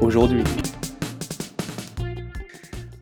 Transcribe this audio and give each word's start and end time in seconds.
aujourd'hui. 0.00 0.44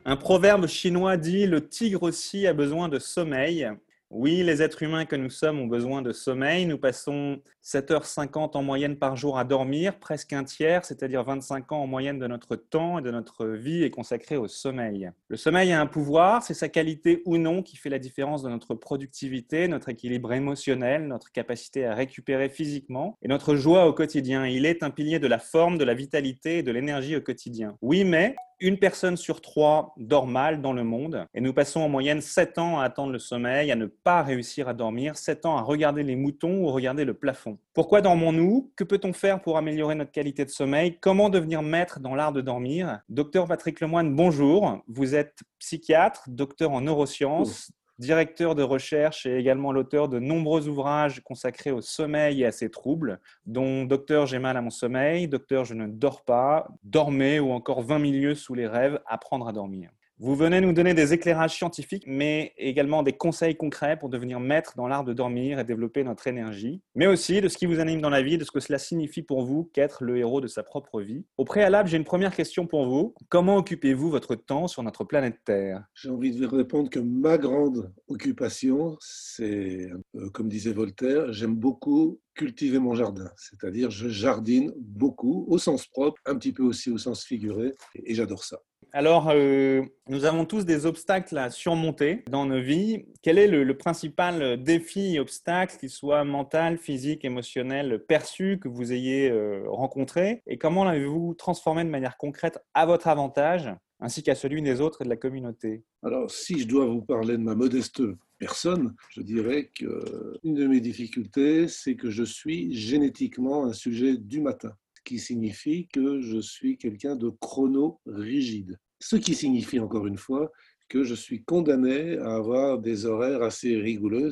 Un 0.04 0.16
proverbe 0.16 0.66
chinois 0.66 1.16
dit 1.16 1.46
Le 1.46 1.66
tigre 1.66 2.02
aussi 2.02 2.46
a 2.46 2.52
besoin 2.52 2.88
de 2.88 2.98
sommeil. 2.98 3.70
Oui, 4.10 4.42
les 4.42 4.62
êtres 4.62 4.82
humains 4.82 5.06
que 5.06 5.16
nous 5.16 5.30
sommes 5.30 5.58
ont 5.58 5.66
besoin 5.66 6.02
de 6.02 6.12
sommeil. 6.12 6.66
Nous 6.66 6.78
passons 6.78 7.40
7h50 7.64 8.56
en 8.56 8.62
moyenne 8.62 8.96
par 8.96 9.16
jour 9.16 9.38
à 9.38 9.44
dormir, 9.44 9.98
presque 9.98 10.32
un 10.32 10.44
tiers, 10.44 10.84
c'est-à-dire 10.84 11.24
25 11.24 11.72
ans 11.72 11.82
en 11.82 11.86
moyenne 11.86 12.18
de 12.18 12.26
notre 12.26 12.54
temps 12.54 12.98
et 12.98 13.02
de 13.02 13.10
notre 13.10 13.46
vie 13.46 13.82
est 13.82 13.90
consacré 13.90 14.36
au 14.36 14.46
sommeil. 14.46 15.10
Le 15.28 15.36
sommeil 15.36 15.72
a 15.72 15.80
un 15.80 15.86
pouvoir, 15.86 16.42
c'est 16.42 16.54
sa 16.54 16.68
qualité 16.68 17.22
ou 17.24 17.38
non 17.38 17.62
qui 17.62 17.76
fait 17.76 17.88
la 17.88 17.98
différence 17.98 18.42
de 18.42 18.50
notre 18.50 18.74
productivité, 18.74 19.66
notre 19.68 19.88
équilibre 19.88 20.32
émotionnel, 20.32 21.06
notre 21.06 21.32
capacité 21.32 21.86
à 21.86 21.94
récupérer 21.94 22.48
physiquement 22.48 23.16
et 23.22 23.28
notre 23.28 23.56
joie 23.56 23.86
au 23.86 23.92
quotidien. 23.94 24.46
Il 24.46 24.66
est 24.66 24.82
un 24.82 24.90
pilier 24.90 25.18
de 25.18 25.26
la 25.26 25.38
forme, 25.38 25.78
de 25.78 25.84
la 25.84 25.94
vitalité 25.94 26.58
et 26.58 26.62
de 26.62 26.70
l'énergie 26.70 27.16
au 27.16 27.20
quotidien. 27.20 27.76
Oui, 27.80 28.04
mais 28.04 28.36
une 28.64 28.78
personne 28.78 29.18
sur 29.18 29.42
trois 29.42 29.92
dort 29.98 30.26
mal 30.26 30.62
dans 30.62 30.72
le 30.72 30.84
monde 30.84 31.26
et 31.34 31.42
nous 31.42 31.52
passons 31.52 31.80
en 31.80 31.88
moyenne 31.90 32.22
7 32.22 32.56
ans 32.56 32.80
à 32.80 32.84
attendre 32.84 33.12
le 33.12 33.18
sommeil, 33.18 33.70
à 33.70 33.76
ne 33.76 33.84
pas 33.84 34.22
réussir 34.22 34.68
à 34.68 34.72
dormir, 34.72 35.18
7 35.18 35.44
ans 35.44 35.58
à 35.58 35.60
regarder 35.60 36.02
les 36.02 36.16
moutons 36.16 36.64
ou 36.64 36.68
regarder 36.68 37.04
le 37.04 37.12
plafond. 37.12 37.58
Pourquoi 37.74 38.00
dormons-nous? 38.00 38.72
Que 38.74 38.82
peut-on 38.82 39.12
faire 39.12 39.42
pour 39.42 39.58
améliorer 39.58 39.94
notre 39.94 40.12
qualité 40.12 40.46
de 40.46 40.50
sommeil? 40.50 40.96
Comment 40.98 41.28
devenir 41.28 41.60
maître 41.60 42.00
dans 42.00 42.14
l'art 42.14 42.32
de 42.32 42.40
dormir? 42.40 43.00
Docteur 43.10 43.46
Patrick 43.46 43.80
Lemoine, 43.80 44.16
bonjour. 44.16 44.78
Vous 44.88 45.14
êtes 45.14 45.40
psychiatre, 45.58 46.24
docteur 46.28 46.72
en 46.72 46.80
neurosciences, 46.80 47.70
directeur 47.98 48.54
de 48.54 48.62
recherche 48.62 49.26
et 49.26 49.36
également 49.36 49.72
l'auteur 49.72 50.08
de 50.08 50.18
nombreux 50.18 50.68
ouvrages 50.68 51.20
consacrés 51.22 51.70
au 51.70 51.80
sommeil 51.80 52.42
et 52.42 52.46
à 52.46 52.52
ses 52.52 52.70
troubles, 52.70 53.20
dont 53.46 53.84
Docteur 53.84 54.26
j'ai 54.26 54.38
mal 54.38 54.56
à 54.56 54.60
mon 54.60 54.70
sommeil, 54.70 55.28
Docteur 55.28 55.64
je 55.64 55.74
ne 55.74 55.86
dors 55.86 56.22
pas, 56.22 56.68
Dormez 56.82 57.40
ou 57.40 57.52
encore 57.52 57.82
20 57.82 57.98
milieux 57.98 58.34
sous 58.34 58.54
les 58.54 58.66
rêves, 58.66 59.00
apprendre 59.06 59.48
à 59.48 59.52
dormir. 59.52 59.90
Vous 60.20 60.36
venez 60.36 60.60
nous 60.60 60.72
donner 60.72 60.94
des 60.94 61.12
éclairages 61.12 61.56
scientifiques, 61.56 62.04
mais 62.06 62.52
également 62.56 63.02
des 63.02 63.14
conseils 63.14 63.56
concrets 63.56 63.98
pour 63.98 64.08
devenir 64.08 64.38
maître 64.38 64.74
dans 64.76 64.86
l'art 64.86 65.02
de 65.02 65.12
dormir 65.12 65.58
et 65.58 65.64
développer 65.64 66.04
notre 66.04 66.28
énergie, 66.28 66.80
mais 66.94 67.08
aussi 67.08 67.40
de 67.40 67.48
ce 67.48 67.58
qui 67.58 67.66
vous 67.66 67.80
anime 67.80 68.00
dans 68.00 68.10
la 68.10 68.22
vie, 68.22 68.38
de 68.38 68.44
ce 68.44 68.52
que 68.52 68.60
cela 68.60 68.78
signifie 68.78 69.22
pour 69.22 69.44
vous 69.44 69.64
qu'être 69.72 70.04
le 70.04 70.16
héros 70.16 70.40
de 70.40 70.46
sa 70.46 70.62
propre 70.62 71.00
vie. 71.00 71.24
Au 71.36 71.44
préalable, 71.44 71.88
j'ai 71.88 71.96
une 71.96 72.04
première 72.04 72.32
question 72.32 72.68
pour 72.68 72.86
vous. 72.86 73.12
Comment 73.28 73.56
occupez-vous 73.56 74.08
votre 74.08 74.36
temps 74.36 74.68
sur 74.68 74.84
notre 74.84 75.02
planète 75.02 75.40
Terre? 75.44 75.82
J'ai 75.94 76.10
envie 76.10 76.30
de 76.30 76.46
répondre 76.46 76.90
que 76.90 77.00
ma 77.00 77.36
grande 77.36 77.92
occupation, 78.06 78.96
c'est, 79.00 79.90
euh, 80.14 80.30
comme 80.30 80.48
disait 80.48 80.72
Voltaire, 80.72 81.32
j'aime 81.32 81.56
beaucoup 81.56 82.20
cultiver 82.34 82.78
mon 82.78 82.94
jardin, 82.94 83.30
c'est-à-dire 83.36 83.90
je 83.90 84.08
jardine 84.08 84.72
beaucoup 84.76 85.44
au 85.48 85.58
sens 85.58 85.86
propre, 85.86 86.20
un 86.26 86.36
petit 86.36 86.52
peu 86.52 86.62
aussi 86.62 86.90
au 86.90 86.98
sens 86.98 87.24
figuré, 87.24 87.74
et 87.94 88.14
j'adore 88.14 88.44
ça. 88.44 88.60
Alors, 88.96 89.30
euh, 89.30 89.82
nous 90.08 90.24
avons 90.24 90.44
tous 90.44 90.64
des 90.64 90.86
obstacles 90.86 91.36
à 91.36 91.50
surmonter 91.50 92.22
dans 92.30 92.46
nos 92.46 92.60
vies. 92.60 93.06
Quel 93.22 93.38
est 93.38 93.48
le, 93.48 93.76
principal 93.76 94.62
défi 94.62 95.18
obstacle, 95.18 95.76
qu'il 95.80 95.90
soit 95.90 96.22
mental, 96.22 96.78
physique, 96.78 97.24
émotionnel, 97.24 98.04
perçu, 98.06 98.60
que 98.62 98.68
vous 98.68 98.92
ayez 98.92 99.32
euh, 99.32 99.64
rencontré? 99.66 100.42
Et 100.46 100.58
comment 100.58 100.84
l'avez-vous 100.84 101.34
transformé 101.34 101.82
de 101.82 101.90
manière 101.90 102.16
concrète 102.16 102.60
à 102.72 102.86
votre 102.86 103.08
avantage, 103.08 103.68
ainsi 103.98 104.22
qu'à 104.22 104.36
celui 104.36 104.62
des 104.62 104.80
autres 104.80 105.02
et 105.02 105.04
de 105.04 105.10
la 105.10 105.16
communauté? 105.16 105.82
Alors, 106.04 106.30
si 106.30 106.60
je 106.60 106.68
dois 106.68 106.86
vous 106.86 107.02
parler 107.02 107.36
de 107.36 107.42
ma 107.42 107.56
modeste 107.56 108.00
personne, 108.38 108.94
je 109.08 109.22
dirais 109.22 109.72
qu'une 109.74 110.54
de 110.54 110.68
mes 110.68 110.80
difficultés, 110.80 111.66
c'est 111.66 111.96
que 111.96 112.10
je 112.10 112.22
suis 112.22 112.72
génétiquement 112.72 113.64
un 113.64 113.72
sujet 113.72 114.16
du 114.16 114.40
matin 114.40 114.70
qui 115.04 115.18
signifie 115.18 115.88
que 115.88 116.20
je 116.20 116.38
suis 116.38 116.76
quelqu'un 116.76 117.16
de 117.16 117.28
chrono-rigide. 117.28 118.78
Ce 119.00 119.16
qui 119.16 119.34
signifie 119.34 119.78
encore 119.78 120.06
une 120.06 120.18
fois 120.18 120.50
que 120.88 121.04
je 121.04 121.14
suis 121.14 121.42
condamné 121.44 122.18
à 122.18 122.34
avoir 122.36 122.78
des 122.78 123.06
horaires 123.06 123.42
assez 123.42 123.76
rigoureux, 123.76 124.30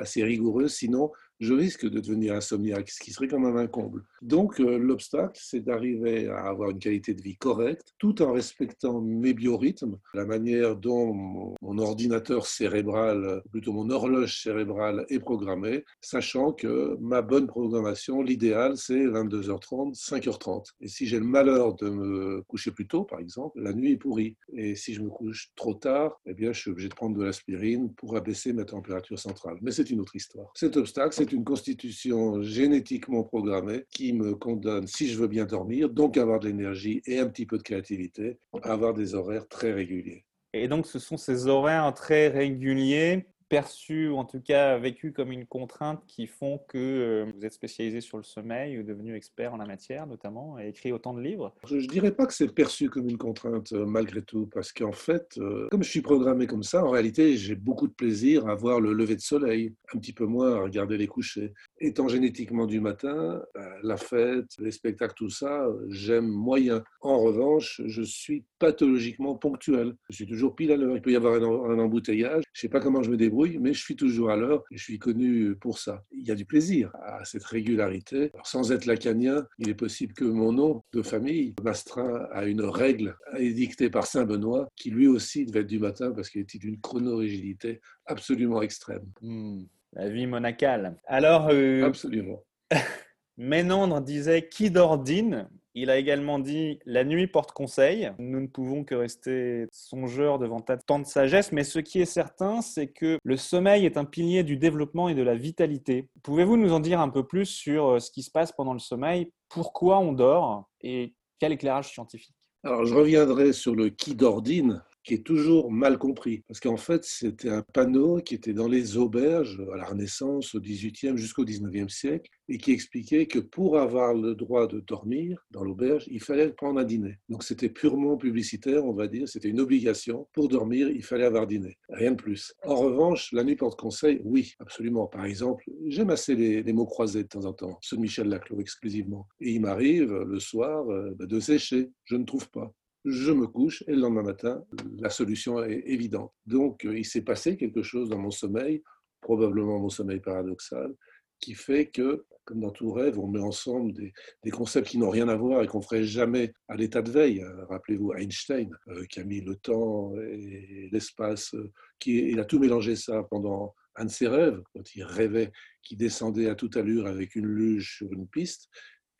assez 0.00 0.22
rigoureux 0.22 0.68
sinon 0.68 1.10
je 1.40 1.54
risque 1.54 1.88
de 1.88 2.00
devenir 2.00 2.34
insomniaque, 2.34 2.90
ce 2.90 3.00
qui 3.00 3.12
serait 3.12 3.28
quand 3.28 3.40
même 3.40 3.56
un 3.56 3.66
comble. 3.66 4.04
Donc 4.22 4.60
euh, 4.60 4.78
l'obstacle, 4.78 5.40
c'est 5.42 5.60
d'arriver 5.60 6.28
à 6.28 6.44
avoir 6.44 6.70
une 6.70 6.78
qualité 6.78 7.14
de 7.14 7.22
vie 7.22 7.36
correcte, 7.36 7.94
tout 7.98 8.22
en 8.22 8.32
respectant 8.32 9.00
mes 9.00 9.32
biorhythmes, 9.32 9.98
la 10.14 10.24
manière 10.24 10.76
dont 10.76 11.14
mon, 11.14 11.78
ordinateur 11.78 12.46
cérébral, 12.46 13.42
plutôt 13.50 13.72
mon 13.72 13.88
horloge 13.88 14.42
cérébrale 14.42 15.06
est 15.08 15.18
programmée, 15.18 15.84
sachant 16.02 16.52
que 16.52 16.96
ma 17.00 17.22
bonne 17.22 17.46
programmation, 17.46 18.20
l'idéal, 18.22 18.76
c'est 18.76 19.06
22h30, 19.06 19.94
5h30. 19.98 20.66
Et 20.82 20.88
si 20.88 21.06
j'ai 21.06 21.18
le 21.18 21.24
malheur 21.24 21.74
de 21.74 21.88
me 21.88 22.42
coucher 22.42 22.70
plus 22.70 22.86
tôt, 22.86 23.04
par 23.04 23.18
exemple, 23.18 23.60
la 23.60 23.72
nuit 23.72 23.92
est 23.92 23.96
pourrie. 23.96 24.36
Et 24.52 24.74
si 24.74 24.92
je 24.92 25.00
me 25.00 25.08
couche 25.08 25.50
trop 25.56 25.74
tard, 25.74 26.20
eh 26.26 26.34
bien, 26.34 26.52
je 26.52 26.60
suis 26.60 26.70
obligé 26.70 26.88
de 26.88 26.94
prendre 26.94 27.16
de 27.16 27.24
l'aspirine 27.24 27.94
pour 27.94 28.16
abaisser 28.16 28.52
ma 28.52 28.64
température 28.64 29.18
centrale. 29.18 29.56
Mais 29.62 29.70
c'est 29.70 29.88
une 29.90 30.00
autre 30.00 30.16
histoire. 30.16 30.50
Cet 30.54 30.76
obstacle, 30.76 31.14
c'est 31.14 31.29
une 31.32 31.44
constitution 31.44 32.42
génétiquement 32.42 33.22
programmée 33.22 33.84
qui 33.90 34.12
me 34.12 34.34
condamne, 34.34 34.86
si 34.86 35.08
je 35.08 35.18
veux 35.18 35.28
bien 35.28 35.44
dormir, 35.44 35.88
donc 35.88 36.16
avoir 36.16 36.40
de 36.40 36.48
l'énergie 36.48 37.02
et 37.06 37.18
un 37.18 37.26
petit 37.26 37.46
peu 37.46 37.58
de 37.58 37.62
créativité, 37.62 38.38
à 38.62 38.72
avoir 38.72 38.94
des 38.94 39.14
horaires 39.14 39.48
très 39.48 39.72
réguliers. 39.72 40.24
Et 40.52 40.68
donc, 40.68 40.86
ce 40.86 40.98
sont 40.98 41.16
ces 41.16 41.46
horaires 41.46 41.92
très 41.94 42.28
réguliers 42.28 43.26
perçus 43.50 44.08
ou 44.08 44.16
en 44.16 44.24
tout 44.24 44.40
cas 44.40 44.78
vécus 44.78 45.12
comme 45.12 45.32
une 45.32 45.44
contrainte 45.44 46.02
qui 46.06 46.26
font 46.26 46.58
que 46.68 46.78
euh, 46.78 47.32
vous 47.34 47.44
êtes 47.44 47.52
spécialisé 47.52 48.00
sur 48.00 48.16
le 48.16 48.22
sommeil 48.22 48.78
ou 48.78 48.84
devenu 48.84 49.14
expert 49.14 49.52
en 49.52 49.56
la 49.56 49.66
matière 49.66 50.06
notamment 50.06 50.58
et 50.58 50.68
écrit 50.68 50.92
autant 50.92 51.12
de 51.12 51.20
livres? 51.20 51.52
Je 51.66 51.76
ne 51.76 51.86
dirais 51.86 52.12
pas 52.12 52.26
que 52.26 52.32
c'est 52.32 52.54
perçu 52.54 52.88
comme 52.88 53.08
une 53.08 53.18
contrainte 53.18 53.72
euh, 53.72 53.84
malgré 53.84 54.22
tout 54.22 54.46
parce 54.46 54.72
qu'en 54.72 54.92
fait, 54.92 55.36
euh, 55.38 55.66
comme 55.70 55.82
je 55.82 55.90
suis 55.90 56.00
programmé 56.00 56.46
comme 56.46 56.62
ça, 56.62 56.84
en 56.84 56.90
réalité 56.90 57.36
j'ai 57.36 57.56
beaucoup 57.56 57.88
de 57.88 57.92
plaisir 57.92 58.46
à 58.46 58.54
voir 58.54 58.80
le 58.80 58.92
lever 58.92 59.16
de 59.16 59.20
soleil, 59.20 59.74
un 59.92 59.98
petit 59.98 60.12
peu 60.12 60.26
moins 60.26 60.54
à 60.54 60.60
regarder 60.60 60.96
les 60.96 61.08
couchers. 61.08 61.52
Étant 61.80 62.06
génétiquement 62.06 62.66
du 62.66 62.80
matin, 62.80 63.42
la 63.82 63.96
fête, 63.96 64.46
les 64.58 64.70
spectacles, 64.70 65.14
tout 65.16 65.30
ça, 65.30 65.66
j'aime 65.88 66.28
moyen. 66.28 66.84
En 67.00 67.18
revanche, 67.18 67.80
je 67.86 68.02
suis 68.02 68.44
pathologiquement 68.60 69.34
ponctuel. 69.34 69.94
Je 70.10 70.16
suis 70.16 70.26
toujours 70.26 70.54
pile 70.54 70.70
à 70.70 70.76
l'heure. 70.76 70.94
Il 70.94 71.02
peut 71.02 71.10
y 71.10 71.16
avoir 71.16 71.34
un, 71.34 71.78
embouteillage. 71.78 72.44
Je 72.52 72.58
ne 72.58 72.60
sais 72.60 72.68
pas 72.68 72.78
comment 72.78 73.02
je 73.02 73.10
me 73.10 73.16
débrouille 73.16 73.39
mais 73.60 73.72
je 73.72 73.80
suis 73.80 73.96
toujours 73.96 74.30
à 74.30 74.36
l'heure 74.36 74.64
je 74.70 74.82
suis 74.82 74.98
connu 74.98 75.54
pour 75.56 75.78
ça. 75.78 76.04
Il 76.12 76.26
y 76.26 76.30
a 76.30 76.34
du 76.34 76.44
plaisir 76.44 76.92
à 77.02 77.24
cette 77.24 77.44
régularité. 77.44 78.30
sans 78.44 78.72
être 78.72 78.86
lacanien, 78.86 79.46
il 79.58 79.68
est 79.68 79.74
possible 79.74 80.14
que 80.14 80.24
mon 80.24 80.52
nom 80.52 80.82
de 80.92 81.02
famille 81.02 81.54
m'astreint 81.62 82.26
à 82.32 82.44
une 82.44 82.62
règle 82.62 83.16
édictée 83.38 83.90
par 83.90 84.06
Saint 84.06 84.24
Benoît, 84.24 84.68
qui 84.76 84.90
lui 84.90 85.06
aussi 85.06 85.46
devait 85.46 85.60
être 85.60 85.66
du 85.66 85.78
matin 85.78 86.12
parce 86.12 86.30
qu'il 86.30 86.40
était 86.40 86.58
d'une 86.58 86.80
chronorigidité 86.80 87.80
absolument 88.06 88.62
extrême. 88.62 89.06
Hmm. 89.20 89.64
la 89.92 90.08
vie 90.08 90.26
monacale. 90.26 90.96
Alors, 91.06 91.48
euh... 91.50 91.84
absolument. 91.84 92.42
Ménandre 93.36 94.00
disait 94.00 94.48
qui 94.48 94.70
d'ordine 94.70 95.48
il 95.74 95.90
a 95.90 95.98
également 95.98 96.38
dit 96.38 96.78
La 96.86 97.04
nuit 97.04 97.26
porte 97.26 97.52
conseil. 97.52 98.10
Nous 98.18 98.40
ne 98.40 98.46
pouvons 98.46 98.84
que 98.84 98.94
rester 98.94 99.66
songeurs 99.72 100.38
devant 100.38 100.60
tant 100.60 100.98
de 100.98 101.06
sagesse, 101.06 101.52
mais 101.52 101.64
ce 101.64 101.78
qui 101.78 102.00
est 102.00 102.06
certain, 102.06 102.60
c'est 102.60 102.88
que 102.88 103.18
le 103.22 103.36
sommeil 103.36 103.86
est 103.86 103.96
un 103.96 104.04
pilier 104.04 104.42
du 104.42 104.56
développement 104.56 105.08
et 105.08 105.14
de 105.14 105.22
la 105.22 105.34
vitalité. 105.34 106.08
Pouvez-vous 106.22 106.56
nous 106.56 106.72
en 106.72 106.80
dire 106.80 107.00
un 107.00 107.08
peu 107.08 107.26
plus 107.26 107.46
sur 107.46 107.88
euh, 107.88 107.98
ce 107.98 108.10
qui 108.10 108.22
se 108.22 108.30
passe 108.30 108.52
pendant 108.52 108.72
le 108.72 108.78
sommeil? 108.78 109.32
Pourquoi 109.48 109.98
on 109.98 110.12
dort? 110.12 110.68
Et 110.80 111.14
quel 111.38 111.52
éclairage 111.52 111.92
scientifique? 111.92 112.34
Alors, 112.62 112.84
je 112.84 112.94
reviendrai 112.94 113.52
sur 113.52 113.74
le 113.74 113.88
qui 113.88 114.14
d'ordine, 114.14 114.82
qui 115.10 115.14
est 115.14 115.26
toujours 115.26 115.72
mal 115.72 115.98
compris. 115.98 116.44
Parce 116.46 116.60
qu'en 116.60 116.76
fait, 116.76 117.02
c'était 117.02 117.48
un 117.48 117.62
panneau 117.62 118.18
qui 118.18 118.36
était 118.36 118.52
dans 118.52 118.68
les 118.68 118.96
auberges 118.96 119.60
à 119.74 119.76
la 119.76 119.84
Renaissance, 119.84 120.54
au 120.54 120.60
XVIIIe 120.60 121.16
jusqu'au 121.16 121.44
XIXe 121.44 121.92
siècle, 121.92 122.30
et 122.48 122.58
qui 122.58 122.70
expliquait 122.70 123.26
que 123.26 123.40
pour 123.40 123.78
avoir 123.78 124.14
le 124.14 124.36
droit 124.36 124.68
de 124.68 124.78
dormir 124.78 125.44
dans 125.50 125.64
l'auberge, 125.64 126.04
il 126.12 126.22
fallait 126.22 126.50
prendre 126.50 126.78
un 126.78 126.84
dîner. 126.84 127.18
Donc 127.28 127.42
c'était 127.42 127.68
purement 127.68 128.16
publicitaire, 128.16 128.84
on 128.84 128.92
va 128.92 129.08
dire, 129.08 129.28
c'était 129.28 129.48
une 129.48 129.58
obligation. 129.58 130.28
Pour 130.32 130.48
dormir, 130.48 130.88
il 130.88 131.02
fallait 131.02 131.24
avoir 131.24 131.48
dîner, 131.48 131.76
rien 131.88 132.12
de 132.12 132.16
plus. 132.16 132.54
En 132.64 132.76
revanche, 132.76 133.32
la 133.32 133.42
nuit 133.42 133.56
porte-conseil, 133.56 134.20
oui, 134.22 134.54
absolument. 134.60 135.08
Par 135.08 135.24
exemple, 135.24 135.64
j'aime 135.88 136.10
assez 136.10 136.36
les, 136.36 136.72
mots 136.72 136.86
croisés 136.86 137.24
de 137.24 137.28
temps 137.28 137.46
en 137.46 137.52
temps, 137.52 137.78
ceux 137.82 137.96
de 137.96 138.02
Michel 138.02 138.28
Laclos 138.28 138.60
exclusivement. 138.60 139.26
Et 139.40 139.50
il 139.50 139.60
m'arrive 139.60 140.12
le 140.12 140.38
soir 140.38 140.88
euh, 140.88 141.10
bah, 141.18 141.26
de 141.26 141.40
sécher, 141.40 141.90
je 142.04 142.14
ne 142.14 142.24
trouve 142.24 142.48
pas 142.50 142.72
je 143.04 143.32
me 143.32 143.46
couche 143.46 143.82
et 143.86 143.92
le 143.92 144.00
lendemain 144.00 144.22
matin, 144.22 144.64
la 144.98 145.10
solution 145.10 145.62
est 145.62 145.82
évidente. 145.86 146.32
Donc, 146.46 146.84
euh, 146.84 146.98
il 146.98 147.04
s'est 147.04 147.22
passé 147.22 147.56
quelque 147.56 147.82
chose 147.82 148.10
dans 148.10 148.18
mon 148.18 148.30
sommeil, 148.30 148.82
probablement 149.20 149.78
mon 149.78 149.88
sommeil 149.88 150.20
paradoxal, 150.20 150.94
qui 151.40 151.54
fait 151.54 151.86
que, 151.86 152.26
comme 152.44 152.60
dans 152.60 152.70
tout 152.70 152.92
rêve, 152.92 153.18
on 153.18 153.26
met 153.26 153.40
ensemble 153.40 153.92
des, 153.92 154.50
concepts 154.50 154.88
qui 154.88 154.98
n'ont 154.98 155.10
rien 155.10 155.28
à 155.28 155.36
voir 155.36 155.62
et 155.62 155.66
qu'on 155.66 155.80
ferait 155.80 156.04
jamais 156.04 156.52
à 156.68 156.76
l'état 156.76 157.00
de 157.00 157.10
veille. 157.10 157.40
Euh, 157.40 157.64
rappelez-vous 157.66 158.12
Einstein, 158.12 158.70
euh, 158.88 159.04
qui 159.06 159.20
a 159.20 159.24
mis 159.24 159.40
le 159.40 159.56
temps 159.56 160.14
et 160.16 160.88
l'espace, 160.92 161.54
qui 161.98 162.18
il 162.18 162.40
a 162.40 162.44
tout 162.44 162.58
mélangé 162.58 162.96
ça 162.96 163.22
pendant 163.30 163.74
un 163.96 164.04
de 164.04 164.10
ses 164.10 164.28
rêves, 164.28 164.60
quand 164.74 164.94
il 164.94 165.04
rêvait 165.04 165.50
qu'il 165.82 165.98
descendait 165.98 166.48
à 166.48 166.54
toute 166.54 166.76
allure 166.76 167.06
avec 167.06 167.34
une 167.34 167.46
luge 167.46 167.96
sur 167.96 168.12
une 168.12 168.28
piste 168.28 168.68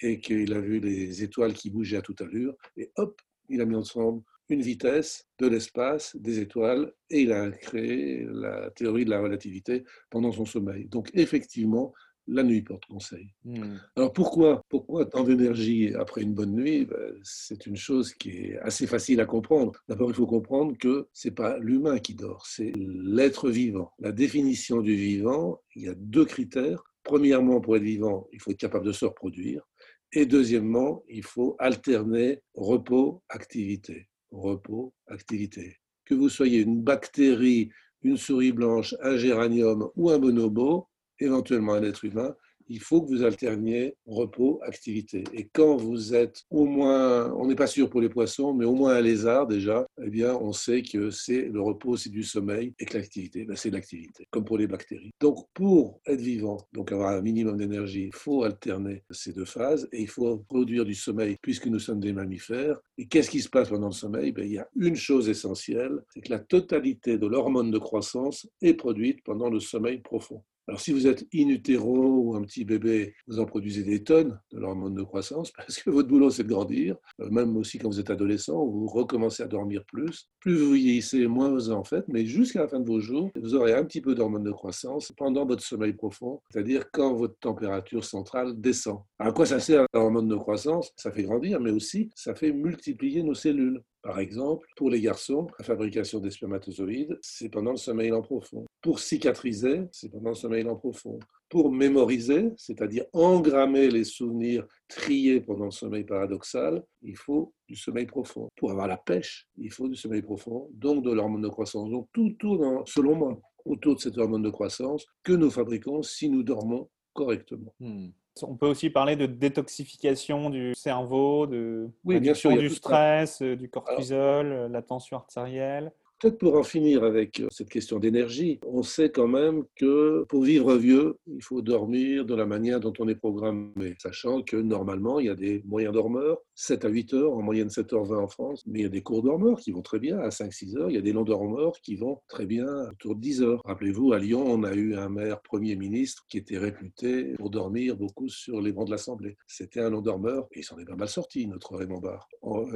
et 0.01 0.21
qu'il 0.21 0.53
a 0.53 0.61
vu 0.61 0.81
les 0.81 1.23
étoiles 1.23 1.53
qui 1.53 1.71
bougeaient 1.71 1.99
à 1.99 2.03
toute 2.03 2.23
allure, 2.23 2.55
et 2.77 2.91
hop, 2.97 3.21
il 3.51 3.61
a 3.61 3.67
mis 3.67 3.77
ensemble 3.77 4.23
une 4.51 4.63
vitesse, 4.63 5.27
de 5.39 5.47
l'espace, 5.47 6.17
des 6.17 6.41
étoiles, 6.41 6.93
et 7.09 7.23
il 7.23 7.33
a 7.33 7.51
créé 7.51 8.27
la 8.29 8.71
théorie 8.71 9.05
de 9.05 9.11
la 9.11 9.21
relativité 9.21 9.85
pendant 10.11 10.33
son 10.33 10.45
sommeil. 10.45 10.87
Donc 10.87 11.11
effectivement, 11.15 11.93
la 12.27 12.43
nuit 12.43 12.63
porte 12.63 12.85
conseil. 12.87 13.33
Hmm. 13.45 13.77
Alors 13.97 14.13
pourquoi, 14.13 14.63
pourquoi 14.69 15.07
tant 15.07 15.25
d'énergie 15.25 15.95
après 15.95 16.23
une 16.23 16.35
bonne 16.35 16.55
nuit? 16.55 16.85
Ben, 16.85 17.15
C'est 17.23 17.67
une 17.67 17.77
chose 17.77 18.15
qui 18.15 18.31
est 18.31 18.59
assez 18.59 18.87
facile 18.87 19.21
à 19.21 19.27
comprendre. 19.27 19.73
D'abord, 19.89 20.11
il 20.11 20.15
faut 20.15 20.27
comprendre 20.27 20.77
que 20.79 21.09
c'est 21.13 21.33
pas 21.33 21.59
l'humain 21.59 21.99
qui 21.99 22.15
dort, 22.15 22.47
c'est 22.47 22.73
l'être 22.77 23.51
vivant. 23.51 23.93
La 23.99 24.13
définition 24.13 24.81
du 24.81 24.95
vivant, 24.95 25.61
il 25.75 25.83
y 25.83 25.89
a 25.89 25.95
deux 25.97 26.25
critères. 26.25 26.85
Premièrement, 27.03 27.61
pour 27.61 27.77
être 27.77 27.83
vivant, 27.83 28.29
il 28.33 28.41
faut 28.41 28.51
être 28.51 28.59
capable 28.59 28.87
de 28.87 28.93
se 28.93 29.07
reproduire. 29.07 29.67
Et 30.13 30.27
deuxièmement, 30.27 31.05
il 31.09 31.23
faut 31.23 31.57
alterner 31.59 32.43
repos, 32.55 33.23
activité. 33.29 34.09
Repos, 34.31 34.93
activité. 35.07 35.77
Que 36.05 36.15
vous 36.15 36.29
soyez 36.29 36.61
une 36.61 36.83
bactérie, 36.83 37.71
une 38.03 38.17
souris 38.17 38.53
blanche, 38.53 38.95
un 39.03 39.17
géranium 39.17 39.91
ou 39.95 40.11
un 40.11 40.19
bonobo, 40.19 40.89
éventuellement 41.19 41.75
un 41.75 41.83
être 41.83 42.05
humain, 42.05 42.35
il 42.71 42.79
faut 42.79 43.03
que 43.03 43.09
vous 43.09 43.25
alterniez 43.25 43.97
repos, 44.07 44.61
activité. 44.63 45.25
Et 45.35 45.49
quand 45.53 45.77
vous 45.77 46.15
êtes 46.15 46.45
au 46.51 46.65
moins, 46.65 47.33
on 47.35 47.47
n'est 47.49 47.57
pas 47.57 47.67
sûr 47.67 47.91
pour 47.91 48.01
les 48.01 48.09
poissons, 48.09 48.55
mais 48.55 48.65
au 48.65 48.75
moins 48.75 48.95
un 48.95 49.01
lézard 49.01 49.49
déjà, 49.49 49.87
eh 50.03 50.09
bien, 50.09 50.35
on 50.37 50.53
sait 50.53 50.83
que 50.83 51.11
c'est 51.11 51.49
le 51.49 51.61
repos, 51.61 51.97
c'est 51.97 52.11
du 52.11 52.23
sommeil, 52.23 52.73
et 52.79 52.85
que 52.85 52.97
l'activité, 52.97 53.45
ben, 53.45 53.57
c'est 53.57 53.71
l'activité, 53.71 54.29
comme 54.31 54.45
pour 54.45 54.57
les 54.57 54.69
bactéries. 54.69 55.11
Donc, 55.21 55.47
pour 55.53 56.01
être 56.07 56.21
vivant, 56.21 56.59
donc 56.73 56.93
avoir 56.93 57.11
un 57.11 57.23
minimum 57.23 57.57
d'énergie, 57.57 58.05
il 58.05 58.15
faut 58.15 58.45
alterner 58.45 59.03
ces 59.11 59.33
deux 59.33 59.45
phases, 59.45 59.89
et 59.93 60.03
il 60.03 60.09
faut 60.09 60.39
produire 60.49 60.85
du 60.85 60.95
sommeil, 60.95 61.37
puisque 61.43 61.67
nous 61.67 61.81
sommes 61.81 62.01
des 62.01 62.13
mammifères. 62.13 62.79
Et 62.99 63.09
qu'est-ce 63.09 63.31
qui 63.31 63.41
se 63.41 63.49
passe 63.49 63.71
pendant 63.71 63.89
le 63.89 63.93
sommeil? 63.93 64.31
Ben, 64.31 64.47
Il 64.47 64.53
y 64.53 64.59
a 64.59 64.69
une 64.77 64.97
chose 64.97 65.29
essentielle, 65.29 65.99
c'est 66.15 66.21
que 66.21 66.31
la 66.31 66.39
totalité 66.39 67.19
de 67.19 67.27
l'hormone 67.27 67.73
de 67.73 67.79
croissance 67.79 68.49
est 68.63 68.75
produite 68.75 69.25
pendant 69.25 69.51
le 69.51 69.59
sommeil 69.59 69.99
profond. 69.99 70.45
Alors, 70.71 70.81
si 70.81 70.93
vous 70.93 71.09
êtes 71.09 71.27
in 71.35 71.49
utero 71.49 72.21
ou 72.21 72.37
un 72.37 72.43
petit 72.43 72.65
bébé, 72.65 73.17
vous 73.27 73.41
en 73.41 73.45
produisez 73.45 73.83
des 73.83 74.05
tonnes 74.05 74.39
de 74.53 74.61
l'hormone 74.61 74.95
de 74.95 75.03
croissance 75.03 75.51
parce 75.57 75.83
que 75.83 75.91
votre 75.91 76.07
boulot, 76.07 76.31
c'est 76.31 76.45
de 76.45 76.49
grandir. 76.49 76.95
Euh, 77.21 77.29
même 77.29 77.57
aussi 77.57 77.79
quand 77.79 77.89
vous 77.89 77.99
êtes 77.99 78.11
adolescent, 78.11 78.65
vous 78.65 78.87
recommencez 78.87 79.43
à 79.43 79.49
dormir 79.49 79.83
plus. 79.87 80.29
Plus 80.39 80.55
vous 80.55 80.75
vieillissez, 80.75 81.27
moins 81.27 81.51
vous 81.51 81.73
en 81.73 81.83
faites. 81.83 82.07
Mais 82.07 82.25
jusqu'à 82.25 82.61
la 82.61 82.69
fin 82.69 82.79
de 82.79 82.87
vos 82.87 83.01
jours, 83.01 83.33
vous 83.35 83.57
aurez 83.57 83.75
un 83.75 83.85
petit 83.85 84.01
peu 84.01 84.15
d'hormone 84.15 84.45
de 84.45 84.53
croissance 84.53 85.11
pendant 85.17 85.45
votre 85.45 85.65
sommeil 85.65 85.93
profond, 85.93 86.41
c'est-à-dire 86.53 86.89
quand 86.93 87.15
votre 87.15 87.37
température 87.41 88.05
centrale 88.05 88.61
descend. 88.61 89.01
À 89.19 89.33
quoi 89.33 89.47
ça 89.47 89.59
sert 89.59 89.87
l'hormone 89.93 90.29
de 90.29 90.37
croissance? 90.37 90.93
Ça 90.95 91.11
fait 91.11 91.25
grandir, 91.25 91.59
mais 91.59 91.73
aussi 91.73 92.11
ça 92.15 92.37
fait 92.37 92.53
multiplier 92.53 93.25
nos 93.25 93.35
cellules. 93.35 93.83
Par 94.03 94.19
exemple, 94.19 94.67
pour 94.77 94.89
les 94.89 95.01
garçons, 95.01 95.47
la 95.59 95.65
fabrication 95.65 96.21
des 96.21 96.31
spermatozoïdes, 96.31 97.19
c'est 97.21 97.51
pendant 97.51 97.73
le 97.73 97.77
sommeil 97.77 98.13
en 98.13 98.23
profond. 98.23 98.65
Pour 98.81 98.99
cicatriser, 98.99 99.83
c'est 99.93 100.11
pendant 100.11 100.31
le 100.31 100.37
sommeil 100.37 100.67
en 100.67 100.77
profond. 100.77 101.19
Pour 101.51 101.71
mémoriser, 101.71 102.51
c'est-à-dire 102.57 103.05
engrammer 103.13 103.91
les 103.91 104.05
souvenirs 104.05 104.67
triés 104.89 105.41
pendant 105.41 105.67
le 105.67 105.71
sommeil 105.71 106.05
paradoxal, 106.05 106.83
il 107.03 107.17
faut 107.17 107.53
du 107.69 107.77
sommeil 107.77 108.07
profond. 108.07 108.49
Pour 108.57 108.71
avoir 108.71 108.87
la 108.87 108.97
pêche, 108.97 109.47
il 109.59 109.71
faut 109.71 109.89
du 109.89 109.97
sommeil 109.97 110.23
profond, 110.23 110.71
donc 110.73 111.05
de 111.05 111.13
l'hormone 111.13 111.43
de 111.43 111.49
croissance. 111.49 111.91
Donc 111.91 112.09
tout 112.13 112.31
tourne, 112.39 112.83
selon 112.87 113.17
moi, 113.17 113.41
autour 113.67 113.97
de 113.97 114.01
cette 114.01 114.17
hormone 114.17 114.43
de 114.43 114.51
croissance 114.51 115.05
que 115.23 115.33
nous 115.33 115.51
fabriquons 115.51 116.03
si 116.03 116.31
nous 116.31 116.43
dormons 116.43 116.89
correctement. 117.13 117.75
Hmm. 117.81 118.09
On 118.43 118.57
peut 118.57 118.67
aussi 118.67 118.91
parler 118.91 119.17
de 119.17 119.27
détoxification 119.27 120.51
du 120.51 120.75
cerveau, 120.75 121.47
de 121.47 121.89
réduction 122.07 122.57
du 122.57 122.71
stress, 122.71 123.43
euh, 123.43 123.57
du 123.57 123.69
cortisol, 123.69 124.47
euh, 124.47 124.69
la 124.69 124.83
tension 124.83 125.17
artérielle. 125.17 125.93
Peut-être 126.21 126.39
pour 126.39 126.55
en 126.57 126.63
finir 126.63 127.03
avec 127.03 127.41
euh, 127.41 127.49
cette 127.51 127.71
question 127.71 127.99
d'énergie, 127.99 128.61
on 128.67 128.83
sait 128.83 129.11
quand 129.11 129.27
même 129.27 129.65
que 129.75 130.25
pour 130.29 130.43
vivre 130.43 130.77
vieux, 130.77 131.17
il 131.27 131.43
faut 131.43 131.63
dormir 131.63 132.27
de 132.27 132.35
la 132.35 132.45
manière 132.45 132.79
dont 132.79 132.93
on 132.99 133.09
est 133.09 133.15
programmé, 133.15 133.97
sachant 133.99 134.43
que 134.43 134.57
normalement, 134.57 135.19
il 135.19 135.27
y 135.27 135.31
a 135.31 135.35
des 135.35 135.63
moyens 135.65 135.95
dormeurs, 135.95 136.39
7 136.61 136.85
à 136.85 136.89
8 136.89 137.15
heures, 137.15 137.33
en 137.33 137.41
moyenne 137.41 137.69
7h20 137.69 138.17
en 138.17 138.29
France, 138.29 138.65
mais 138.67 138.81
il 138.81 138.83
y 138.83 138.87
a 138.87 138.91
des 138.91 139.01
courts 139.01 139.23
dormeurs 139.23 139.59
qui 139.59 139.71
vont 139.71 139.81
très 139.81 139.99
bien 139.99 140.19
à 140.19 140.29
5-6 140.29 140.77
heures, 140.77 140.91
il 140.91 140.95
y 140.95 140.99
a 140.99 141.01
des 141.01 141.15
longs 141.15 141.25
dormeurs 141.25 141.73
qui 141.83 141.97
vont 141.97 142.19
très 142.29 142.45
bien 142.45 142.67
autour 142.91 143.17
de 143.17 143.21
10 143.23 143.43
heures. 143.43 143.63
Rappelez-vous, 143.65 144.13
à 144.13 144.19
Lyon, 144.19 144.45
on 144.47 144.63
a 144.65 144.75
eu 144.75 144.95
un 144.95 145.09
maire 145.09 145.41
Premier 145.41 145.75
ministre 145.75 146.27
qui 146.29 146.37
était 146.37 146.59
réputé 146.59 147.33
pour 147.39 147.49
dormir 147.49 147.97
beaucoup 147.97 148.29
sur 148.29 148.61
les 148.61 148.73
bancs 148.73 148.85
de 148.87 148.91
l'Assemblée. 148.91 149.39
C'était 149.47 149.81
un 149.81 149.89
long 149.89 150.03
dormeur 150.03 150.49
et 150.53 150.59
il 150.59 150.63
s'en 150.63 150.79
est 150.79 150.85
pas 150.85 150.97
mal 150.97 151.09
sorti, 151.09 151.47
notre 151.47 151.77
Raymond 151.77 152.01
Barre. 152.01 152.29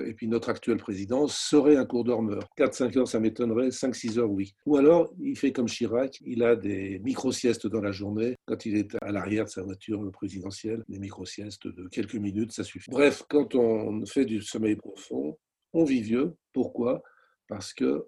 Et 0.07 0.15
puis 0.15 0.29
notre 0.29 0.49
actuel 0.49 0.79
président 0.79 1.29
serait 1.29 1.77
un 1.77 1.85
court 1.85 2.05
dormeur. 2.05 2.49
4-5 2.57 2.99
heures, 2.99 3.09
ça 3.09 3.21
m'est 3.21 3.39
5-6 3.39 4.19
heures, 4.19 4.31
oui. 4.31 4.55
Ou 4.65 4.79
alors, 4.79 5.13
il 5.21 5.37
fait 5.37 5.53
comme 5.53 5.67
Chirac, 5.67 6.23
il 6.25 6.43
a 6.43 6.57
des 6.57 7.01
micro-siestes 7.01 7.67
dans 7.67 7.83
la 7.83 7.93
journée. 7.93 8.35
Quand 8.47 8.65
il 8.65 8.77
est 8.77 8.97
à 9.03 9.13
l'arrière 9.13 9.45
de 9.45 9.51
sa 9.51 9.63
voiture 9.63 10.11
présidentielle, 10.11 10.85
des 10.89 10.99
micro-siestes 10.99 11.67
de 11.67 11.87
quelques 11.89 12.15
minutes, 12.15 12.53
ça 12.53 12.65
suffit. 12.65 12.91
Bref, 12.91 13.25
quand 13.29 13.55
on 13.55 13.74
fait 14.07 14.25
du 14.25 14.41
sommeil 14.43 14.77
profond, 14.77 15.39
on 15.73 15.85
vit 15.85 16.03
vieux. 16.03 16.37
Pourquoi? 16.53 17.03
Parce 17.49 17.73
que, 17.73 18.07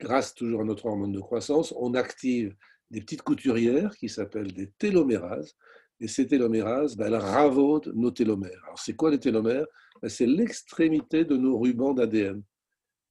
grâce 0.00 0.34
toujours 0.34 0.60
à 0.60 0.64
notre 0.64 0.86
hormone 0.86 1.12
de 1.12 1.20
croissance, 1.20 1.74
on 1.78 1.94
active 1.94 2.54
des 2.90 3.00
petites 3.00 3.22
couturières 3.22 3.96
qui 3.96 4.08
s'appellent 4.08 4.52
des 4.52 4.70
télomérases. 4.78 5.56
Et 5.98 6.08
ces 6.08 6.26
télomérases, 6.26 6.96
ben, 6.96 7.06
elles 7.06 7.14
ravaudent 7.16 7.92
nos 7.94 8.10
télomères. 8.10 8.60
Alors, 8.64 8.78
c'est 8.78 8.94
quoi 8.94 9.10
les 9.10 9.18
télomères? 9.18 9.66
Ben, 10.02 10.08
C'est 10.08 10.26
l'extrémité 10.26 11.24
de 11.24 11.36
nos 11.36 11.58
rubans 11.58 11.94
d'ADN 11.94 12.42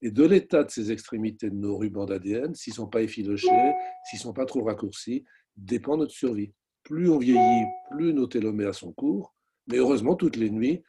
et 0.02 0.10
de 0.10 0.24
l'état 0.24 0.62
de 0.62 0.70
ces 0.70 0.92
extrémités 0.92 1.50
de 1.50 1.54
nos 1.54 1.78
rubans 1.78 2.06
d'ADN, 2.06 2.54
s'ils 2.54 2.72
ne 2.72 2.76
sont 2.76 2.86
pas 2.86 3.02
effilochés, 3.02 3.72
s'ils 4.04 4.18
ne 4.18 4.22
sont 4.22 4.32
pas 4.32 4.44
trop 4.44 4.62
raccourcis, 4.62 5.24
dépend 5.56 5.96
notre 5.96 6.12
survie. 6.12 6.52
Plus 6.82 7.08
on 7.10 7.18
vieillit, 7.18 7.66
plus 7.90 8.12
nos 8.12 8.26
télomères 8.26 8.74
sont 8.74 8.92
courts, 8.92 9.34
mais 9.66 9.78
heureusement, 9.78 10.14
toutes 10.14 10.36
les 10.36 10.50
nuits, 10.50 10.82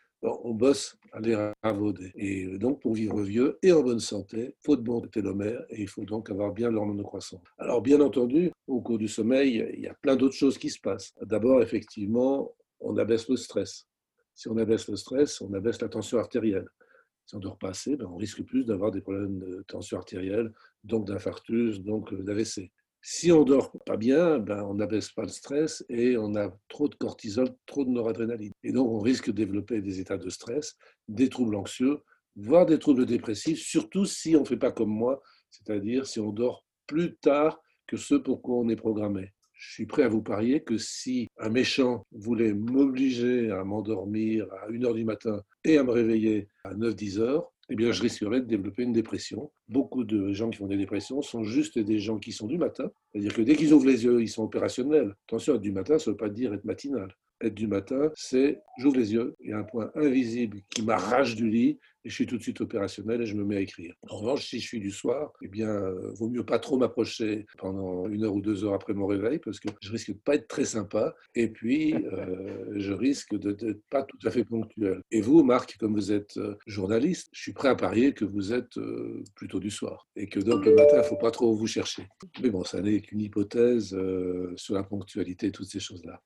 on 0.43 0.53
bosse 0.53 0.97
à 1.11 1.19
les 1.19 1.35
ravauder. 1.63 2.11
Et 2.15 2.57
donc, 2.57 2.81
pour 2.81 2.93
vivre 2.93 3.21
vieux 3.21 3.57
et 3.61 3.71
en 3.71 3.81
bonne 3.81 3.99
santé, 3.99 4.55
il 4.57 4.65
faut 4.65 4.75
de 4.75 4.81
bons 4.81 5.01
télomères 5.01 5.63
et 5.69 5.81
il 5.81 5.87
faut 5.87 6.05
donc 6.05 6.29
avoir 6.29 6.53
bien 6.53 6.69
l'hormone 6.69 6.97
de. 6.97 7.03
Alors, 7.57 7.81
bien 7.81 8.01
entendu, 8.01 8.51
au 8.67 8.81
cours 8.81 8.97
du 8.97 9.07
sommeil, 9.07 9.65
il 9.73 9.81
y 9.81 9.87
a 9.87 9.93
plein 9.95 10.15
d'autres 10.15 10.35
choses 10.35 10.57
qui 10.57 10.69
se 10.69 10.79
passent. 10.79 11.13
D'abord, 11.21 11.61
effectivement, 11.61 12.53
on 12.79 12.97
abaisse 12.97 13.27
le 13.29 13.37
stress. 13.37 13.87
Si 14.33 14.47
on 14.47 14.57
abaisse 14.57 14.87
le 14.87 14.95
stress, 14.95 15.41
on 15.41 15.53
abaisse 15.53 15.81
la 15.81 15.89
tension 15.89 16.19
artérielle. 16.19 16.67
Si 17.25 17.35
on 17.35 17.39
dort 17.39 17.57
pas 17.57 17.69
assez, 17.69 17.97
ben, 17.97 18.05
on 18.05 18.15
risque 18.15 18.43
plus 18.43 18.65
d'avoir 18.65 18.91
des 18.91 19.01
problèmes 19.01 19.39
de 19.39 19.63
tension 19.67 19.97
artérielle, 19.97 20.53
donc 20.83 21.07
d'infarctus, 21.07 21.81
donc 21.81 22.13
euh, 22.13 22.23
d'AVC. 22.23 22.71
Si 23.09 23.31
on 23.31 23.45
dort 23.45 23.71
pas 23.85 23.95
bien, 23.95 24.37
ben, 24.37 24.61
on 24.63 24.73
n'abaisse 24.73 25.11
pas 25.11 25.21
le 25.21 25.29
stress 25.29 25.81
et 25.87 26.17
on 26.17 26.35
a 26.35 26.53
trop 26.67 26.89
de 26.89 26.95
cortisol, 26.95 27.47
trop 27.65 27.85
de 27.85 27.89
noradrénaline. 27.89 28.51
Et 28.65 28.73
donc 28.73 28.89
on 28.89 28.99
risque 28.99 29.27
de 29.27 29.31
développer 29.31 29.79
des 29.79 30.01
états 30.01 30.17
de 30.17 30.29
stress, 30.29 30.75
des 31.07 31.29
troubles 31.29 31.55
anxieux, 31.55 31.99
voire 32.35 32.65
des 32.65 32.77
troubles 32.79 33.05
dépressifs, 33.05 33.61
surtout 33.61 34.03
si 34.03 34.35
on 34.35 34.41
ne 34.41 34.45
fait 34.45 34.57
pas 34.57 34.73
comme 34.73 34.89
moi, 34.89 35.21
c'est-à-dire 35.49 36.05
si 36.05 36.19
on 36.19 36.33
dort 36.33 36.65
plus 36.85 37.15
tard 37.15 37.61
que 37.87 37.95
ce 37.95 38.15
pour 38.15 38.41
quoi 38.41 38.57
on 38.57 38.67
est 38.67 38.75
programmé. 38.75 39.31
Je 39.53 39.71
suis 39.71 39.85
prêt 39.85 40.03
à 40.03 40.09
vous 40.09 40.21
parier 40.21 40.61
que 40.61 40.77
si 40.77 41.29
un 41.37 41.47
méchant 41.47 42.05
voulait 42.11 42.53
m'obliger 42.53 43.51
à 43.51 43.63
m'endormir 43.63 44.47
à 44.61 44.69
1h 44.69 44.93
du 44.93 45.05
matin 45.05 45.41
et 45.63 45.77
à 45.77 45.83
me 45.85 45.91
réveiller 45.91 46.49
à 46.65 46.73
9-10 46.73 47.19
heures, 47.19 47.53
eh 47.69 47.75
bien, 47.75 47.91
je 47.91 48.01
risquerais 48.01 48.39
de 48.39 48.45
développer 48.45 48.83
une 48.83 48.93
dépression. 48.93 49.51
Beaucoup 49.67 50.03
de 50.03 50.31
gens 50.31 50.49
qui 50.49 50.57
font 50.57 50.67
des 50.67 50.77
dépressions 50.77 51.21
sont 51.21 51.43
juste 51.43 51.77
des 51.77 51.99
gens 51.99 52.17
qui 52.17 52.31
sont 52.31 52.47
du 52.47 52.57
matin. 52.57 52.89
C'est-à-dire 53.11 53.33
que 53.33 53.41
dès 53.41 53.55
qu'ils 53.55 53.73
ouvrent 53.73 53.87
les 53.87 54.05
yeux, 54.05 54.21
ils 54.21 54.29
sont 54.29 54.43
opérationnels. 54.43 55.15
Attention, 55.27 55.55
être 55.55 55.61
du 55.61 55.71
matin, 55.71 55.99
ça 55.99 56.09
ne 56.09 56.13
veut 56.13 56.17
pas 56.17 56.29
dire 56.29 56.53
être 56.53 56.63
matinal. 56.63 57.13
Être 57.41 57.53
du 57.53 57.67
matin, 57.67 58.11
c'est 58.15 58.61
j'ouvre 58.77 58.97
les 58.97 59.13
yeux, 59.13 59.35
il 59.41 59.51
y 59.51 59.53
a 59.53 59.59
un 59.59 59.63
point 59.63 59.91
invisible 59.95 60.59
qui 60.69 60.81
m'arrache 60.81 61.35
du 61.35 61.49
lit 61.49 61.79
et 62.03 62.09
je 62.09 62.15
suis 62.15 62.25
tout 62.25 62.37
de 62.37 62.41
suite 62.41 62.61
opérationnel 62.61 63.21
et 63.21 63.25
je 63.25 63.35
me 63.35 63.43
mets 63.43 63.57
à 63.57 63.59
écrire. 63.59 63.93
En 64.09 64.17
revanche, 64.17 64.47
si 64.47 64.59
je 64.59 64.65
suis 64.65 64.79
du 64.79 64.91
soir, 64.91 65.33
eh 65.41 65.47
bien, 65.47 65.69
euh, 65.69 66.13
vaut 66.15 66.29
mieux 66.29 66.45
pas 66.45 66.57
trop 66.57 66.77
m'approcher 66.77 67.45
pendant 67.57 68.07
une 68.07 68.23
heure 68.23 68.33
ou 68.33 68.41
deux 68.41 68.63
heures 68.63 68.73
après 68.73 68.93
mon 68.93 69.07
réveil 69.07 69.39
parce 69.39 69.59
que 69.59 69.67
je 69.81 69.91
risque 69.91 70.11
de 70.11 70.17
pas 70.17 70.35
être 70.35 70.47
très 70.47 70.65
sympa 70.65 71.13
et 71.35 71.49
puis 71.49 71.93
euh, 72.13 72.73
je 72.75 72.93
risque 72.93 73.35
de 73.35 73.81
pas 73.89 74.03
tout 74.03 74.19
à 74.25 74.31
fait 74.31 74.45
ponctuel. 74.45 75.01
Et 75.11 75.21
vous, 75.21 75.43
Marc, 75.43 75.77
comme 75.77 75.95
vous 75.95 76.11
êtes 76.11 76.37
euh, 76.37 76.55
journaliste, 76.65 77.27
je 77.33 77.41
suis 77.41 77.53
prêt 77.53 77.69
à 77.69 77.75
parier 77.75 78.13
que 78.13 78.25
vous 78.25 78.53
êtes 78.53 78.79
plutôt 79.35 79.59
du 79.59 79.69
soir 79.69 80.07
et 80.15 80.27
que 80.27 80.39
donc 80.39 80.65
le 80.65 80.75
matin, 80.75 81.01
il 81.03 81.07
faut 81.07 81.17
pas 81.17 81.31
trop 81.31 81.53
vous 81.55 81.67
chercher. 81.67 82.07
Mais 82.41 82.49
bon, 82.49 82.63
ça 82.63 82.81
n'est 82.81 83.01
qu'une 83.01 83.21
hypothèse 83.21 83.97
sur 84.55 84.73
la 84.73 84.83
ponctualité, 84.83 85.51
toutes 85.51 85.69
ces 85.69 85.79
choses-là. 85.79 86.21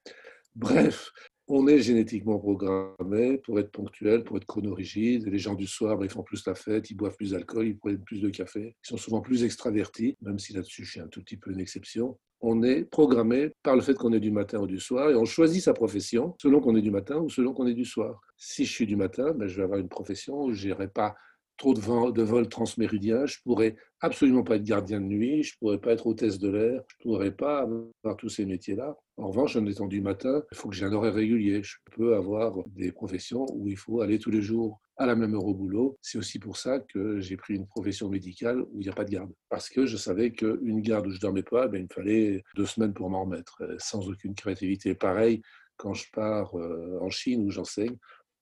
Bref, 0.55 1.11
on 1.47 1.67
est 1.67 1.79
génétiquement 1.79 2.39
programmé 2.39 3.37
pour 3.39 3.59
être 3.59 3.71
ponctuel, 3.71 4.23
pour 4.23 4.37
être 4.37 4.45
chronorigide. 4.45 5.27
Les 5.27 5.39
gens 5.39 5.55
du 5.55 5.67
soir, 5.67 5.97
ben, 5.97 6.05
ils 6.05 6.11
font 6.11 6.23
plus 6.23 6.45
la 6.45 6.55
fête, 6.55 6.89
ils 6.89 6.95
boivent 6.95 7.15
plus 7.15 7.31
d'alcool, 7.31 7.67
ils 7.67 7.77
prennent 7.77 8.03
plus 8.03 8.21
de 8.21 8.29
café. 8.29 8.75
Ils 8.83 8.87
sont 8.87 8.97
souvent 8.97 9.21
plus 9.21 9.43
extravertis, 9.43 10.17
même 10.21 10.39
si 10.39 10.53
là-dessus, 10.53 10.85
je 10.85 10.91
suis 10.91 10.99
un 10.99 11.07
tout 11.07 11.21
petit 11.21 11.37
peu 11.37 11.51
une 11.51 11.59
exception. 11.59 12.17
On 12.41 12.63
est 12.63 12.85
programmé 12.85 13.51
par 13.63 13.75
le 13.75 13.81
fait 13.81 13.93
qu'on 13.93 14.13
est 14.13 14.19
du 14.19 14.31
matin 14.31 14.59
ou 14.59 14.67
du 14.67 14.79
soir 14.79 15.09
et 15.09 15.15
on 15.15 15.25
choisit 15.25 15.61
sa 15.61 15.73
profession 15.73 16.35
selon 16.41 16.59
qu'on 16.59 16.75
est 16.75 16.81
du 16.81 16.89
matin 16.89 17.17
ou 17.17 17.29
selon 17.29 17.53
qu'on 17.53 17.67
est 17.67 17.75
du 17.75 17.85
soir. 17.85 18.19
Si 18.37 18.65
je 18.65 18.71
suis 18.71 18.87
du 18.87 18.95
matin, 18.95 19.33
ben, 19.33 19.47
je 19.47 19.57
vais 19.57 19.63
avoir 19.63 19.79
une 19.79 19.89
profession 19.89 20.41
où 20.41 20.53
je 20.53 20.67
n'irai 20.67 20.87
pas 20.87 21.15
trop 21.57 21.73
de, 21.73 22.11
de 22.11 22.23
vols 22.23 22.49
transméridiens, 22.49 23.25
je 23.27 23.37
pourrais 23.43 23.75
absolument 24.01 24.43
pas 24.43 24.55
être 24.55 24.63
gardien 24.63 24.99
de 24.99 25.05
nuit, 25.05 25.43
je 25.43 25.57
pourrais 25.59 25.79
pas 25.79 25.93
être 25.93 26.07
hôtesse 26.07 26.39
de 26.39 26.49
l'air, 26.49 26.81
je 26.87 26.95
pourrais 27.03 27.31
pas 27.31 27.59
avoir 27.59 28.17
tous 28.17 28.29
ces 28.29 28.45
métiers-là. 28.45 28.97
En 29.17 29.27
revanche, 29.27 29.55
en 29.55 29.65
étant 29.67 29.87
du 29.87 30.01
matin, 30.01 30.41
il 30.51 30.57
faut 30.57 30.69
que 30.69 30.75
j'ai 30.75 30.85
un 30.85 30.93
horaire 30.93 31.13
régulier. 31.13 31.61
Je 31.63 31.77
peux 31.95 32.15
avoir 32.15 32.57
des 32.69 32.91
professions 32.91 33.45
où 33.53 33.67
il 33.67 33.77
faut 33.77 34.01
aller 34.01 34.17
tous 34.17 34.31
les 34.31 34.41
jours 34.41 34.81
à 34.97 35.05
la 35.05 35.15
même 35.15 35.35
heure 35.35 35.45
au 35.45 35.53
boulot. 35.53 35.97
C'est 36.01 36.17
aussi 36.17 36.39
pour 36.39 36.57
ça 36.57 36.79
que 36.79 37.19
j'ai 37.19 37.37
pris 37.37 37.55
une 37.55 37.67
profession 37.67 38.09
médicale 38.09 38.61
où 38.61 38.81
il 38.81 38.85
n'y 38.85 38.89
a 38.89 38.93
pas 38.93 39.05
de 39.05 39.11
garde. 39.11 39.31
Parce 39.49 39.69
que 39.69 39.85
je 39.85 39.97
savais 39.97 40.31
qu'une 40.31 40.81
garde 40.81 41.05
où 41.07 41.11
je 41.11 41.19
dormais 41.19 41.43
pas, 41.43 41.67
ben, 41.67 41.77
il 41.79 41.83
me 41.83 41.93
fallait 41.93 42.43
deux 42.55 42.65
semaines 42.65 42.93
pour 42.93 43.09
m'en 43.09 43.23
remettre, 43.23 43.61
sans 43.77 44.09
aucune 44.09 44.33
créativité. 44.33 44.95
Pareil, 44.95 45.41
quand 45.77 45.93
je 45.93 46.05
pars 46.11 46.55
euh, 46.55 46.97
en 47.01 47.09
Chine 47.09 47.45
où 47.45 47.51
j'enseigne, 47.51 47.97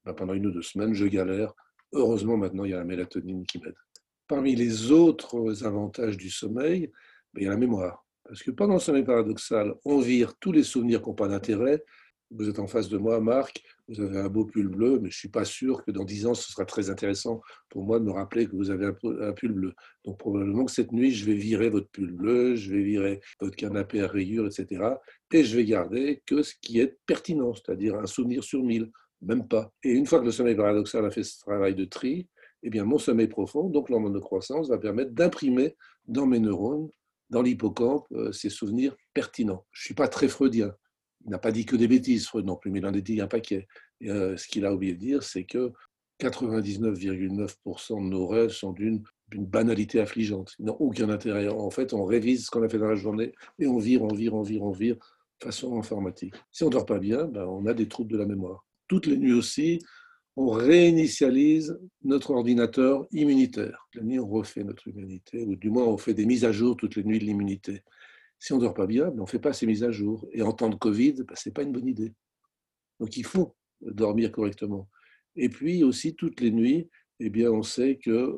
ben, 0.06 0.13
pendant 0.13 0.34
une 0.34 0.48
ou 0.48 0.51
deux 0.51 0.62
semaines, 0.62 0.94
je 0.94 1.06
galère 1.06 1.54
Heureusement, 1.92 2.38
maintenant, 2.38 2.66
il 2.66 2.72
y 2.72 2.74
a 2.74 2.78
la 2.78 2.84
mélatonine 2.84 3.46
qui 3.46 3.60
m'aide. 3.60 3.75
Parmi 4.30 4.56
les 4.56 4.92
autres 4.92 5.66
avantages 5.66 6.16
du 6.16 6.30
sommeil, 6.30 6.92
ben, 7.34 7.42
il 7.42 7.44
y 7.46 7.48
a 7.48 7.50
la 7.50 7.58
mémoire. 7.58 8.06
Parce 8.24 8.44
que 8.44 8.52
pendant 8.52 8.76
le 8.76 8.80
sommeil 8.80 9.04
paradoxal, 9.04 9.74
on 9.86 9.98
vire 9.98 10.36
tous 10.40 10.52
les 10.52 10.62
souvenirs 10.62 11.02
qui 11.02 11.10
n'ont 11.10 11.16
pas 11.16 11.28
d'intérêt. 11.28 11.84
Vous 12.30 12.48
êtes 12.48 12.60
en 12.60 12.68
face 12.68 12.90
de 12.90 12.98
moi, 13.00 13.20
Marc, 13.20 13.64
vous 13.88 14.00
avez 14.02 14.20
un 14.20 14.30
beau 14.30 14.46
pull 14.46 14.68
bleu, 14.68 15.00
mais 15.00 15.10
je 15.10 15.16
ne 15.16 15.20
suis 15.20 15.30
pas 15.30 15.46
sûr 15.46 15.84
que 15.84 15.90
dans 15.90 16.04
dix 16.04 16.28
ans, 16.28 16.36
ce 16.36 16.52
sera 16.52 16.64
très 16.64 16.92
intéressant 16.92 17.42
pour 17.70 17.84
moi 17.84 18.00
de 18.00 18.06
me 18.06 18.12
rappeler 18.12 18.46
que 18.46 18.56
vous 18.56 18.70
avez 18.70 18.86
un 18.86 19.34
pull 19.34 19.52
bleu. 19.52 19.74
Donc 20.06 20.20
probablement 20.20 20.66
que 20.66 20.72
cette 20.72 20.92
nuit, 20.92 21.10
je 21.10 21.26
vais 21.26 21.34
virer 21.34 21.72
votre 21.72 21.90
pull 21.90 22.12
bleu, 22.12 22.56
je 22.56 22.72
vais 22.72 22.84
virer 22.84 23.22
votre 23.42 23.56
canapé 23.56 24.02
à 24.02 24.08
rayures, 24.08 24.46
etc. 24.46 24.84
Et 25.34 25.44
je 25.44 25.58
vais 25.58 25.66
garder 25.66 26.22
que 26.28 26.44
ce 26.44 26.54
qui 26.62 26.80
est 26.80 27.00
pertinent, 27.08 27.56
c'est-à-dire 27.56 27.96
un 27.96 28.06
souvenir 28.06 28.44
sur 28.44 28.62
mille, 28.62 28.92
même 29.24 29.48
pas. 29.48 29.74
Et 29.84 29.90
une 29.90 30.06
fois 30.06 30.20
que 30.20 30.26
le 30.26 30.32
sommeil 30.32 30.56
paradoxal 30.56 31.04
a 31.04 31.10
fait 31.10 31.24
ce 31.24 31.40
travail 31.40 31.74
de 31.74 31.86
tri, 31.86 32.28
eh 32.63 32.70
bien, 32.70 32.84
mon 32.84 32.98
sommeil 32.98 33.28
profond, 33.28 33.70
donc 33.70 33.89
l'hormone 33.89 34.13
de 34.13 34.20
croissance, 34.20 34.70
va 34.70 34.78
permettre 34.78 35.12
d'imprimer 35.12 35.75
dans 36.08 36.25
mes 36.25 36.39
neurones, 36.39 36.89
dans 37.30 37.42
l'hippocampe, 37.42 38.06
euh, 38.12 38.32
ces 38.32 38.50
souvenirs 38.50 38.96
pertinents. 39.13 39.66
Je 39.72 39.82
ne 39.82 39.86
suis 39.86 39.94
pas 39.94 40.08
très 40.08 40.28
freudien. 40.28 40.74
Il 41.25 41.32
n'a 41.32 41.38
pas 41.38 41.51
dit 41.51 41.66
que 41.66 41.75
des 41.75 41.88
bêtises, 41.88 42.28
Freud 42.28 42.46
non 42.46 42.56
plus, 42.56 42.72
mais 42.72 42.80
il 42.80 42.86
en 42.86 42.94
a 42.94 43.01
dit 43.01 43.22
un 43.22 43.28
paquet. 43.28 43.68
Et, 44.01 44.10
euh, 44.10 44.38
ce 44.38 44.48
qu'il 44.48 44.66
a 44.66 44.74
oublié 44.74 44.94
de 44.94 45.00
dire, 45.00 45.24
c'est 45.24 45.44
que 45.44 45.72
99,9% 46.20 48.04
de 48.04 48.10
nos 48.10 48.28
rêves 48.28 48.50
sont 48.50 48.74
d'une 48.74 49.04
banalité 49.32 50.00
affligeante. 50.01 50.54
Ils 50.60 50.66
n'ont 50.66 50.78
aucun 50.80 51.10
intérêt. 51.10 51.48
En 51.48 51.70
fait, 51.70 51.94
on 51.94 52.04
révise 52.04 52.46
ce 52.46 52.51
qu'on 52.51 52.63
a 52.63 52.70
fait 52.70 52.80
dans 52.80 52.89
la 52.89 52.96
journée 52.96 53.34
et 53.60 53.68
on 53.68 53.78
vire, 53.78 54.04
on 54.04 54.13
vire, 54.13 54.34
on 54.34 54.42
vire, 54.42 54.63
on 54.63 54.72
vire, 54.72 54.98
façon 55.42 55.78
informatique. 55.78 56.34
Si 56.51 56.63
on 56.63 56.68
ne 56.68 56.72
dort 56.72 56.86
pas 56.86 57.00
bien, 57.00 57.25
ben, 57.25 57.46
on 57.46 57.66
a 57.68 57.74
des 57.74 57.88
troubles 57.88 58.12
de 58.12 58.18
la 58.18 58.25
mémoire 58.25 58.66
toutes 58.89 59.06
les 59.06 59.16
nuits 59.16 59.34
aussi, 59.34 59.80
on 60.39 60.51
réinitialise 60.51 61.77
notre 62.01 62.31
ordinateur 62.31 63.05
immunitaire. 63.12 63.89
La 63.93 64.03
nuit, 64.03 64.19
on 64.19 64.27
refait 64.27 64.63
notre 64.63 64.88
immunité, 64.88 65.43
ou 65.43 65.58
du 65.58 65.69
moins 65.69 65.84
on 65.84 65.98
fait 65.98 66.13
des 66.13 66.25
mises 66.25 66.46
à 66.46 66.53
jour 66.53 66.77
toutes 66.77 66.96
les 66.96 67.03
nuits 67.03 67.19
de 67.19 67.25
l'immunité. 67.25 67.84
Si 68.39 68.53
on 68.53 68.55
ne 68.55 68.62
dort 68.62 68.74
pas 68.74 68.88
bien, 68.88 69.10
on 69.17 69.24
ne 69.24 69.25
fait 69.25 69.39
pas 69.39 69.51
ces 69.51 69.65
mises 69.65 69.84
à 69.84 69.91
jour. 69.91 70.25
Et 70.31 70.41
en 70.41 70.53
temps 70.53 70.69
de 70.69 70.77
Covid, 70.77 71.24
ben, 71.27 71.36
ce 71.36 71.50
n'est 71.50 71.53
pas 71.53 71.63
une 71.63 71.74
bonne 71.74 71.89
idée. 71.89 72.13
Donc 73.01 73.17
il 73.17 73.25
faut 73.25 73.53
dormir 73.81 74.31
correctement. 74.31 74.88
Et 75.36 75.50
puis 75.50 75.84
aussi, 75.84 76.15
toutes 76.15 76.39
les 76.39 76.51
nuits, 76.51 76.88
eh 77.19 77.29
bien, 77.29 77.51
on 77.51 77.62
sait 77.62 77.98
que, 77.98 78.34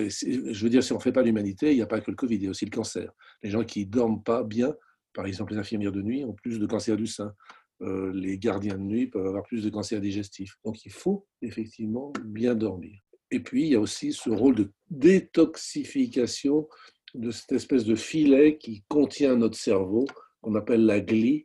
je 0.00 0.62
veux 0.62 0.70
dire, 0.70 0.82
si 0.82 0.94
on 0.94 0.96
ne 0.96 1.02
fait 1.02 1.12
pas 1.12 1.22
l'humanité, 1.22 1.70
il 1.70 1.76
n'y 1.76 1.82
a 1.82 1.86
pas 1.86 2.00
que 2.00 2.10
le 2.10 2.16
Covid, 2.16 2.36
il 2.36 2.44
y 2.44 2.46
a 2.46 2.50
aussi 2.50 2.64
le 2.64 2.70
cancer. 2.70 3.12
Les 3.42 3.50
gens 3.50 3.62
qui 3.62 3.84
ne 3.84 3.90
dorment 3.90 4.22
pas 4.22 4.42
bien, 4.42 4.74
par 5.12 5.26
exemple 5.26 5.52
les 5.52 5.58
infirmières 5.58 5.92
de 5.92 6.00
nuit, 6.00 6.24
ont 6.24 6.32
plus 6.32 6.58
de 6.58 6.66
cancer 6.66 6.96
du 6.96 7.06
sein. 7.06 7.34
Euh, 7.82 8.10
les 8.14 8.38
gardiens 8.38 8.78
de 8.78 8.82
nuit 8.82 9.06
peuvent 9.06 9.26
avoir 9.26 9.42
plus 9.42 9.62
de 9.62 9.68
cancer 9.68 10.00
digestif. 10.00 10.56
Donc 10.64 10.84
il 10.86 10.92
faut 10.92 11.26
effectivement 11.42 12.12
bien 12.24 12.54
dormir. 12.54 12.98
Et 13.30 13.40
puis 13.40 13.64
il 13.64 13.68
y 13.68 13.74
a 13.74 13.80
aussi 13.80 14.12
ce 14.12 14.30
rôle 14.30 14.54
de 14.54 14.72
détoxification 14.90 16.68
de 17.14 17.30
cette 17.30 17.52
espèce 17.52 17.84
de 17.84 17.94
filet 17.94 18.56
qui 18.56 18.82
contient 18.88 19.36
notre 19.36 19.58
cerveau, 19.58 20.06
qu'on 20.40 20.54
appelle 20.54 20.86
la 20.86 21.00
glie. 21.00 21.44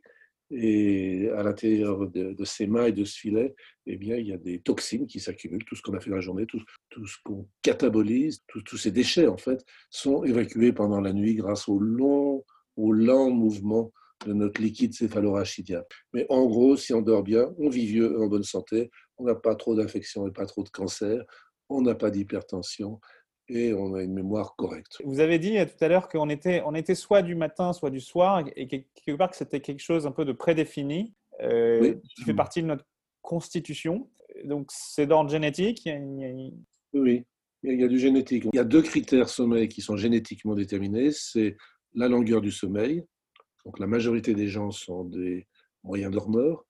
Et 0.54 1.30
à 1.30 1.42
l'intérieur 1.42 2.10
de, 2.10 2.44
ces 2.44 2.66
mains 2.66 2.84
et 2.84 2.92
de 2.92 3.04
ce 3.04 3.18
filet, 3.18 3.54
eh 3.86 3.96
bien, 3.96 4.16
il 4.16 4.26
y 4.26 4.34
a 4.34 4.36
des 4.36 4.60
toxines 4.60 5.06
qui 5.06 5.18
s'accumulent. 5.18 5.64
Tout 5.64 5.76
ce 5.76 5.80
qu'on 5.80 5.94
a 5.94 6.00
fait 6.00 6.10
dans 6.10 6.16
la 6.16 6.20
journée, 6.22 6.44
tout, 6.44 6.60
tout 6.90 7.06
ce 7.06 7.16
qu'on 7.24 7.48
catabolise, 7.62 8.42
tous 8.46 8.76
ces 8.76 8.90
déchets, 8.90 9.28
en 9.28 9.38
fait, 9.38 9.64
sont 9.88 10.24
évacués 10.24 10.74
pendant 10.74 11.00
la 11.00 11.14
nuit 11.14 11.36
grâce 11.36 11.70
au 11.70 11.78
long, 11.78 12.44
au 12.76 12.92
lent 12.92 13.30
mouvement 13.30 13.92
de 14.26 14.32
notre 14.32 14.60
liquide 14.60 14.94
céphalorachidien. 14.94 15.82
Mais 16.12 16.26
en 16.28 16.46
gros, 16.46 16.76
si 16.76 16.92
on 16.94 17.02
dort 17.02 17.22
bien, 17.22 17.52
on 17.58 17.68
vit 17.68 17.86
vieux 17.86 18.20
en 18.20 18.26
bonne 18.26 18.44
santé, 18.44 18.90
on 19.18 19.24
n'a 19.24 19.34
pas 19.34 19.54
trop 19.54 19.74
d'infections 19.74 20.26
et 20.26 20.32
pas 20.32 20.46
trop 20.46 20.62
de 20.62 20.68
cancer, 20.68 21.22
on 21.68 21.82
n'a 21.82 21.94
pas 21.94 22.10
d'hypertension 22.10 23.00
et 23.48 23.74
on 23.74 23.94
a 23.94 24.02
une 24.02 24.14
mémoire 24.14 24.54
correcte. 24.56 24.98
Vous 25.04 25.20
avez 25.20 25.38
dit 25.38 25.56
tout 25.66 25.84
à 25.84 25.88
l'heure 25.88 26.08
qu'on 26.08 26.28
était, 26.28 26.62
on 26.64 26.74
était 26.74 26.94
soit 26.94 27.22
du 27.22 27.34
matin, 27.34 27.72
soit 27.72 27.90
du 27.90 28.00
soir, 28.00 28.44
et 28.56 28.66
quelque 28.66 29.16
part 29.16 29.30
que 29.30 29.36
c'était 29.36 29.60
quelque 29.60 29.80
chose 29.80 30.06
un 30.06 30.12
peu 30.12 30.24
de 30.24 30.32
prédéfini, 30.32 31.14
euh, 31.42 31.94
qui 32.16 32.24
fait 32.24 32.34
partie 32.34 32.62
de 32.62 32.68
notre 32.68 32.86
constitution. 33.20 34.08
Donc 34.44 34.68
c'est 34.70 35.06
d'ordre 35.06 35.30
génétique. 35.30 35.88
Oui, 36.94 37.24
il 37.62 37.80
y 37.80 37.84
a 37.84 37.88
du 37.88 37.98
génétique. 37.98 38.44
Il 38.52 38.56
y 38.56 38.60
a 38.60 38.64
deux 38.64 38.82
critères 38.82 39.28
sommeil 39.28 39.68
qui 39.68 39.80
sont 39.80 39.96
génétiquement 39.96 40.54
déterminés. 40.54 41.10
C'est 41.10 41.56
la 41.94 42.08
longueur 42.08 42.40
du 42.40 42.50
sommeil, 42.50 43.04
donc 43.64 43.78
la 43.78 43.86
majorité 43.86 44.34
des 44.34 44.48
gens 44.48 44.70
sont 44.70 45.04
des 45.04 45.46
moyens 45.84 46.12
dormeurs, 46.12 46.64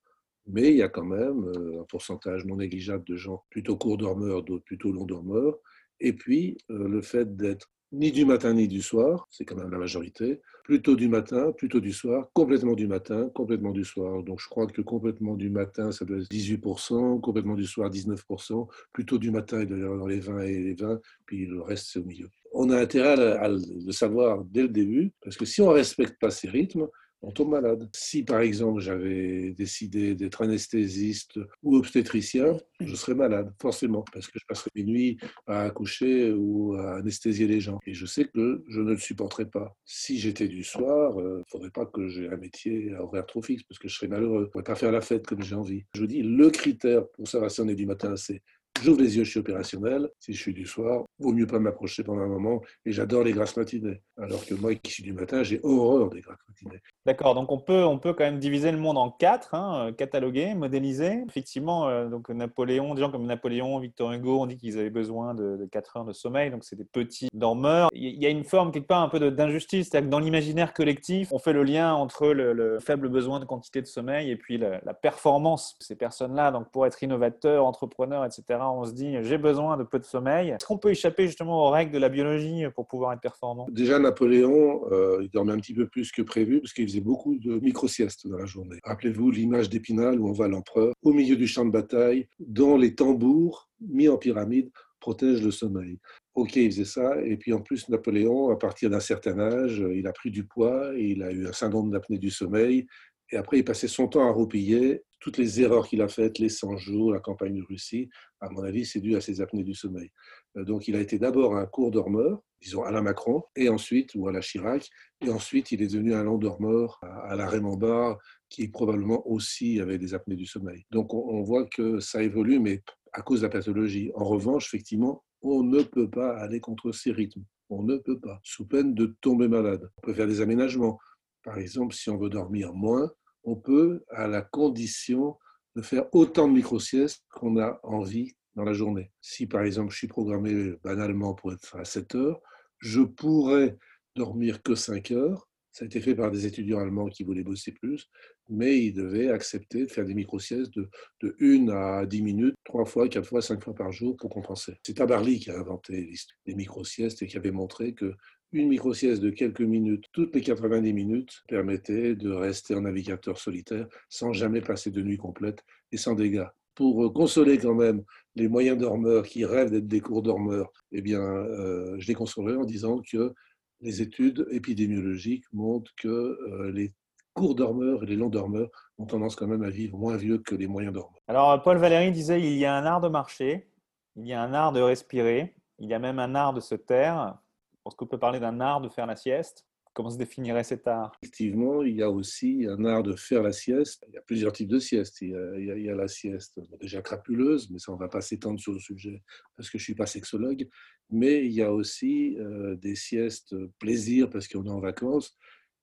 mais 0.47 0.71
il 0.71 0.77
y 0.77 0.83
a 0.83 0.89
quand 0.89 1.05
même 1.05 1.45
euh, 1.45 1.81
un 1.81 1.85
pourcentage 1.85 2.45
non 2.45 2.57
négligeable 2.57 3.05
de 3.05 3.17
gens 3.17 3.45
plutôt 3.51 3.77
court 3.77 3.97
dormeurs, 3.97 4.43
d'autres 4.43 4.65
plutôt 4.65 4.93
long 4.93 5.05
dormeurs. 5.05 5.59
Et 6.01 6.13
puis 6.13 6.59
euh, 6.71 6.89
le 6.89 7.03
fait 7.03 7.37
d'être 7.37 7.71
ni 7.93 8.11
du 8.11 8.25
matin 8.25 8.55
ni 8.55 8.69
du 8.69 8.81
soir, 8.81 9.27
c'est 9.31 9.45
quand 9.45 9.57
même 9.57 9.71
la 9.71 9.79
majorité, 9.79 10.41
plutôt 10.65 10.97
du 10.97 11.09
matin, 11.09 11.53
plutôt 11.53 11.81
du 11.81 11.93
soir, 11.93 12.29
complètement 12.33 12.75
du 12.75 12.87
matin, 12.87 13.31
complètement 13.35 13.71
du 13.71 13.85
soir. 13.85 14.23
Donc 14.23 14.41
je 14.41 14.49
crois 14.49 14.67
que 14.67 14.81
complètement 14.81 15.35
du 15.35 15.51
matin, 15.51 15.93
ça 15.93 16.05
doit 16.05 16.19
être 16.19 16.31
18%, 16.31 17.21
complètement 17.21 17.55
du 17.55 17.67
soir, 17.67 17.91
19%, 17.91 18.67
plutôt 18.93 19.19
du 19.19 19.31
matin, 19.31 19.61
il 19.61 19.67
doit 19.67 19.79
y 19.79 19.83
avoir 19.83 19.99
dans 19.99 20.07
les 20.07 20.21
20 20.21 20.41
et 20.43 20.59
les 20.59 20.75
20, 20.75 21.01
puis 21.27 21.47
le 21.47 21.61
reste, 21.61 21.89
c'est 21.93 21.99
au 21.99 22.05
milieu. 22.05 22.29
On 22.53 22.71
a 22.71 22.79
intérêt 22.79 23.37
à, 23.39 23.49
le 23.49 23.93
savoir 23.93 24.45
dès 24.45 24.63
le 24.63 24.69
début, 24.69 25.13
parce 25.23 25.37
que 25.37 25.45
si 25.45 25.61
on 25.61 25.69
ne 25.69 25.75
respecte 25.75 26.19
pas 26.19 26.31
ces 26.31 26.49
rythmes, 26.49 26.89
on 27.23 27.31
tombe 27.31 27.51
malade. 27.51 27.89
Si 27.95 28.23
par 28.23 28.41
exemple 28.41 28.81
j'avais 28.81 29.53
décidé 29.53 30.15
d'être 30.15 30.43
anesthésiste 30.43 31.39
ou 31.63 31.77
obstétricien, 31.77 32.57
je 32.81 32.95
serais 32.95 33.15
malade, 33.15 33.53
forcément, 33.61 34.05
parce 34.13 34.27
que 34.27 34.39
je 34.39 34.45
passerais 34.47 34.71
mes 34.75 34.85
nuits 34.85 35.19
à 35.47 35.63
accoucher 35.63 36.33
ou 36.33 36.75
à 36.75 36.97
anesthésier 36.97 37.47
les 37.47 37.61
gens. 37.61 37.79
Et 37.87 37.95
je 37.95 38.07
sais 38.07 38.25
que 38.25 38.65
je 38.69 38.81
ne 38.81 38.91
le 38.91 38.99
supporterais 38.99 39.47
pas. 39.47 39.77
Si 39.85 40.19
j'étais 40.19 40.49
du 40.49 40.65
soir, 40.65 41.15
il 41.17 41.25
euh, 41.25 41.39
ne 41.39 41.45
faudrait 41.49 41.71
pas 41.71 41.87
que 41.87 42.09
j'ai 42.09 42.29
un 42.29 42.37
métier 42.37 42.93
à 42.95 43.03
horaire 43.03 43.27
trop 43.27 43.43
fixe, 43.43 43.63
parce 43.63 43.79
que 43.79 43.89
je 43.89 43.95
serais 43.95 44.09
malheureux. 44.09 44.41
Je 44.41 44.47
ne 44.47 44.51
pourrais 44.51 44.65
pas 44.65 44.75
faire 44.75 44.93
la 44.93 45.01
fête 45.01 45.27
comme 45.27 45.43
j'ai 45.43 45.55
envie. 45.55 45.85
Je 45.95 46.01
vous 46.01 46.07
dis, 46.07 46.23
le 46.23 46.51
critère 46.51 47.09
pour 47.09 47.29
savoir 47.29 47.51
si 47.51 47.61
on 47.61 47.69
est 47.69 47.75
du 47.75 47.87
matin, 47.87 48.17
c'est 48.17 48.43
J'ouvre 48.81 49.01
les 49.01 49.17
yeux, 49.17 49.23
je 49.23 49.31
suis 49.31 49.39
opérationnel. 49.39 50.09
Si 50.19 50.33
je 50.33 50.41
suis 50.41 50.53
du 50.53 50.67
soir, 50.67 51.05
vaut 51.21 51.33
mieux 51.33 51.47
pas 51.47 51.61
m'approcher 51.61 52.03
pendant 52.03 52.23
un 52.23 52.29
moment. 52.29 52.61
Et 52.85 52.91
j'adore 52.91 53.23
les 53.23 53.33
grasses 53.33 53.57
matinées. 53.57 54.03
Alors 54.21 54.45
que 54.45 54.55
moi, 54.55 54.75
qui 54.75 54.91
suis 54.91 55.03
du 55.05 55.13
matin, 55.13 55.45
j'ai 55.45 55.61
horreur 55.63 56.11
des 56.11 56.21
grasses 56.21 56.41
matinées. 56.49 56.81
D'accord, 57.07 57.35
donc 57.35 57.53
on 57.53 57.59
peut, 57.59 57.85
on 57.85 57.99
peut 57.99 58.13
quand 58.13 58.25
même 58.25 58.41
diviser 58.41 58.73
le 58.73 58.79
monde 58.79 58.99
en 58.99 59.11
quatre, 59.11 59.55
hein, 59.55 59.89
euh, 59.89 59.93
cataloguer, 59.93 60.55
modéliser. 60.55 61.23
Effectivement, 61.29 61.89
euh, 61.89 62.09
donc 62.09 62.29
Napoléon, 62.29 62.95
des 62.95 63.01
gens 63.01 63.11
comme 63.11 63.27
Napoléon, 63.27 63.79
Victor 63.79 64.13
Hugo, 64.13 64.41
on 64.41 64.47
dit 64.47 64.57
qu'ils 64.57 64.79
avaient 64.79 64.91
besoin 64.91 65.35
de, 65.35 65.57
de 65.57 65.67
4 65.67 65.99
heures 65.99 66.05
de 66.05 66.13
sommeil, 66.13 66.51
donc 66.51 66.65
c'est 66.65 66.77
des 66.77 66.85
petits 66.85 67.29
dormeurs. 67.33 67.89
Il 67.93 68.21
y 68.21 68.27
a 68.27 68.31
une 68.31 68.45
forme 68.45 68.73
quelque 68.73 68.89
part 68.89 69.03
un 69.03 69.09
peu 69.09 69.31
d'injustice, 69.31 69.89
c'est-à-dire 69.91 70.09
que 70.09 70.13
dans 70.13 70.19
l'imaginaire 70.19 70.75
collectif, 70.75 71.29
on 71.33 71.39
fait 71.39 71.53
le 71.53 71.63
lien 71.63 71.95
entre 71.95 72.29
le, 72.29 72.79
faible 72.81 73.09
besoin 73.09 73.39
de 73.39 73.45
quantité 73.45 73.81
de 73.81 73.87
sommeil 73.87 74.31
et 74.31 74.37
puis 74.37 74.59
la, 74.59 74.81
la 74.85 74.95
performance. 74.95 75.77
Ces 75.81 75.97
personnes-là, 75.97 76.51
donc 76.51 76.71
pour 76.71 76.87
être 76.87 77.03
innovateurs, 77.03 77.65
entrepreneurs, 77.65 78.25
etc., 78.25 78.59
on 78.71 78.85
se 78.85 78.93
dit 78.93 79.17
j'ai 79.23 79.39
besoin 79.39 79.77
de 79.77 79.83
peu 79.83 79.99
de 79.99 80.05
sommeil. 80.05 80.51
Est-ce 80.51 80.67
qu'on 80.67 80.79
peut 80.79 80.91
échapper 80.91 81.27
justement 81.27 81.67
aux 81.67 81.71
règles 81.71 81.93
de 81.93 81.99
la 81.99 82.09
biologie 82.09 82.65
pour 82.75 82.87
pouvoir 82.87 83.13
être 83.13 83.21
performant? 83.21 83.67
Déjà, 83.71 83.99
Napoléon, 83.99 84.83
euh, 84.91 85.21
il 85.23 85.31
dormait 85.31 85.53
un 85.53 85.59
petit 85.59 85.75
peu 85.75 85.87
plus 85.87 86.13
que 86.13 86.23
prévu 86.23 86.61
parce 86.61 86.73
qu'il 86.73 86.87
faisait 86.87 87.01
beaucoup 87.01 87.37
de 87.37 87.59
micro-siestes 87.59 88.27
dans 88.27 88.39
la 88.39 88.47
journée. 88.47 88.79
Rappelez-vous 88.85 89.31
l'image 89.31 89.69
d'Épinal 89.69 90.21
où 90.21 90.29
on 90.29 90.33
voit 90.33 90.49
l'empereur 90.49 90.93
au 91.03 91.13
milieu 91.13 91.37
du 91.37 91.47
champ 91.47 91.65
de 91.65 91.71
bataille, 91.71 92.29
dont 92.39 92.77
les 92.77 92.95
tambours 92.95 93.69
mis 93.81 94.09
en 94.09 94.17
pyramide 94.17 94.71
protègent 95.01 95.43
le 95.43 95.51
sommeil. 95.51 95.99
Ok, 96.35 96.57
il 96.57 96.71
faisait 96.71 96.85
ça. 96.85 97.21
Et 97.23 97.37
puis 97.37 97.53
en 97.53 97.61
plus, 97.61 97.89
Napoléon, 97.89 98.51
à 98.51 98.57
partir 98.57 98.89
d'un 98.89 99.01
certain 99.01 99.39
âge, 99.39 99.85
il 99.95 100.07
a 100.07 100.13
pris 100.13 100.31
du 100.31 100.45
poids, 100.45 100.93
il 100.97 101.23
a 101.23 101.31
eu 101.31 101.47
un 101.47 101.53
syndrome 101.53 101.91
d'apnée 101.91 102.19
du 102.19 102.31
sommeil. 102.31 102.87
Et 103.33 103.37
après, 103.37 103.59
il 103.59 103.65
passait 103.65 103.89
son 103.89 104.09
temps 104.09 104.29
à 104.29 104.31
roupiller. 104.31 105.03
Toutes 105.19 105.39
les 105.39 105.61
erreurs 105.61 105.89
qu'il 105.89 106.03
a 106.03 106.09
faites, 106.09 106.39
les 106.39 106.49
100 106.49 106.77
jours, 106.77 107.13
la 107.13 107.21
campagne 107.21 107.57
de 107.57 107.63
Russie, 107.63 108.11
à 108.41 108.51
mon 108.51 108.63
avis, 108.63 108.85
c'est 108.85 109.01
dû 109.01 109.17
à 109.17 109.21
ses 109.21 109.41
apnées 109.41 109.65
du 109.65 109.75
sommeil. 109.75 110.11
Euh, 110.57 110.65
donc, 110.65 110.87
il 110.89 110.97
a 110.97 111.01
été 111.01 111.19
d'abord 111.19 111.57
un 111.57 111.65
court 111.65 111.91
dormeur, 111.91 112.43
disons 112.61 112.83
à 112.83 112.91
la 112.91 113.01
Macron, 113.01 113.43
et 113.57 113.69
ensuite, 113.69 114.15
ou 114.15 114.29
à 114.29 114.33
la 114.33 114.41
Chirac, 114.41 114.89
et 115.25 115.31
ensuite, 115.31 115.73
il 115.73 115.81
est 115.83 115.87
devenu 115.87 116.15
un 116.15 116.25
long 116.25 116.39
dormeur 116.39 117.01
à 117.03 117.35
la 117.37 117.49
Raymond 117.49 117.77
Barre, 117.77 118.19
qui 118.49 118.69
probablement 118.69 119.27
aussi 119.27 119.81
avait 119.81 119.99
des 119.99 120.13
apnées 120.13 120.37
du 120.37 120.47
sommeil. 120.47 120.85
Donc, 120.91 121.15
on 121.15 121.43
voit 121.43 121.67
que 121.67 122.01
ça 122.01 122.23
évolue, 122.23 122.59
mais 122.61 122.83
à 123.13 123.23
cause 123.23 123.41
de 123.41 123.47
la 123.47 123.53
pathologie. 123.53 124.11
En 124.15 124.25
revanche, 124.25 124.67
effectivement, 124.67 125.25
on 125.43 125.63
ne 125.63 125.83
peut 125.83 126.11
pas 126.11 126.37
aller 126.37 126.61
contre 126.61 126.93
ces 126.93 127.13
rythmes. 127.13 127.45
On 127.69 127.83
ne 127.83 127.97
peut 127.97 128.21
pas, 128.21 128.41
sous 128.43 128.67
peine 128.67 128.95
de 128.95 129.17
tomber 129.21 129.49
malade. 129.49 129.91
On 129.97 130.01
peut 130.03 130.15
faire 130.15 130.27
des 130.27 130.41
aménagements. 130.41 130.99
Par 131.43 131.59
exemple, 131.59 131.95
si 131.95 132.11
on 132.11 132.19
veut 132.19 132.29
dormir 132.29 132.73
moins, 132.73 133.11
on 133.45 133.57
peut, 133.57 134.05
à 134.11 134.27
la 134.27 134.43
condition 134.43 135.37
de 135.77 135.83
faire 135.83 136.07
autant 136.15 136.49
de 136.49 136.55
micro-siestes 136.55 137.25
qu'on 137.31 137.59
a 137.59 137.81
envie 137.83 138.35
dans 138.55 138.65
la 138.65 138.73
journée. 138.73 139.11
Si 139.21 139.47
par 139.47 139.63
exemple 139.63 139.93
je 139.93 139.99
suis 139.99 140.09
programmé 140.09 140.75
banalement 140.83 141.35
pour 141.35 141.53
être 141.53 141.77
à 141.77 141.85
7 141.85 142.15
heures, 142.15 142.41
je 142.79 143.01
pourrais 143.01 143.77
dormir 144.15 144.63
que 144.63 144.75
5 144.75 145.11
heures. 145.13 145.49
Ça 145.71 145.85
a 145.85 145.87
été 145.87 146.03
fait 146.03 146.15
par 146.15 146.31
des 146.31 146.45
étudiants 146.45 146.81
allemands 146.81 147.09
qui 147.09 147.25
voulaient 147.25 147.43
bosser 147.43 147.73
plus, 147.73 148.11
mais 148.51 148.79
ils 148.85 148.93
devaient 148.93 149.31
accepter 149.31 149.87
de 149.87 149.91
faire 149.91 150.05
des 150.05 150.13
micro-siestes 150.13 150.71
de, 150.75 150.91
de 151.23 151.35
1 151.41 151.69
à 151.69 152.05
10 152.05 152.21
minutes, 152.21 152.55
3 152.65 152.85
fois, 152.85 153.09
4 153.09 153.27
fois, 153.27 153.41
5 153.41 153.65
fois 153.65 153.75
par 153.75 153.91
jour 153.91 154.15
pour 154.19 154.29
compenser. 154.29 154.77
C'est 154.83 154.95
Tabarly 154.95 155.39
qui 155.39 155.51
a 155.51 155.59
inventé 155.59 156.13
les 156.45 156.55
micro-siestes 156.55 157.23
et 157.23 157.27
qui 157.27 157.39
avait 157.39 157.53
montré 157.53 157.95
que 157.95 158.13
une 158.53 158.69
micro-sieste 158.69 159.23
de 159.23 159.31
quelques 159.31 159.63
minutes, 159.63 160.05
toutes 160.13 160.35
les 160.35 160.43
90 160.43 160.93
minutes, 160.93 161.43
permettait 161.49 162.15
de 162.15 162.31
rester 162.31 162.75
en 162.75 162.83
navigateur 162.83 163.39
solitaire 163.39 163.87
sans 164.09 164.33
jamais 164.33 164.61
passer 164.61 164.91
de 164.91 165.03
nuit 165.03 165.17
complète 165.17 165.65
et 165.91 165.97
sans 165.97 166.15
dégâts. 166.15 166.47
Pour 166.75 167.05
euh, 167.05 167.11
consoler 167.11 167.59
quand 167.59 167.75
même 167.75 168.03
les 168.35 168.49
moyens 168.49 168.79
dormeurs 168.79 169.27
qui 169.27 169.45
rêvent 169.45 169.71
d'être 169.71 169.89
des 169.89 170.01
courts 170.01 170.23
dormeurs, 170.23 170.71
eh 170.93 171.03
bien, 171.03 171.21
euh, 171.21 171.97
je 171.99 172.07
les 172.07 172.15
consolerai 172.15 172.57
en 172.57 172.65
disant 172.65 173.01
que 173.01 173.35
les 173.81 174.01
études 174.01 174.47
épidémiologiques 174.51 175.45
montrent 175.53 175.93
que 175.97 176.09
euh, 176.09 176.71
les 176.73 176.93
courts 177.35 177.55
dormeurs 177.55 178.03
et 178.03 178.07
les 178.07 178.17
longs 178.17 178.29
dormeurs 178.29 178.69
ont 178.99 179.07
tendance 179.07 179.35
quand 179.35 179.47
même 179.47 179.63
à 179.63 179.71
vivre 179.71 179.99
moins 179.99 180.17
vieux 180.17 180.39
que 180.39 180.55
les 180.55 180.67
moyens 180.67 180.95
dormeurs. 180.95 181.21
Alors, 181.29 181.63
Paul 181.63 181.79
Valéry 181.79 182.13
disait 182.13 182.41
il 182.41 182.59
y 182.59 182.67
a 182.67 182.77
un 182.77 182.85
art 182.85 183.01
de 183.01 183.09
marcher, 183.09 183.69
il 184.17 184.27
y 184.27 184.33
a 184.33 184.43
un 184.43 184.53
art 184.53 184.73
de 184.73 184.81
respirer, 184.81 185.55
il 185.79 185.89
y 185.89 185.95
a 185.95 185.99
même 185.99 186.19
un 186.19 186.35
art 186.35 186.53
de 186.53 186.61
se 186.61 186.75
taire. 186.75 187.39
Est-ce 187.87 187.97
qu'on 187.97 188.07
peut 188.07 188.19
parler 188.19 188.41
d'un 188.41 188.61
art 188.61 188.81
de 188.81 188.89
faire 188.89 189.07
la 189.07 189.17
sieste 189.17 189.67
Comment 189.95 190.09
se 190.09 190.17
définirait 190.17 190.65
cet 190.65 190.87
art? 190.87 191.13
Effectivement, 191.23 191.83
il 191.83 191.97
y 191.97 192.03
a 192.03 192.11
aussi 192.11 192.67
un 192.67 192.83
art 192.87 193.03
de 193.03 193.15
faire 193.15 193.43
la 193.43 193.53
sieste. 193.53 194.07
Il 194.09 194.15
y 194.15 194.17
a 194.17 194.23
plusieurs 194.23 194.53
types 194.53 194.71
de 194.71 194.79
siestes. 194.79 195.21
Il 195.21 195.29
y 195.29 195.91
a, 195.91 195.95
la 195.95 196.09
sieste 196.09 196.59
déjà 196.81 197.03
crapuleuse, 197.03 197.71
mais 197.71 197.79
ça, 197.79 197.93
on 197.93 197.97
ne 197.97 198.01
va 198.01 198.09
pas 198.09 198.23
s'étendre 198.23 198.59
sur 198.59 198.73
le 198.73 198.79
sujet 198.79 199.23
parce 199.55 199.69
que 199.69 199.77
je 199.77 199.83
ne 199.83 199.85
suis 199.85 199.95
pas 199.95 200.07
sexologue. 200.07 200.67
Mais 201.11 201.45
il 201.45 201.53
y 201.53 201.61
a 201.61 201.71
aussi 201.71 202.39
euh, 202.39 202.75
des 202.77 202.95
siestes 202.95 203.55
plaisir 203.79 204.31
parce 204.31 204.49
qu'on 204.49 204.65
est 204.65 204.71
en 204.71 204.81
vacances 204.81 205.37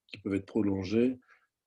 qui 0.08 0.18
peuvent 0.18 0.34
être 0.34 0.48
prolongées, 0.48 1.20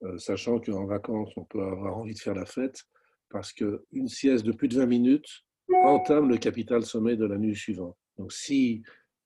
euh, 0.03 0.17
sachant 0.17 0.59
qu'en 0.59 0.85
vacances, 0.85 1.31
on 1.37 1.45
peut 1.45 1.63
avoir 1.63 1.97
envie 1.97 2.13
de 2.13 2.19
faire 2.19 2.35
la 2.35 2.45
fête 2.45 2.83
parce 3.29 3.53
qu'une 3.53 4.07
sieste 4.07 4.45
de 4.45 4.51
plus 4.51 4.67
de 4.67 4.75
20 4.75 4.85
minutes 4.85 5.45
entame 5.85 6.27
le 6.27 6.37
capital 6.37 6.83
sommeil 6.83 7.15
de 7.15 7.25
la 7.25 7.37
nuit 7.37 7.55
suivante. 7.55 7.97
Donc 8.17 8.33
si 8.33 8.83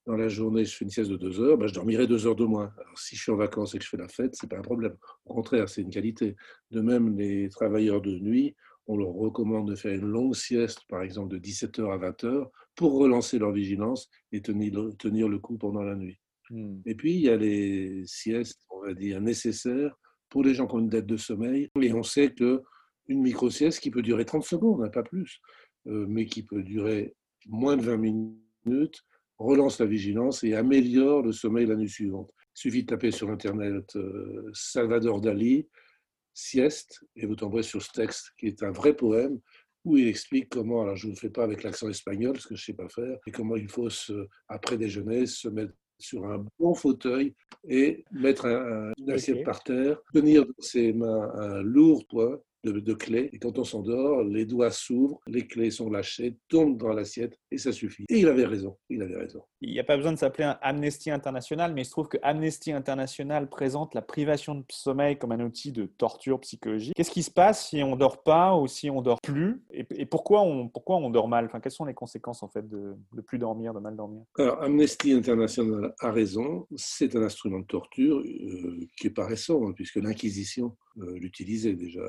dans 0.08 0.16
la 0.16 0.30
journée, 0.30 0.64
je 0.64 0.74
fais 0.74 0.86
une 0.86 0.90
sieste 0.90 1.12
de 1.12 1.18
deux 1.18 1.42
heures, 1.42 1.58
ben, 1.58 1.68
je 1.68 1.74
dormirai 1.74 2.08
deux 2.08 2.26
heures 2.26 2.36
de 2.36 2.46
moins. 2.46 2.74
Alors, 2.78 2.98
si 2.98 3.18
je 3.18 3.24
suis 3.24 3.32
en 3.32 3.36
vacances 3.36 3.76
et 3.76 3.78
que 3.78 3.84
je 3.84 3.90
fais 3.90 3.98
la 3.98 4.08
fête, 4.08 4.36
ce 4.36 4.46
n'est 4.46 4.50
pas 4.50 4.58
un 4.58 4.62
problème. 4.62 4.96
Au 5.26 5.34
contraire, 5.34 5.68
c'est 5.68 5.82
une 5.82 5.90
qualité. 5.90 6.38
De 6.72 6.80
même, 6.80 7.18
les 7.18 7.50
travailleurs 7.50 8.02
de 8.02 8.18
nuit, 8.18 8.56
on 8.88 8.96
leur 8.96 9.10
recommande 9.10 9.70
de 9.70 9.76
faire 9.76 9.94
une 9.94 10.08
longue 10.08 10.34
sieste, 10.34 10.80
par 10.88 11.02
exemple 11.02 11.28
de 11.28 11.38
17h 11.38 11.92
à 11.92 11.98
20h, 11.98 12.48
pour 12.76 12.94
relancer 12.94 13.38
leur 13.38 13.52
vigilance 13.52 14.10
et 14.32 14.42
tenir, 14.42 14.96
tenir 14.98 15.28
le 15.28 15.40
coup 15.40 15.58
pendant 15.58 15.84
la 15.84 15.96
nuit. 15.96 16.18
Hmm. 16.52 16.78
Et 16.86 16.96
puis, 16.96 17.16
il 17.16 17.22
y 17.22 17.30
a 17.30 17.36
les 17.36 18.04
siestes, 18.06 18.66
on 18.70 18.80
va 18.80 18.94
dire, 18.94 19.20
nécessaires 19.20 19.94
pour 20.30 20.42
les 20.42 20.54
gens 20.54 20.68
qui 20.68 20.76
ont 20.76 20.80
une 20.80 20.90
dette 20.90 21.06
de 21.06 21.18
sommeil. 21.18 21.70
Et 21.82 21.92
on 21.92 22.04
sait 22.04 22.34
que 22.34 22.64
une 23.10 23.22
micro-sieste 23.22 23.82
qui 23.82 23.92
peut 23.92 24.02
durer 24.02 24.24
30 24.24 24.44
secondes, 24.44 24.90
pas 24.94 25.04
plus, 25.04 25.42
euh, 25.88 26.06
mais 26.08 26.26
qui 26.26 26.44
peut 26.44 26.64
durer 26.64 27.14
moins 27.46 27.76
de 27.76 27.82
20 27.82 27.98
minutes, 27.98 29.04
relance 29.38 29.80
la 29.80 29.86
vigilance 29.86 30.44
et 30.44 30.56
améliore 30.56 31.22
le 31.22 31.32
sommeil 31.32 31.66
la 31.66 31.76
nuit 31.76 31.90
suivante. 31.90 32.32
Il 32.56 32.60
suffit 32.60 32.84
de 32.84 32.88
taper 32.88 33.12
sur 33.12 33.30
Internet 33.30 33.96
euh, 33.96 34.50
Salvador 34.54 35.22
Dali, 35.22 35.68
sieste, 36.34 37.04
et 37.16 37.26
vous 37.26 37.36
tomberez 37.36 37.64
sur 37.64 37.82
ce 37.82 37.92
texte 37.92 38.32
qui 38.38 38.48
est 38.48 38.64
un 38.64 38.72
vrai 38.72 38.96
poème 38.96 39.40
où 39.86 39.98
il 39.98 40.08
explique 40.08 40.50
comment, 40.50 40.82
alors 40.82 40.96
je 40.96 41.08
ne 41.08 41.14
le 41.14 41.18
fais 41.18 41.30
pas 41.30 41.44
avec 41.44 41.64
l'accent 41.64 41.90
espagnol, 41.90 42.38
ce 42.40 42.48
que 42.48 42.56
je 42.56 42.62
ne 42.62 42.66
sais 42.66 42.74
pas 42.74 42.90
faire, 42.90 43.18
et 43.26 43.32
comment 43.32 43.56
il 43.56 43.70
faut, 43.70 43.90
se, 43.90 44.28
après 44.50 44.78
déjeuner, 44.78 45.26
se 45.26 45.48
mettre 45.48 45.74
sur 45.98 46.26
un 46.26 46.46
bon 46.60 46.74
fauteuil 46.74 47.34
et 47.68 48.04
mettre 48.12 48.46
un, 48.46 48.92
une 48.98 49.12
assiette 49.12 49.44
par 49.44 49.64
terre, 49.64 50.00
tenir 50.14 50.46
dans 50.46 50.52
ses 50.60 50.94
mains 50.94 51.32
un 51.36 51.62
lourd 51.62 52.06
poids 52.08 52.44
de, 52.72 52.94
clés. 52.94 53.30
Et 53.34 53.40
quand 53.40 53.60
on 53.60 53.64
s'endort, 53.64 54.24
les 54.24 54.46
doigts 54.46 54.72
s'ouvrent, 54.72 55.20
les 55.28 55.48
clés 55.48 55.72
sont 55.72 55.90
lâchées, 55.90 56.38
tombent 56.50 56.78
dans 56.78 56.90
l'assiette 56.90 57.38
et 57.52 57.58
ça 57.58 57.72
suffit. 57.72 58.06
Et 58.10 58.20
il 58.20 58.28
avait 58.28 58.46
raison. 58.46 58.78
Il 58.90 59.02
avait 59.02 59.18
raison. 59.18 59.42
Il 59.62 59.72
n'y 59.72 59.80
a 59.80 59.84
pas 59.84 59.98
besoin 59.98 60.12
de 60.12 60.18
s'appeler 60.18 60.52
Amnesty 60.62 61.10
International, 61.12 61.74
mais 61.74 61.82
il 61.82 61.86
se 61.86 61.92
trouve 61.92 62.08
que 62.08 62.18
Amnesty 62.22 62.72
International 62.72 63.50
présente 63.50 63.94
la 63.96 64.02
privation 64.02 64.56
de 64.56 64.64
sommeil 64.70 65.18
comme 65.18 65.32
un 65.32 65.40
outil 65.40 65.72
de 65.72 65.86
torture 65.86 66.40
psychologique. 66.42 66.94
Qu'est-ce 66.96 67.12
qui 67.12 67.24
se 67.24 67.32
passe 67.32 67.70
si 67.70 67.82
on 67.84 67.96
dort 67.96 68.24
pas 68.24 68.56
ou 68.56 68.68
si 68.68 68.90
on 68.90 69.02
dort 69.02 69.20
plus? 69.22 69.62
Et, 69.72 70.06
pourquoi 70.06 70.42
on 70.42 70.68
pourquoi 70.68 70.98
on 70.98 71.10
dort 71.10 71.28
mal? 71.28 71.46
Enfin, 71.46 71.60
quelles 71.60 71.72
sont 71.72 71.86
les 71.86 71.94
conséquences 71.94 72.44
en 72.44 72.50
fait 72.50 72.68
de, 72.68 72.96
de 73.14 73.22
plus 73.22 73.40
dormir, 73.40 73.74
de 73.74 73.80
mal 73.80 73.96
dormir? 73.96 74.24
Alors 74.38 74.62
Amnesty 74.62 75.12
International 75.12 75.94
a 76.00 76.12
raison. 76.12 76.68
C'est 76.76 77.16
un 77.16 77.24
instrument 77.24 77.60
de 77.60 77.66
torture 77.66 78.20
euh, 78.20 78.80
qui 78.98 79.08
est 79.08 79.12
pas 79.12 79.26
récent 79.26 79.68
hein, 79.68 79.74
puisque 79.76 79.98
l'Inquisition 79.98 80.76
euh, 81.00 81.18
l'utilisait 81.20 81.76
déjà. 81.76 82.02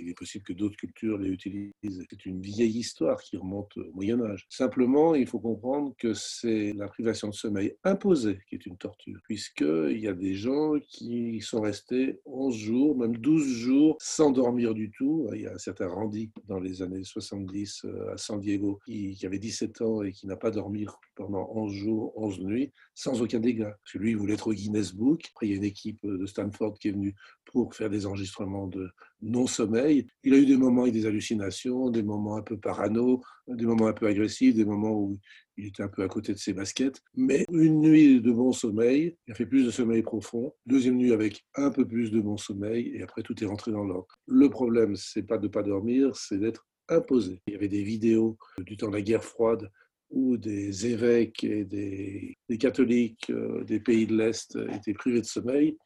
Il 0.00 0.08
est 0.08 0.14
possible 0.14 0.44
que 0.44 0.52
d'autres 0.52 0.76
cultures 0.76 1.18
les 1.18 1.30
utilisent. 1.30 1.72
C'est 1.82 2.26
une 2.26 2.40
vieille 2.40 2.78
histoire 2.78 3.20
qui 3.20 3.36
remonte 3.36 3.76
au 3.76 3.92
Moyen 3.92 4.20
Âge. 4.22 4.46
Simplement, 4.48 5.14
il 5.14 5.26
faut 5.26 5.40
comprendre 5.40 5.94
que 5.98 6.14
c'est 6.14 6.72
la 6.74 6.88
privation 6.88 7.28
de 7.28 7.34
sommeil 7.34 7.74
imposée 7.84 8.38
qui 8.48 8.54
est 8.54 8.66
une 8.66 8.76
torture, 8.76 9.18
puisqu'il 9.24 9.98
y 9.98 10.08
a 10.08 10.12
des 10.12 10.34
gens 10.34 10.74
qui 10.88 11.40
sont 11.40 11.60
restés 11.60 12.20
11 12.26 12.54
jours, 12.54 12.96
même 12.96 13.16
12 13.16 13.46
jours, 13.46 13.96
sans 14.00 14.30
dormir 14.30 14.74
du 14.74 14.90
tout. 14.90 15.28
Il 15.34 15.42
y 15.42 15.46
a 15.46 15.54
un 15.54 15.58
certain 15.58 15.88
Randy 15.88 16.30
dans 16.46 16.60
les 16.60 16.82
années 16.82 17.04
70 17.04 17.82
euh, 17.84 18.12
à 18.12 18.16
San 18.16 18.40
Diego 18.40 18.78
qui, 18.86 19.18
avait 19.24 19.38
17 19.38 19.82
ans 19.82 20.02
et 20.02 20.12
qui 20.12 20.26
n'a 20.26 20.36
pas 20.36 20.50
dormi 20.50 20.86
pendant 21.16 21.50
11 21.54 21.72
jours, 21.72 22.12
11 22.16 22.40
nuits, 22.40 22.72
sans 22.94 23.20
aucun 23.20 23.40
dégât. 23.40 23.76
Parce 23.82 23.92
que 23.92 23.98
lui, 23.98 24.14
voulait 24.14 24.34
être 24.34 24.48
au 24.48 24.52
Guinness 24.52 24.94
Book. 24.94 25.24
Après, 25.32 25.46
il 25.46 25.50
y 25.50 25.52
a 25.54 25.56
une 25.56 25.64
équipe 25.64 26.06
de 26.06 26.26
Stanford 26.26 26.78
qui 26.78 26.88
est 26.88 26.92
venue 26.92 27.14
pour 27.44 27.74
faire 27.74 27.90
des 27.90 28.06
enregistrements 28.06 28.27
de 28.68 28.90
non-sommeil. 29.20 30.06
Il 30.24 30.34
a 30.34 30.38
eu 30.38 30.46
des 30.46 30.56
moments 30.56 30.82
avec 30.82 30.94
des 30.94 31.06
hallucinations, 31.06 31.90
des 31.90 32.02
moments 32.02 32.36
un 32.36 32.42
peu 32.42 32.58
parano, 32.58 33.22
des 33.46 33.66
moments 33.66 33.86
un 33.88 33.92
peu 33.92 34.06
agressifs, 34.06 34.54
des 34.54 34.64
moments 34.64 34.92
où 34.92 35.18
il 35.56 35.66
était 35.66 35.82
un 35.82 35.88
peu 35.88 36.02
à 36.02 36.08
côté 36.08 36.32
de 36.32 36.38
ses 36.38 36.52
baskets. 36.52 37.00
Mais 37.16 37.44
une 37.50 37.80
nuit 37.80 38.20
de 38.20 38.30
bon 38.30 38.52
sommeil, 38.52 39.16
il 39.26 39.32
a 39.32 39.34
fait 39.34 39.46
plus 39.46 39.64
de 39.64 39.70
sommeil 39.70 40.02
profond. 40.02 40.54
Deuxième 40.66 40.96
nuit 40.96 41.12
avec 41.12 41.44
un 41.56 41.70
peu 41.70 41.86
plus 41.86 42.10
de 42.10 42.20
bon 42.20 42.36
sommeil, 42.36 42.92
et 42.94 43.02
après 43.02 43.22
tout 43.22 43.42
est 43.42 43.46
rentré 43.46 43.72
dans 43.72 43.84
l'ordre. 43.84 44.08
Le 44.26 44.48
problème, 44.48 44.94
c'est 44.96 45.26
pas 45.26 45.38
de 45.38 45.48
pas 45.48 45.62
dormir, 45.62 46.14
c'est 46.14 46.38
d'être 46.38 46.66
imposé. 46.88 47.40
Il 47.46 47.54
y 47.54 47.56
avait 47.56 47.68
des 47.68 47.82
vidéos 47.82 48.38
du 48.58 48.76
temps 48.76 48.88
de 48.88 48.96
la 48.96 49.02
guerre 49.02 49.24
froide 49.24 49.70
où 50.10 50.38
des 50.38 50.86
évêques 50.86 51.44
et 51.44 51.64
des, 51.64 52.38
catholiques 52.58 53.28
euh, 53.28 53.62
des 53.64 53.78
pays 53.78 54.06
de 54.06 54.16
l'Est 54.16 54.56
étaient 54.72 54.94
privés 54.94 55.20
de 55.20 55.26
sommeil 55.26 55.76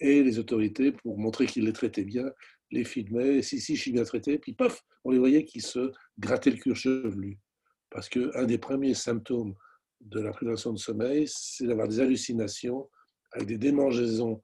et 0.00 0.22
les 0.22 0.38
autorités, 0.38 0.92
pour 0.92 1.18
montrer 1.18 1.46
qu'ils 1.46 1.64
les 1.64 1.72
traitaient 1.72 2.04
bien, 2.04 2.30
les 2.70 2.84
filmaient, 2.84 3.42
si, 3.42 3.60
si, 3.60 3.76
je 3.76 3.80
suis 3.80 3.92
bien 3.92 4.04
traité, 4.04 4.38
puis 4.38 4.52
paf, 4.52 4.82
on 5.04 5.10
les 5.10 5.18
voyait 5.18 5.44
qui 5.44 5.60
se 5.60 5.92
grattaient 6.18 6.50
le 6.50 6.56
cuir 6.56 6.76
chevelu. 6.76 7.38
Parce 7.90 8.08
qu'un 8.08 8.44
des 8.44 8.58
premiers 8.58 8.94
symptômes 8.94 9.54
de 10.00 10.20
la 10.20 10.30
privation 10.30 10.72
de 10.72 10.78
sommeil, 10.78 11.26
c'est 11.26 11.66
d'avoir 11.66 11.88
des 11.88 12.00
hallucinations 12.00 12.88
avec 13.32 13.48
des 13.48 13.58
démangeaisons 13.58 14.42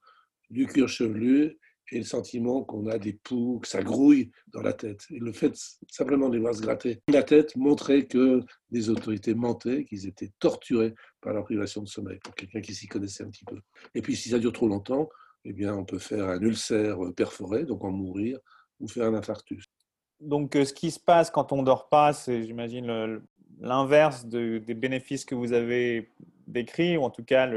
du 0.51 0.67
cuir 0.67 0.89
chevelu 0.89 1.59
et 1.93 1.99
le 1.99 2.05
sentiment 2.05 2.65
qu'on 2.65 2.87
a 2.89 2.99
des 2.99 3.13
poux, 3.13 3.61
que 3.61 3.69
ça 3.69 3.83
grouille 3.83 4.33
dans 4.49 4.61
la 4.61 4.73
tête. 4.73 5.07
Et 5.11 5.21
le 5.21 5.33
fait 5.33 5.53
simplement 5.89 6.29
de 6.29 6.35
les 6.35 6.41
voir 6.41 6.55
se 6.55 6.61
gratter 6.61 7.01
la 7.09 7.23
tête 7.23 7.55
montrait 7.55 8.07
que 8.07 8.41
les 8.71 8.91
autorités 8.91 9.35
mentaient, 9.35 9.85
qu'ils 9.85 10.07
étaient 10.07 10.33
torturés 10.41 10.95
par 11.21 11.33
la 11.33 11.43
privation 11.43 11.83
de 11.83 11.89
sommeil, 11.89 12.19
pour 12.25 12.35
quelqu'un 12.35 12.61
qui 12.61 12.75
s'y 12.75 12.89
connaissait 12.89 13.23
un 13.23 13.31
petit 13.31 13.45
peu. 13.45 13.59
Et 13.95 14.03
puis 14.03 14.17
si 14.17 14.31
ça 14.31 14.39
dure 14.39 14.53
trop 14.53 14.69
longtemps, 14.69 15.09
eh 15.49 15.53
bien 15.53 15.75
on 15.75 15.85
peut 15.85 15.99
faire 15.99 16.29
un 16.29 16.41
ulcère 16.41 16.99
perforé, 17.17 17.65
donc 17.65 17.85
en 17.85 17.91
mourir, 17.91 18.39
ou 18.81 18.89
faire 18.89 19.07
un 19.07 19.15
infarctus. 19.15 19.65
Donc, 20.21 20.57
euh, 20.57 20.65
ce 20.65 20.73
qui 20.73 20.91
se 20.91 20.99
passe 21.01 21.31
quand 21.31 21.53
on 21.53 21.59
ne 21.59 21.65
dort 21.65 21.89
pas, 21.89 22.13
c'est, 22.13 22.43
j'imagine, 22.43 23.21
l'inverse 23.61 24.27
des 24.27 24.75
bénéfices 24.75 25.25
que 25.25 25.35
vous 25.35 25.53
avez 25.53 26.11
décrits, 26.47 26.97
ou 26.97 27.03
en 27.03 27.11
tout 27.11 27.25
cas, 27.25 27.49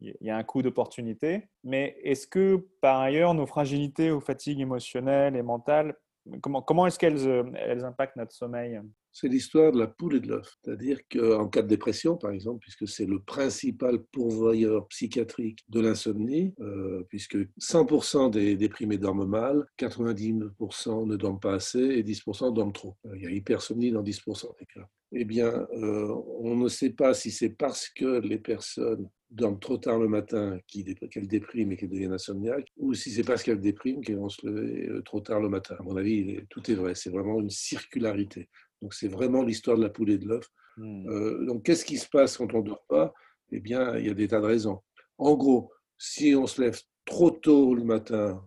il 0.00 0.14
y 0.20 0.30
a 0.30 0.36
un 0.36 0.42
coût 0.44 0.62
d'opportunité. 0.62 1.48
Mais 1.64 1.96
est-ce 2.02 2.26
que, 2.26 2.66
par 2.80 3.00
ailleurs, 3.00 3.34
nos 3.34 3.46
fragilités 3.46 4.10
ou 4.10 4.20
fatigues 4.20 4.60
émotionnelles 4.60 5.36
et 5.36 5.42
mentales, 5.42 5.94
comment, 6.40 6.62
comment 6.62 6.86
est-ce 6.86 6.98
qu'elles 6.98 7.26
euh, 7.26 7.44
elles 7.54 7.84
impactent 7.84 8.16
notre 8.16 8.32
sommeil? 8.32 8.80
C'est 9.18 9.28
l'histoire 9.28 9.72
de 9.72 9.78
la 9.78 9.86
poule 9.86 10.16
et 10.16 10.20
de 10.20 10.28
l'œuf. 10.28 10.58
C'est-à-dire 10.62 10.98
qu'en 11.10 11.48
cas 11.48 11.62
de 11.62 11.68
dépression, 11.68 12.18
par 12.18 12.32
exemple, 12.32 12.60
puisque 12.60 12.86
c'est 12.86 13.06
le 13.06 13.18
principal 13.18 14.02
pourvoyeur 14.12 14.86
psychiatrique 14.88 15.64
de 15.70 15.80
l'insomnie, 15.80 16.52
euh, 16.60 17.02
puisque 17.08 17.38
100% 17.58 18.28
des 18.28 18.56
déprimés 18.56 18.98
dorment 18.98 19.24
mal, 19.24 19.64
90% 19.78 21.06
ne 21.06 21.16
dorment 21.16 21.40
pas 21.40 21.54
assez 21.54 21.78
et 21.78 22.02
10% 22.02 22.52
dorment 22.52 22.74
trop. 22.74 22.94
Euh, 23.06 23.16
il 23.16 23.22
y 23.22 23.26
a 23.26 23.30
hypersomnie 23.30 23.90
dans 23.90 24.02
10% 24.02 24.54
des 24.58 24.66
cas. 24.66 24.86
Eh 25.12 25.24
bien, 25.24 25.66
euh, 25.72 26.14
on 26.40 26.54
ne 26.54 26.68
sait 26.68 26.90
pas 26.90 27.14
si 27.14 27.30
c'est 27.30 27.48
parce 27.48 27.88
que 27.88 28.20
les 28.20 28.38
personnes 28.38 29.08
dorment 29.30 29.58
trop 29.58 29.78
tard 29.78 29.98
le 29.98 30.08
matin 30.08 30.58
qu'elles 30.68 31.26
dépriment 31.26 31.72
et 31.72 31.76
qu'elles 31.76 31.88
deviennent 31.88 32.12
insomniaques, 32.12 32.68
ou 32.76 32.92
si 32.92 33.10
c'est 33.10 33.24
parce 33.24 33.42
qu'elles 33.42 33.60
dépriment 33.60 34.02
qu'elles 34.02 34.18
vont 34.18 34.28
se 34.28 34.46
lever 34.46 34.88
trop 35.04 35.20
tard 35.20 35.40
le 35.40 35.48
matin. 35.48 35.76
À 35.78 35.82
mon 35.82 35.96
avis, 35.96 36.40
tout 36.50 36.70
est 36.70 36.74
vrai. 36.74 36.94
C'est 36.94 37.10
vraiment 37.10 37.40
une 37.40 37.50
circularité. 37.50 38.48
Donc 38.82 38.94
c'est 38.94 39.08
vraiment 39.08 39.42
l'histoire 39.42 39.76
de 39.76 39.82
la 39.82 39.90
poule 39.90 40.10
et 40.10 40.18
de 40.18 40.28
l'œuf. 40.28 40.48
Hmm. 40.76 41.08
Euh, 41.08 41.46
donc 41.46 41.64
qu'est-ce 41.64 41.84
qui 41.84 41.98
se 41.98 42.08
passe 42.08 42.36
quand 42.36 42.52
on 42.54 42.62
ne 42.62 42.68
dort 42.68 42.84
pas? 42.88 43.14
Eh 43.50 43.60
bien, 43.60 43.96
il 43.96 44.06
y 44.06 44.10
a 44.10 44.14
des 44.14 44.28
tas 44.28 44.40
de 44.40 44.46
raisons. 44.46 44.80
En 45.18 45.34
gros, 45.34 45.72
si 45.98 46.34
on 46.34 46.46
se 46.46 46.60
lève 46.60 46.80
trop 47.04 47.30
tôt 47.30 47.74
le 47.74 47.84
matin, 47.84 48.42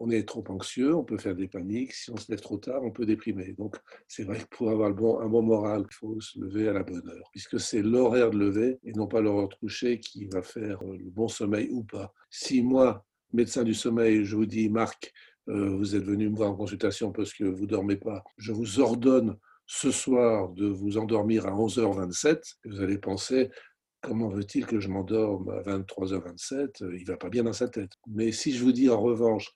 on 0.00 0.10
est 0.10 0.26
trop 0.26 0.44
anxieux, 0.48 0.94
on 0.94 1.04
peut 1.04 1.18
faire 1.18 1.34
des 1.34 1.48
paniques. 1.48 1.92
Si 1.92 2.10
on 2.10 2.16
se 2.16 2.30
lève 2.30 2.40
trop 2.40 2.56
tard, 2.56 2.82
on 2.82 2.90
peut 2.90 3.06
déprimer. 3.06 3.52
Donc, 3.52 3.76
c'est 4.06 4.24
vrai 4.24 4.38
que 4.38 4.56
pour 4.56 4.70
avoir 4.70 4.88
le 4.88 4.94
bon, 4.94 5.20
un 5.20 5.28
bon 5.28 5.42
moral, 5.42 5.84
il 5.90 5.94
faut 5.94 6.20
se 6.20 6.38
lever 6.38 6.68
à 6.68 6.72
la 6.72 6.82
bonne 6.82 7.08
heure, 7.08 7.28
puisque 7.32 7.58
c'est 7.58 7.82
l'horaire 7.82 8.30
de 8.30 8.38
lever 8.38 8.78
et 8.84 8.92
non 8.92 9.06
pas 9.06 9.20
l'horaire 9.20 9.48
de 9.48 9.54
coucher 9.54 9.98
qui 9.98 10.26
va 10.26 10.42
faire 10.42 10.82
le 10.84 11.10
bon 11.10 11.28
sommeil 11.28 11.68
ou 11.70 11.82
pas. 11.82 12.12
Si 12.30 12.62
moi, 12.62 13.04
médecin 13.32 13.64
du 13.64 13.74
sommeil, 13.74 14.24
je 14.24 14.36
vous 14.36 14.46
dis, 14.46 14.68
Marc, 14.68 15.12
euh, 15.48 15.76
vous 15.76 15.96
êtes 15.96 16.04
venu 16.04 16.28
me 16.28 16.36
voir 16.36 16.50
en 16.50 16.56
consultation 16.56 17.10
parce 17.10 17.32
que 17.32 17.44
vous 17.44 17.66
dormez 17.66 17.96
pas, 17.96 18.22
je 18.36 18.52
vous 18.52 18.80
ordonne 18.80 19.36
ce 19.68 19.90
soir 19.90 20.48
de 20.48 20.66
vous 20.66 20.96
endormir 20.96 21.46
à 21.46 21.50
11h27, 21.50 22.56
vous 22.64 22.80
allez 22.80 22.96
penser 22.98 23.50
comment 24.00 24.30
veut-il 24.30 24.64
que 24.64 24.80
je 24.80 24.88
m'endorme 24.88 25.50
à 25.50 25.62
23h27 25.62 26.96
Il 26.98 27.04
va 27.04 27.18
pas 27.18 27.28
bien 27.28 27.42
dans 27.44 27.52
sa 27.52 27.68
tête. 27.68 27.92
Mais 28.06 28.32
si 28.32 28.52
je 28.52 28.64
vous 28.64 28.72
dis 28.72 28.88
en 28.88 29.00
revanche, 29.00 29.52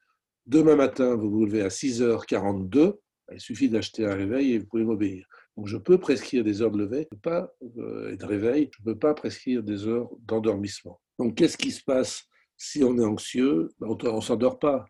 demain 0.46 0.76
matin, 0.76 1.14
vous 1.14 1.30
vous 1.30 1.46
levez 1.46 1.62
à 1.62 1.68
6h42, 1.68 2.98
il 3.32 3.40
suffit 3.40 3.70
d'acheter 3.70 4.04
un 4.04 4.14
réveil 4.14 4.52
et 4.52 4.58
vous 4.58 4.66
pouvez 4.66 4.84
m'obéir. 4.84 5.26
Donc 5.56 5.66
je 5.66 5.78
peux 5.78 5.96
prescrire 5.96 6.44
des 6.44 6.60
heures 6.60 6.70
de 6.70 6.78
lever 6.78 7.08
pas, 7.22 7.50
euh, 7.78 8.12
et 8.12 8.16
de 8.16 8.26
réveil, 8.26 8.70
je 8.74 8.80
ne 8.82 8.92
peux 8.92 8.98
pas 8.98 9.14
prescrire 9.14 9.62
des 9.62 9.86
heures 9.86 10.10
d'endormissement. 10.20 11.00
Donc 11.18 11.36
qu'est-ce 11.36 11.56
qui 11.56 11.70
se 11.70 11.82
passe 11.82 12.24
si 12.58 12.84
on 12.84 12.98
est 12.98 13.04
anxieux? 13.04 13.70
Ben, 13.80 13.88
On 13.88 14.16
ne 14.16 14.20
s'endort 14.20 14.58
pas. 14.58 14.84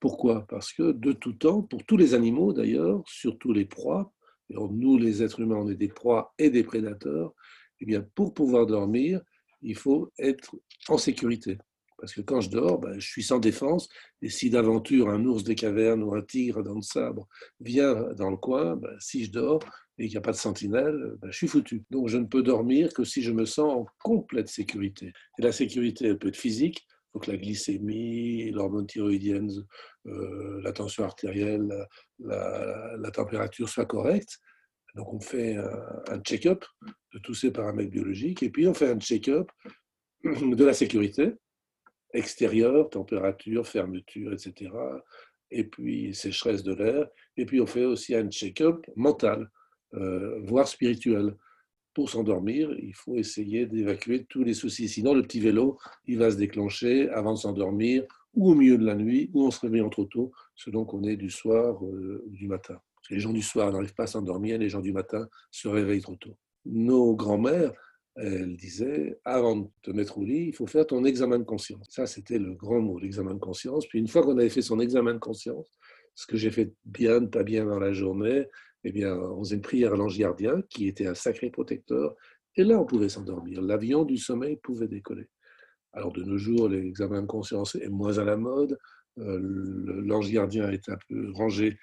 Pourquoi? 0.00 0.46
Parce 0.48 0.72
que 0.72 0.92
de 0.92 1.12
tout 1.12 1.34
temps, 1.34 1.62
pour 1.62 1.84
tous 1.84 1.98
les 1.98 2.14
animaux 2.14 2.54
d'ailleurs, 2.54 3.02
surtout 3.06 3.52
les 3.52 3.66
proies, 3.66 4.10
nous, 4.52 4.98
les 4.98 5.22
êtres 5.22 5.40
humains, 5.40 5.56
on 5.56 5.70
est 5.70 5.76
des 5.76 5.88
proies 5.88 6.34
et 6.38 6.50
des 6.50 6.62
prédateurs, 6.62 7.32
eh 7.80 7.84
bien, 7.84 8.06
pour 8.14 8.34
pouvoir 8.34 8.66
dormir, 8.66 9.20
il 9.62 9.76
faut 9.76 10.10
être 10.18 10.54
en 10.88 10.98
sécurité. 10.98 11.58
Parce 11.98 12.14
que 12.14 12.20
quand 12.20 12.40
je 12.40 12.50
dors, 12.50 12.80
ben, 12.80 12.98
je 12.98 13.08
suis 13.08 13.22
sans 13.22 13.38
défense, 13.38 13.88
et 14.22 14.28
si 14.28 14.50
d'aventure 14.50 15.08
un 15.08 15.24
ours 15.24 15.44
des 15.44 15.54
cavernes 15.54 16.02
ou 16.02 16.14
un 16.14 16.22
tigre 16.22 16.62
dans 16.62 16.74
le 16.74 16.82
sabre 16.82 17.28
vient 17.60 17.94
dans 18.14 18.30
le 18.30 18.36
coin, 18.36 18.74
ben, 18.74 18.90
si 18.98 19.24
je 19.24 19.30
dors 19.30 19.60
et 19.98 20.06
qu'il 20.06 20.14
n'y 20.14 20.18
a 20.18 20.20
pas 20.22 20.32
de 20.32 20.36
sentinelle, 20.36 21.14
ben, 21.20 21.30
je 21.30 21.36
suis 21.36 21.46
foutu. 21.46 21.84
Donc 21.90 22.08
je 22.08 22.18
ne 22.18 22.26
peux 22.26 22.42
dormir 22.42 22.92
que 22.92 23.04
si 23.04 23.22
je 23.22 23.30
me 23.30 23.44
sens 23.44 23.72
en 23.72 23.86
complète 24.02 24.48
sécurité. 24.48 25.12
Et 25.38 25.42
la 25.42 25.52
sécurité, 25.52 26.08
elle 26.08 26.18
peut 26.18 26.28
être 26.28 26.36
physique, 26.36 26.84
que 27.20 27.30
la 27.30 27.36
glycémie, 27.36 28.50
l'hormone 28.50 28.86
thyroïdienne, 28.86 29.50
euh, 30.06 30.60
la 30.62 30.72
tension 30.72 31.04
artérielle, 31.04 31.70
la, 32.18 33.10
température 33.12 33.68
soient 33.68 33.86
correctes. 33.86 34.38
Donc 34.94 35.12
on 35.12 35.20
fait 35.20 35.56
un, 35.56 36.20
check-up 36.22 36.64
de 37.14 37.18
tous 37.18 37.34
ces 37.34 37.50
paramètres 37.50 37.90
biologiques 37.90 38.42
et 38.42 38.50
puis 38.50 38.66
on 38.66 38.74
fait 38.74 38.90
un 38.90 38.98
check-up 38.98 39.50
de 40.24 40.64
la 40.64 40.74
sécurité 40.74 41.34
extérieure, 42.12 42.90
température, 42.90 43.66
fermeture, 43.66 44.32
etc. 44.32 44.70
Et 45.50 45.64
puis 45.64 46.14
sécheresse 46.14 46.62
de 46.62 46.74
l'air. 46.74 47.06
Et 47.36 47.46
puis 47.46 47.60
on 47.60 47.66
fait 47.66 47.84
aussi 47.84 48.14
un 48.14 48.28
check-up 48.28 48.84
mental, 48.96 49.50
euh, 49.94 50.40
voire 50.44 50.68
spirituel 50.68 51.34
pour 51.94 52.10
s'endormir, 52.10 52.70
il 52.78 52.94
faut 52.94 53.16
essayer 53.16 53.66
d'évacuer 53.66 54.24
tous 54.24 54.44
les 54.44 54.54
soucis. 54.54 54.88
Sinon, 54.88 55.14
le 55.14 55.22
petit 55.22 55.40
vélo, 55.40 55.78
il 56.06 56.18
va 56.18 56.30
se 56.30 56.36
déclencher 56.36 57.08
avant 57.10 57.34
de 57.34 57.38
s'endormir, 57.38 58.04
ou 58.34 58.50
au 58.50 58.54
milieu 58.54 58.78
de 58.78 58.84
la 58.84 58.94
nuit, 58.94 59.30
ou 59.34 59.44
on 59.46 59.50
se 59.50 59.60
réveille 59.60 59.88
trop 59.90 60.06
tôt, 60.06 60.32
selon 60.54 60.84
qu'on 60.84 61.04
est 61.04 61.16
du 61.16 61.30
soir 61.30 61.84
euh, 61.84 62.24
ou 62.26 62.30
du 62.30 62.48
matin. 62.48 62.80
les 63.10 63.20
gens 63.20 63.32
du 63.32 63.42
soir 63.42 63.70
n'arrivent 63.72 63.94
pas 63.94 64.04
à 64.04 64.06
s'endormir, 64.06 64.58
les 64.58 64.68
gens 64.68 64.80
du 64.80 64.92
matin 64.92 65.28
se 65.50 65.68
réveillent 65.68 66.00
trop 66.00 66.16
tôt. 66.16 66.36
Nos 66.64 67.14
grands-mères, 67.14 67.72
elles 68.16 68.56
disaient, 68.56 69.18
avant 69.24 69.56
de 69.56 69.68
te 69.82 69.90
mettre 69.90 70.18
au 70.18 70.24
lit, 70.24 70.46
il 70.48 70.54
faut 70.54 70.66
faire 70.66 70.86
ton 70.86 71.04
examen 71.04 71.38
de 71.38 71.44
conscience. 71.44 71.86
Ça, 71.90 72.06
c'était 72.06 72.38
le 72.38 72.54
grand 72.54 72.80
mot, 72.80 72.98
l'examen 72.98 73.34
de 73.34 73.38
conscience. 73.38 73.86
Puis 73.86 73.98
une 73.98 74.08
fois 74.08 74.22
qu'on 74.22 74.38
avait 74.38 74.50
fait 74.50 74.62
son 74.62 74.80
examen 74.80 75.14
de 75.14 75.18
conscience, 75.18 75.66
ce 76.14 76.26
que 76.26 76.36
j'ai 76.36 76.50
fait 76.50 76.72
bien, 76.84 77.24
pas 77.24 77.42
bien 77.42 77.64
dans 77.64 77.78
la 77.78 77.92
journée, 77.92 78.46
eh 78.84 78.92
bien, 78.92 79.14
on 79.14 79.44
faisait 79.44 79.56
une 79.56 79.62
prière 79.62 79.92
à 79.92 79.96
l'ange 79.96 80.18
gardien, 80.18 80.62
qui 80.68 80.88
était 80.88 81.06
un 81.06 81.14
sacré 81.14 81.50
protecteur, 81.50 82.14
et 82.56 82.64
là, 82.64 82.78
on 82.78 82.84
pouvait 82.84 83.08
s'endormir. 83.08 83.62
L'avion 83.62 84.04
du 84.04 84.18
sommeil 84.18 84.56
pouvait 84.56 84.88
décoller. 84.88 85.28
Alors, 85.92 86.12
de 86.12 86.22
nos 86.22 86.38
jours, 86.38 86.68
l'examen 86.68 87.22
de 87.22 87.26
conscience 87.26 87.74
est 87.76 87.88
moins 87.88 88.18
à 88.18 88.24
la 88.24 88.36
mode. 88.36 88.78
Euh, 89.18 89.38
l'ange 90.04 90.30
gardien 90.30 90.70
est 90.70 90.88
un 90.88 90.96
peu 91.08 91.32
rangé 91.32 91.78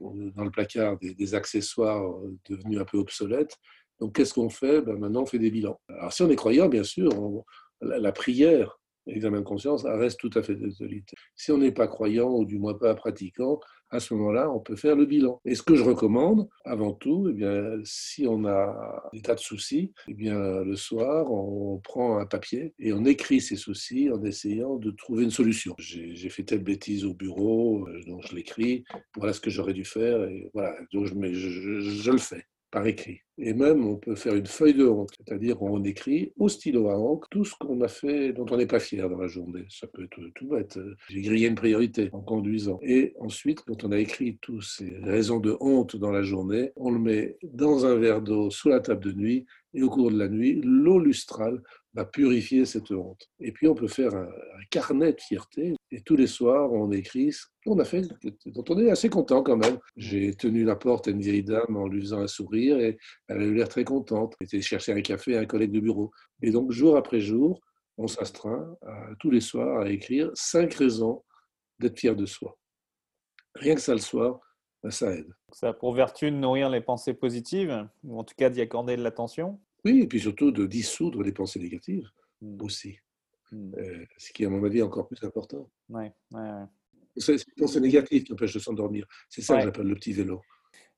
euh, 0.00 0.30
dans 0.34 0.44
le 0.44 0.50
placard 0.50 0.96
des, 0.98 1.34
accessoires 1.34 2.04
euh, 2.04 2.36
devenus 2.48 2.80
un 2.80 2.84
peu 2.84 2.98
obsolètes. 2.98 3.56
Donc, 4.00 4.14
qu'est-ce 4.14 4.34
qu'on 4.34 4.50
fait? 4.50 4.80
Ben, 4.80 4.96
Maintenant, 4.96 5.22
on 5.22 5.26
fait 5.26 5.40
des 5.40 5.50
bilans. 5.50 5.80
Alors, 5.88 6.12
si 6.12 6.22
on 6.22 6.30
est 6.30 6.36
croyant, 6.36 6.68
bien 6.68 6.84
sûr, 6.84 7.10
la, 7.80 8.12
prière 8.12 8.78
l'examen 9.06 9.38
de 9.38 9.44
conscience 9.44 9.84
reste 9.84 10.20
tout 10.20 10.30
à 10.34 10.42
fait 10.42 10.54
d'actualité. 10.54 11.16
Si 11.34 11.50
on 11.50 11.58
n'est 11.58 11.72
pas 11.72 11.88
croyant 11.88 12.30
ou 12.30 12.44
du 12.44 12.58
moins 12.58 12.74
pas 12.74 12.94
pratiquant, 12.94 13.58
à 13.90 14.00
ce 14.00 14.14
moment-là, 14.14 14.50
on 14.50 14.60
peut 14.60 14.76
faire 14.76 14.96
le 14.96 15.06
bilan. 15.06 15.40
Et 15.44 15.54
ce 15.54 15.62
que 15.62 15.74
je 15.74 15.82
recommande, 15.82 16.48
avant 16.64 16.92
tout, 16.92 17.28
eh 17.30 17.32
bien, 17.32 17.78
si 17.84 18.26
on 18.26 18.44
a 18.44 19.08
des 19.12 19.22
tas 19.22 19.34
de 19.34 19.40
soucis, 19.40 19.92
eh 20.08 20.14
bien, 20.14 20.62
le 20.62 20.76
soir, 20.76 21.30
on 21.32 21.78
prend 21.78 22.18
un 22.18 22.26
papier 22.26 22.74
et 22.78 22.92
on 22.92 23.04
écrit 23.04 23.40
ses 23.40 23.56
soucis 23.56 24.10
en 24.10 24.22
essayant 24.24 24.76
de 24.76 24.90
trouver 24.90 25.24
une 25.24 25.30
solution. 25.30 25.74
J'ai 25.78 26.28
fait 26.28 26.42
telle 26.42 26.62
bêtise 26.62 27.04
au 27.04 27.14
bureau, 27.14 27.88
euh, 27.88 28.00
donc 28.06 28.26
je 28.28 28.34
l'écris, 28.34 28.84
voilà 29.16 29.32
ce 29.32 29.40
que 29.40 29.50
j'aurais 29.50 29.74
dû 29.74 29.84
faire, 29.84 30.22
et 30.24 30.50
voilà, 30.54 30.74
donc 30.92 31.06
je, 31.06 32.10
le 32.10 32.18
fais 32.18 32.44
par 32.70 32.86
écrit. 32.86 33.20
Et 33.40 33.54
même, 33.54 33.86
on 33.86 33.96
peut 33.96 34.16
faire 34.16 34.34
une 34.34 34.46
feuille 34.46 34.74
de 34.74 34.86
honte, 34.86 35.10
c'est-à-dire 35.16 35.62
on 35.62 35.82
écrit 35.84 36.32
au 36.38 36.48
stylo 36.48 36.88
à 36.88 36.98
encre 36.98 37.28
tout 37.30 37.44
ce 37.44 37.54
qu'on 37.54 37.80
a 37.82 37.88
fait 37.88 38.32
dont 38.32 38.46
on 38.50 38.56
n'est 38.56 38.66
pas 38.66 38.80
fier 38.80 39.08
dans 39.08 39.18
la 39.18 39.28
journée. 39.28 39.64
Ça 39.68 39.86
peut 39.86 40.04
être 40.04 40.20
tout 40.34 40.48
bête. 40.48 40.78
J'ai 41.08 41.20
grillé 41.20 41.46
une 41.46 41.54
priorité 41.54 42.10
en 42.12 42.20
conduisant. 42.20 42.80
Et 42.82 43.14
ensuite, 43.20 43.62
quand 43.62 43.84
on 43.84 43.92
a 43.92 43.98
écrit 43.98 44.38
toutes 44.40 44.64
ces 44.64 44.98
raisons 45.02 45.38
de 45.38 45.56
honte 45.60 45.96
dans 45.96 46.10
la 46.10 46.22
journée, 46.22 46.72
on 46.74 46.90
le 46.90 46.98
met 46.98 47.38
dans 47.44 47.86
un 47.86 47.94
verre 47.94 48.22
d'eau 48.22 48.50
sous 48.50 48.68
la 48.68 48.80
table 48.80 49.04
de 49.04 49.12
nuit. 49.12 49.46
Et 49.74 49.82
au 49.82 49.90
cours 49.90 50.10
de 50.10 50.18
la 50.18 50.28
nuit, 50.28 50.60
l'eau 50.64 50.98
lustrale 50.98 51.62
va 51.98 52.04
purifier 52.04 52.64
cette 52.64 52.90
honte. 52.90 53.28
Et 53.40 53.52
puis 53.52 53.68
on 53.68 53.74
peut 53.74 53.88
faire 53.88 54.14
un, 54.14 54.28
carnet 54.70 55.12
de 55.12 55.20
fierté 55.20 55.74
et 55.90 56.02
tous 56.02 56.16
les 56.16 56.26
soirs 56.26 56.72
on 56.72 56.90
écrit 56.92 57.32
ce 57.32 57.46
qu'on 57.64 57.78
a 57.78 57.84
fait, 57.84 58.02
dont 58.46 58.64
on 58.68 58.78
est 58.78 58.90
assez 58.90 59.08
content 59.08 59.42
quand 59.42 59.56
même. 59.56 59.78
J'ai 59.96 60.34
tenu 60.34 60.64
la 60.64 60.76
porte 60.76 61.08
à 61.08 61.10
une 61.10 61.20
vieille 61.20 61.42
dame 61.42 61.76
en 61.76 61.88
lui 61.88 62.00
faisant 62.00 62.20
un 62.20 62.26
sourire 62.26 62.78
et 62.78 62.98
elle 63.28 63.42
a 63.42 63.44
eu 63.44 63.54
l'air 63.54 63.68
très 63.68 63.84
contente. 63.84 64.34
J'étais 64.40 64.60
chercher 64.60 64.92
un 64.92 65.00
café 65.00 65.36
à 65.36 65.40
un 65.40 65.46
collègue 65.46 65.72
de 65.72 65.80
bureau. 65.80 66.10
Et 66.42 66.50
donc 66.50 66.70
jour 66.70 66.96
après 66.96 67.20
jour, 67.20 67.60
on 67.96 68.06
s'astreint 68.06 68.76
tous 69.18 69.30
les 69.30 69.40
soirs 69.40 69.80
à 69.80 69.90
écrire 69.90 70.30
cinq 70.34 70.74
raisons 70.74 71.24
d'être 71.80 71.98
fier 71.98 72.14
de 72.14 72.26
soi. 72.26 72.56
Rien 73.54 73.74
que 73.74 73.80
ça 73.80 73.92
le 73.92 74.00
soir, 74.00 74.38
ben, 74.82 74.90
ça 74.90 75.12
aide. 75.12 75.32
Ça 75.52 75.68
a 75.68 75.72
pour 75.72 75.92
vertu 75.92 76.30
de 76.30 76.36
nourrir 76.36 76.70
les 76.70 76.80
pensées 76.80 77.14
positives, 77.14 77.88
ou 78.04 78.18
en 78.18 78.24
tout 78.24 78.34
cas 78.36 78.50
d'y 78.50 78.60
accorder 78.60 78.96
de 78.96 79.02
l'attention 79.02 79.58
Oui, 79.84 80.02
et 80.02 80.06
puis 80.06 80.20
surtout 80.20 80.50
de 80.50 80.66
dissoudre 80.66 81.22
les 81.22 81.32
pensées 81.32 81.58
négatives 81.58 82.08
hmm. 82.40 82.62
aussi. 82.62 82.98
Hmm. 83.50 83.72
Euh, 83.78 84.04
ce 84.16 84.32
qui, 84.32 84.44
à 84.44 84.50
mon 84.50 84.62
avis, 84.64 84.78
est 84.78 84.82
encore 84.82 85.06
plus 85.06 85.22
important. 85.24 85.70
Ouais, 85.88 86.12
ouais, 86.32 86.50
C'est 87.16 87.36
les 87.36 87.54
pensées 87.56 87.80
négatives 87.80 88.24
qui 88.24 88.32
empêchent 88.32 88.54
de 88.54 88.58
s'endormir. 88.58 89.06
C'est 89.28 89.42
ça 89.42 89.56
que 89.56 89.62
j'appelle 89.62 89.86
le 89.86 89.94
petit 89.94 90.12
vélo. 90.12 90.42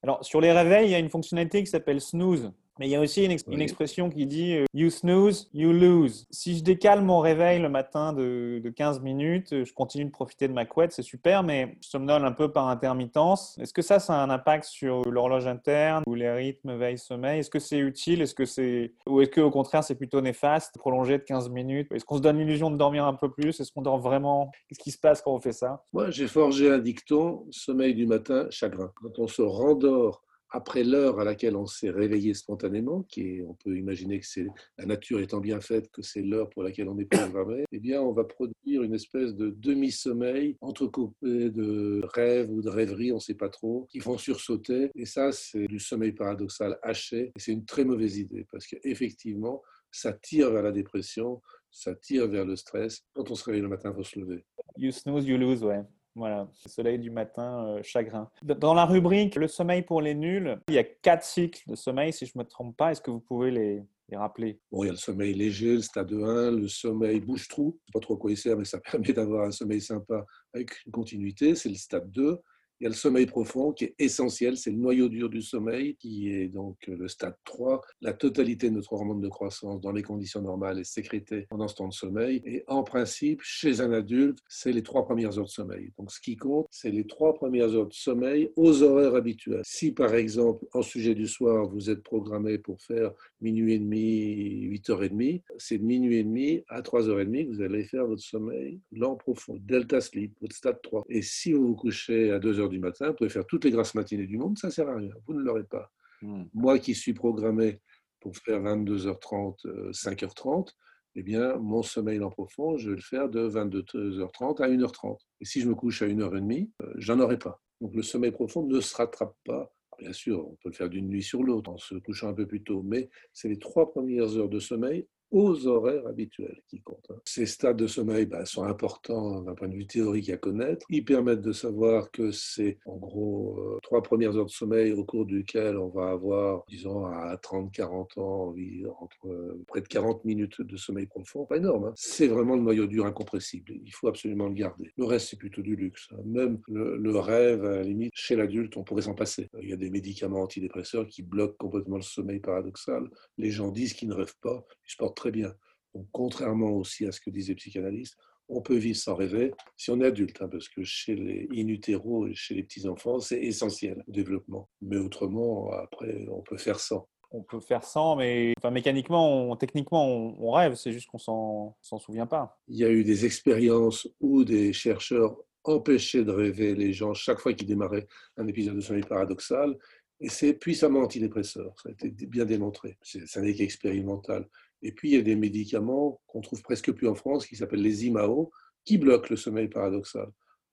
Alors, 0.03 0.25
sur 0.25 0.41
les 0.41 0.53
réveils, 0.53 0.89
il 0.89 0.91
y 0.93 0.95
a 0.95 0.99
une 0.99 1.11
fonctionnalité 1.11 1.63
qui 1.63 1.71
s'appelle 1.71 2.01
snooze. 2.01 2.51
Mais 2.81 2.89
il 2.89 2.93
y 2.93 2.97
a 2.97 3.01
aussi 3.01 3.27
une, 3.27 3.61
expression 3.61 4.09
qui 4.09 4.25
dit 4.25 4.55
euh, 4.55 4.65
You 4.73 4.89
snooze, 4.89 5.51
you 5.53 5.71
lose. 5.71 6.27
Si 6.31 6.57
je 6.57 6.65
décale 6.65 7.03
mon 7.03 7.19
réveil 7.19 7.61
le 7.61 7.69
matin 7.69 8.15
de, 8.15 8.73
15 8.75 9.03
minutes, 9.03 9.65
je 9.67 9.73
continue 9.75 10.07
de 10.07 10.11
profiter 10.11 10.49
de 10.49 10.55
ma 10.55 10.65
couette, 10.65 10.93
c'est 10.93 11.03
super, 11.03 11.43
mais 11.43 11.77
je 11.83 11.91
somnole 11.91 12.25
un 12.25 12.33
peu 12.33 12.51
par 12.51 12.69
intermittence. 12.69 13.59
Est-ce 13.61 13.75
que 13.75 13.83
ça, 13.83 13.99
ça 13.99 14.15
a 14.15 14.25
un 14.25 14.31
impact 14.31 14.65
sur 14.65 15.03
l'horloge 15.11 15.47
interne 15.47 16.05
ou 16.07 16.15
les 16.15 16.31
rythmes 16.31 16.75
veille-sommeil 16.75 17.41
Est-ce 17.41 17.51
que 17.51 17.59
c'est 17.59 17.77
utile? 17.77 18.23
Est-ce 18.23 18.35
que 18.35 18.47
c'est 18.47 18.95
ou 19.07 19.21
est-ce 19.21 19.31
que 19.31 19.43
au 19.43 19.51
contraire 19.51 19.85
c'est 19.85 19.97
plutôt 19.97 20.23
néfaste, 20.23 20.79
prolonger 20.79 21.19
de 21.19 21.25
15 21.25 21.51
minutes? 21.51 21.93
Est-ce 21.93 22.07
qu'on 22.07 22.17
se 22.17 22.23
donne 22.23 22.39
l'illusion 22.39 22.71
de 22.71 22.79
dormir 22.79 23.05
un 23.05 23.13
peu 23.13 23.31
plus? 23.31 23.61
Est-ce 23.61 23.73
qu'on 23.73 23.83
dort 23.83 23.99
vraiment? 23.99 24.51
Qu'est-ce 24.69 24.81
qui 24.81 24.91
se 24.91 24.99
passe 24.99 25.21
quand 25.21 25.35
on 25.35 25.41
fait 25.41 25.53
ça? 25.53 25.85
Moi, 25.93 26.11
j'ai 26.11 26.29
forgé 26.29 26.71
un 26.71 26.79
dicton 26.79 27.45
sommeil 27.51 27.95
du 27.95 28.07
matin, 28.07 28.47
chagrin. 28.49 28.91
Quand 29.03 29.19
on 29.19 29.27
se 29.27 29.43
rendort 29.43 30.23
après 30.51 30.85
l'heure 30.85 31.21
à 31.21 31.25
laquelle 31.25 31.57
on 31.57 31.67
s'est 31.67 31.91
réveillé 31.91 32.35
spontanément, 32.35 33.03
qui 33.03 33.41
on 33.47 33.55
peut 33.55 33.77
imaginer 33.77 34.21
que 34.21 34.27
c'est 34.27 34.47
la 34.79 34.87
nature 34.87 35.21
étant 35.21 35.41
bien 35.41 35.61
faite 35.61 35.91
que 35.91 36.03
c'est 36.03 36.23
l'heure 36.23 36.51
pour 36.51 36.63
laquelle 36.63 36.89
on 36.89 36.99
est 36.99 37.05
programmé, 37.05 37.65
eh 37.73 37.79
bien, 37.79 38.03
on 38.03 38.13
va 38.13 38.25
produire 38.25 38.83
une 38.83 38.95
espèce 38.95 39.35
de 39.35 39.51
demi-sommeil 39.51 40.57
entrecoupé 40.61 41.51
de 41.51 42.01
rêves 42.15 42.51
ou 42.51 42.63
de 42.63 42.69
rêveries, 42.69 43.13
on 43.13 43.17
ne 43.17 43.21
sait 43.21 43.35
pas 43.35 43.49
trop, 43.49 43.87
qui 43.91 44.01
font 44.01 44.19
sursauter. 44.19 44.91
Et 44.95 45.07
ça, 45.07 45.33
c'est 45.33 45.67
du 45.67 45.79
sommeil 45.79 46.13
paradoxal 46.13 46.79
haché. 46.83 47.33
Et 47.37 47.41
c'est 47.41 47.53
une 47.53 47.65
très 47.65 47.85
mauvaise 47.85 48.19
idée 48.19 48.47
parce 48.51 48.67
qu'effectivement, 48.67 49.63
ça 49.91 50.13
tire 50.13 50.51
vers 50.51 50.63
la 50.63 50.73
dépression, 50.73 51.41
ça 51.71 51.95
tire 51.95 52.29
vers 52.29 52.45
le 52.45 52.57
stress. 52.57 53.03
Quand 53.15 53.31
on 53.31 53.35
se 53.35 53.45
réveille 53.45 53.63
le 53.63 53.69
matin, 53.69 53.91
il 53.93 53.97
faut 53.97 54.05
se 54.05 54.19
lever. 54.19 54.45
You 54.77 54.93
snooze, 54.93 55.27
you 55.27 55.37
lose, 55.37 55.63
ouais. 55.63 55.83
Voilà, 56.17 56.49
soleil 56.67 56.99
du 56.99 57.11
matin, 57.11 57.67
euh, 57.67 57.83
chagrin. 57.83 58.29
Dans 58.43 58.75
la 58.75 58.85
rubrique 58.85 59.37
Le 59.37 59.47
sommeil 59.47 59.83
pour 59.83 60.03
les 60.03 60.15
nuls, 60.15 60.61
il 60.69 60.75
y 60.75 60.79
a 60.79 60.85
quatre 60.85 61.25
cycles 61.25 61.63
de 61.69 61.77
sommeil, 61.77 62.13
si 62.13 62.27
je 62.27 62.33
ne 62.35 62.43
me 62.43 62.49
trompe 62.49 62.77
pas. 62.77 62.91
Est-ce 62.91 63.01
que 63.01 63.11
vous 63.11 63.21
pouvez 63.21 63.51
les, 63.51 63.83
rappeler? 64.13 64.59
Bon, 64.73 64.83
il 64.83 64.87
y 64.87 64.91
a 64.91 64.93
le 64.93 64.99
sommeil 64.99 65.35
léger, 65.35 65.75
le 65.75 65.83
stade 65.83 66.13
1, 66.13 66.51
le 66.51 66.67
sommeil 66.67 67.21
bouche-trou. 67.21 67.79
Je 67.79 67.83
ne 67.85 67.87
sais 67.87 67.93
pas 67.93 68.01
trop 68.01 68.17
quoi 68.17 68.33
il 68.33 68.37
sert, 68.37 68.57
mais 68.57 68.65
ça 68.65 68.81
permet 68.91 69.13
d'avoir 69.13 69.47
un 69.47 69.53
sommeil 69.53 69.81
sympa 69.81 70.27
avec 70.53 70.85
une 70.85 70.93
continuité. 70.93 71.55
C'est 71.55 71.69
le 71.69 71.77
stade 71.77 72.11
2. 72.11 72.41
Il 72.81 72.85
y 72.85 72.87
a 72.87 72.91
le 72.91 72.97
sommeil 72.97 73.27
profond 73.27 73.73
qui 73.73 73.85
est 73.85 73.95
essentiel, 73.99 74.57
c'est 74.57 74.71
le 74.71 74.79
noyau 74.79 75.11
dur 75.11 75.29
du 75.29 75.43
sommeil, 75.43 75.97
qui 75.97 76.31
est 76.31 76.49
donc 76.49 76.79
le 76.87 77.09
stade 77.09 77.37
3. 77.45 77.83
La 78.01 78.15
totalité 78.15 78.71
de 78.71 78.77
notre 78.77 78.95
hormone 78.95 79.21
de 79.21 79.29
croissance 79.29 79.83
dans 79.83 79.93
les 79.93 80.03
conditions 80.03 80.41
normales 80.41 80.79
est 80.79 80.85
sécrétée 80.85 81.47
pendant 81.51 81.69
ce 81.69 81.75
temps 81.75 81.89
de 81.89 81.93
sommeil. 81.93 82.41
Et 82.47 82.65
en 82.69 82.83
principe, 82.83 83.43
chez 83.43 83.83
un 83.83 83.93
adulte, 83.93 84.39
c'est 84.49 84.73
les 84.73 84.83
trois 84.83 85.05
premières 85.05 85.39
heures 85.39 85.45
de 85.45 85.51
sommeil. 85.51 85.93
Donc 85.99 86.11
ce 86.11 86.23
qui 86.23 86.37
compte, 86.37 86.69
c'est 86.71 86.91
les 86.91 87.07
trois 87.07 87.35
premières 87.35 87.75
heures 87.75 87.87
de 87.87 87.93
sommeil 87.93 88.51
aux 88.57 88.83
horaires 88.83 89.15
habituels. 89.15 89.61
Si 89.63 89.93
par 89.93 90.15
exemple, 90.15 90.65
en 90.73 90.81
sujet 90.81 91.15
du 91.15 91.27
soir, 91.27 91.69
vous 91.69 91.91
êtes 91.91 92.03
programmé 92.03 92.57
pour 92.57 92.81
faire 92.81 93.13
minuit 93.43 93.75
et 93.75 93.79
demi, 93.79 94.69
8h30, 94.71 95.43
c'est 95.59 95.77
de 95.77 95.85
minuit 95.85 96.17
et 96.17 96.25
demi 96.25 96.63
à 96.69 96.81
3h30 96.81 97.47
que 97.47 97.53
vous 97.53 97.61
allez 97.61 97.85
faire 97.85 98.07
votre 98.07 98.23
sommeil 98.23 98.81
lent 98.91 99.17
profond, 99.17 99.59
delta 99.61 100.01
sleep, 100.01 100.33
votre 100.41 100.57
stade 100.57 100.81
3. 100.83 101.05
Et 101.11 101.21
si 101.21 101.53
vous 101.53 101.69
vous 101.69 101.77
couchez 101.77 102.31
à 102.31 102.39
2h 102.39 102.70
du 102.71 102.79
matin, 102.79 103.09
vous 103.09 103.15
pouvez 103.15 103.31
faire 103.31 103.47
toutes 103.47 103.65
les 103.65 103.71
grasses 103.71 103.95
matinées 103.95 104.27
du 104.27 104.39
monde, 104.39 104.59
ça 104.59 104.69
ne 104.69 104.73
sert 104.73 104.89
à 104.89 104.97
rien, 104.97 105.13
vous 105.27 105.35
ne 105.35 105.41
l'aurez 105.41 105.65
pas. 105.65 105.91
Hmm. 106.23 106.45
Moi 106.55 106.79
qui 106.79 106.95
suis 106.95 107.15
programmé 107.15 107.81
pour 108.21 108.37
faire 108.37 108.61
22h30, 108.61 109.91
5h30, 109.93 110.69
euh, 110.69 110.73
eh 111.17 111.23
bien, 111.23 111.57
mon 111.57 111.83
sommeil 111.83 112.21
en 112.21 112.31
profond, 112.31 112.77
je 112.77 112.91
vais 112.91 112.97
le 112.97 113.03
faire 113.03 113.29
de 113.29 113.49
22h30 113.49 114.63
à 114.63 114.69
1h30. 114.69 115.19
Et 115.41 115.45
si 115.45 115.61
je 115.61 115.69
me 115.69 115.75
couche 115.75 116.03
à 116.03 116.07
1h30, 116.07 116.71
euh, 116.83 116.93
j'en 116.97 117.19
aurai 117.21 117.39
pas. 117.39 117.61
Donc 117.81 117.95
le 117.95 118.03
sommeil 118.03 118.31
profond 118.31 118.65
ne 118.67 118.81
se 118.81 118.95
rattrape 118.97 119.37
pas. 119.45 119.73
Bien 119.99 120.13
sûr, 120.13 120.47
on 120.47 120.57
peut 120.63 120.71
le 120.71 120.75
faire 120.75 120.89
d'une 120.89 121.09
nuit 121.09 121.23
sur 121.23 121.43
l'autre 121.43 121.71
en 121.71 121.79
se 121.79 121.95
couchant 121.97 122.29
un 122.29 122.35
peu 122.35 122.47
plus 122.47 122.63
tôt, 122.63 122.83
mais 122.83 123.11
c'est 123.33 123.49
les 123.49 123.59
trois 123.59 123.91
premières 123.91 124.37
heures 124.37 124.49
de 124.49 124.59
sommeil 124.59 125.07
aux 125.31 125.67
horaires 125.67 126.07
habituels 126.07 126.61
qui 126.69 126.81
comptent. 126.81 127.11
Hein. 127.11 127.21
Ces 127.25 127.47
stades 127.47 127.77
de 127.77 127.87
sommeil 127.87 128.27
bah, 128.27 128.45
sont 128.45 128.65
importants 128.65 129.43
d'un 129.43 129.55
point 129.55 129.69
de 129.69 129.75
vue 129.75 129.87
théorique 129.87 130.31
à 130.31 130.37
connaître. 130.37 130.87
Ils 130.91 131.05
permettent 131.05 131.41
de 131.41 131.53
savoir 131.53 132.11
que 132.11 132.33
c'est 132.33 132.79
en 132.85 132.97
gros 132.97 133.59
euh, 133.59 133.79
trois 133.83 134.03
premières 134.03 134.37
heures 134.37 134.47
de 134.47 134.51
sommeil 134.51 134.93
au 134.93 135.05
cours 135.05 135.27
duquel 135.27 135.77
on 135.77 135.89
va 135.89 136.11
avoir, 136.11 136.65
disons, 136.69 137.07
à 137.07 137.37
30-40 137.37 138.21
ans, 138.21 138.55
entre 139.01 139.29
euh, 139.29 139.63
près 139.67 139.81
de 139.81 139.89
40 139.89 140.25
minutes 140.25 140.61
de 140.61 140.77
sommeil 140.77 141.07
profond. 141.07 141.47
Pas 141.47 141.57
énorme. 141.57 141.85
Hein. 141.87 141.93
C'est 141.97 142.29
vraiment 142.29 142.57
le 142.57 142.63
noyau 142.63 142.87
dur 142.87 143.07
incompressible. 143.07 143.75
Il 143.85 143.93
faut 143.93 144.09
absolument 144.09 144.49
le 144.49 144.55
garder. 144.55 144.91
Le 144.97 145.05
reste, 145.05 145.29
c'est 145.31 145.39
plutôt 145.39 145.63
du 145.63 145.77
luxe. 145.77 146.09
Hein. 146.13 146.23
Même 146.25 146.59
le, 146.69 146.97
le, 146.97 147.19
rêve, 147.19 147.65
à 147.65 147.77
la 147.77 147.83
limite, 147.83 148.13
chez 148.15 148.37
l'adulte, 148.37 148.77
on 148.77 148.85
pourrait 148.85 149.03
s'en 149.03 149.15
passer. 149.15 149.49
Il 149.63 149.69
y 149.69 149.73
a 149.73 149.77
des 149.77 149.91
médicaments 149.91 150.43
antidépresseurs 150.43 151.07
qui 151.07 151.23
bloquent 151.23 151.57
complètement 151.59 151.97
le 151.97 152.03
sommeil 152.03 152.41
paradoxal. 152.41 153.09
Les 153.39 153.51
gens 153.51 153.71
disent 153.71 153.95
qu'ils 153.95 154.09
ne 154.09 154.15
rêvent 154.15 154.39
pas. 154.41 154.65
Ils 154.87 154.93
se 154.93 154.97
portent 154.97 155.20
très 155.21 155.31
bien. 155.31 155.55
Donc, 155.95 156.07
contrairement 156.13 156.71
aussi 156.71 157.07
à 157.07 157.13
ce 157.13 157.21
que 157.21 157.31
disaient 157.31 157.53
les 157.53 157.57
psychanalystes, 157.57 158.17
on 158.49 158.63
peut 158.63 158.77
vivre 158.77 158.99
sans 158.99 159.15
rêver 159.15 159.53
si 159.77 159.91
on 159.91 160.01
est 160.01 160.07
adulte, 160.07 160.41
hein, 160.43 160.49
parce 160.49 160.69
que 160.69 160.83
chez 160.83 161.15
les 161.15 161.49
in 161.53 161.69
utero 161.69 162.27
et 162.27 162.35
chez 162.35 162.55
les 162.55 162.65
petits-enfants, 162.65 163.21
c'est 163.21 163.41
essentiel 163.41 164.03
au 164.09 164.11
développement. 164.11 164.69
Mais 164.81 164.97
autrement, 164.97 165.71
après, 165.73 166.27
on 166.31 166.43
peut 166.43 166.57
faire 166.57 166.81
sans. 166.81 167.07
On 167.33 167.45
peut 167.45 167.61
faire 167.61 167.85
sans, 167.85 168.17
mais 168.17 168.55
enfin, 168.59 168.73
mécaniquement, 168.73 169.55
techniquement, 169.57 170.05
on, 170.09 170.51
rêve, 170.51 170.75
c'est 170.75 170.91
juste 170.91 171.09
qu'on 171.09 171.19
s'en, 171.19 171.77
s'en 171.81 172.01
souvient 172.01 172.27
pas. 172.27 172.59
Il 172.67 172.77
y 172.77 172.85
a 172.85 172.91
eu 172.91 173.05
des 173.05 173.25
expériences 173.25 174.09
où 174.19 174.43
des 174.43 174.73
chercheurs 174.73 175.37
empêchaient 175.63 176.25
de 176.25 176.33
rêver 176.33 176.75
les 176.75 176.93
gens 176.93 177.15
chaque 177.15 177.39
fois 177.39 177.53
qu'ils 177.53 177.69
démarraient 177.69 178.09
un 178.37 178.49
épisode 178.49 178.75
de 178.75 178.81
sommeil 178.81 179.05
paradoxal, 179.05 179.77
et 180.21 180.29
c'est 180.29 180.55
puissamment 180.55 181.01
antidépresseur, 181.01 181.75
ça 181.81 181.89
a 181.89 181.93
été 181.93 182.11
bien 182.27 182.45
démontré. 182.45 182.99
ça 183.03 183.41
n'est 183.41 183.55
qu'expérimental. 183.55 184.47
Et 184.83 184.93
puis, 184.93 185.11
il 185.11 185.15
y 185.15 185.19
a 185.19 185.23
des 185.23 185.37
médicaments 185.37 186.21
qu'on 186.27 186.41
trouve 186.41 186.63
presque 186.63 186.93
plus 186.93 187.09
en 187.09 187.15
France, 187.15 187.47
qui 187.47 187.57
s'appellent 187.57 187.83
les 187.83 188.07
IMAO, 188.07 188.51
qui 188.85 188.99
bloquent 188.99 189.29
le 189.31 189.37
sommeil 189.37 189.69
paradoxal. 189.69 190.31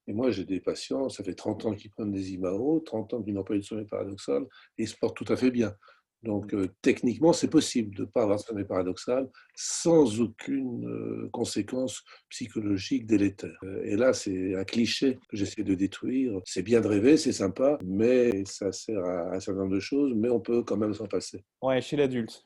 Et 0.07 0.13
moi, 0.13 0.31
j'ai 0.31 0.45
des 0.45 0.61
patients, 0.61 1.09
ça 1.09 1.23
fait 1.23 1.35
30 1.35 1.65
ans 1.65 1.73
qu'ils 1.73 1.91
prennent 1.91 2.11
des 2.11 2.31
IMAO, 2.33 2.79
30 2.79 3.13
ans 3.13 3.21
qu'ils 3.21 3.33
n'ont 3.33 3.43
pas 3.43 3.55
eu 3.55 3.59
de 3.59 3.63
sommeil 3.63 3.85
paradoxal, 3.85 4.43
et 4.77 4.83
ils 4.83 4.87
se 4.87 4.95
portent 4.95 5.17
tout 5.17 5.31
à 5.31 5.35
fait 5.35 5.51
bien. 5.51 5.73
Donc 6.23 6.53
euh, 6.53 6.67
techniquement, 6.81 7.33
c'est 7.33 7.49
possible 7.49 7.95
de 7.95 8.01
ne 8.01 8.07
pas 8.07 8.23
avoir 8.23 8.39
ce 8.39 8.47
sommeil 8.47 8.65
paradoxal 8.65 9.29
sans 9.55 10.21
aucune 10.21 10.85
euh, 10.85 11.29
conséquence 11.31 12.03
psychologique 12.29 13.05
délétère. 13.05 13.57
Euh, 13.63 13.83
et 13.83 13.95
là, 13.95 14.13
c'est 14.13 14.55
un 14.55 14.63
cliché 14.63 15.15
que 15.29 15.37
j'essaie 15.37 15.63
de 15.63 15.75
détruire. 15.75 16.39
C'est 16.45 16.63
bien 16.63 16.81
de 16.81 16.87
rêver, 16.87 17.17
c'est 17.17 17.31
sympa, 17.31 17.77
mais 17.83 18.45
ça 18.45 18.71
sert 18.71 19.03
à 19.03 19.35
un 19.35 19.39
certain 19.39 19.61
nombre 19.61 19.75
de 19.75 19.79
choses, 19.79 20.13
mais 20.15 20.29
on 20.29 20.39
peut 20.39 20.63
quand 20.63 20.77
même 20.77 20.93
s'en 20.93 21.07
passer. 21.07 21.43
Ouais, 21.61 21.81
chez 21.81 21.97
l'adulte. 21.97 22.45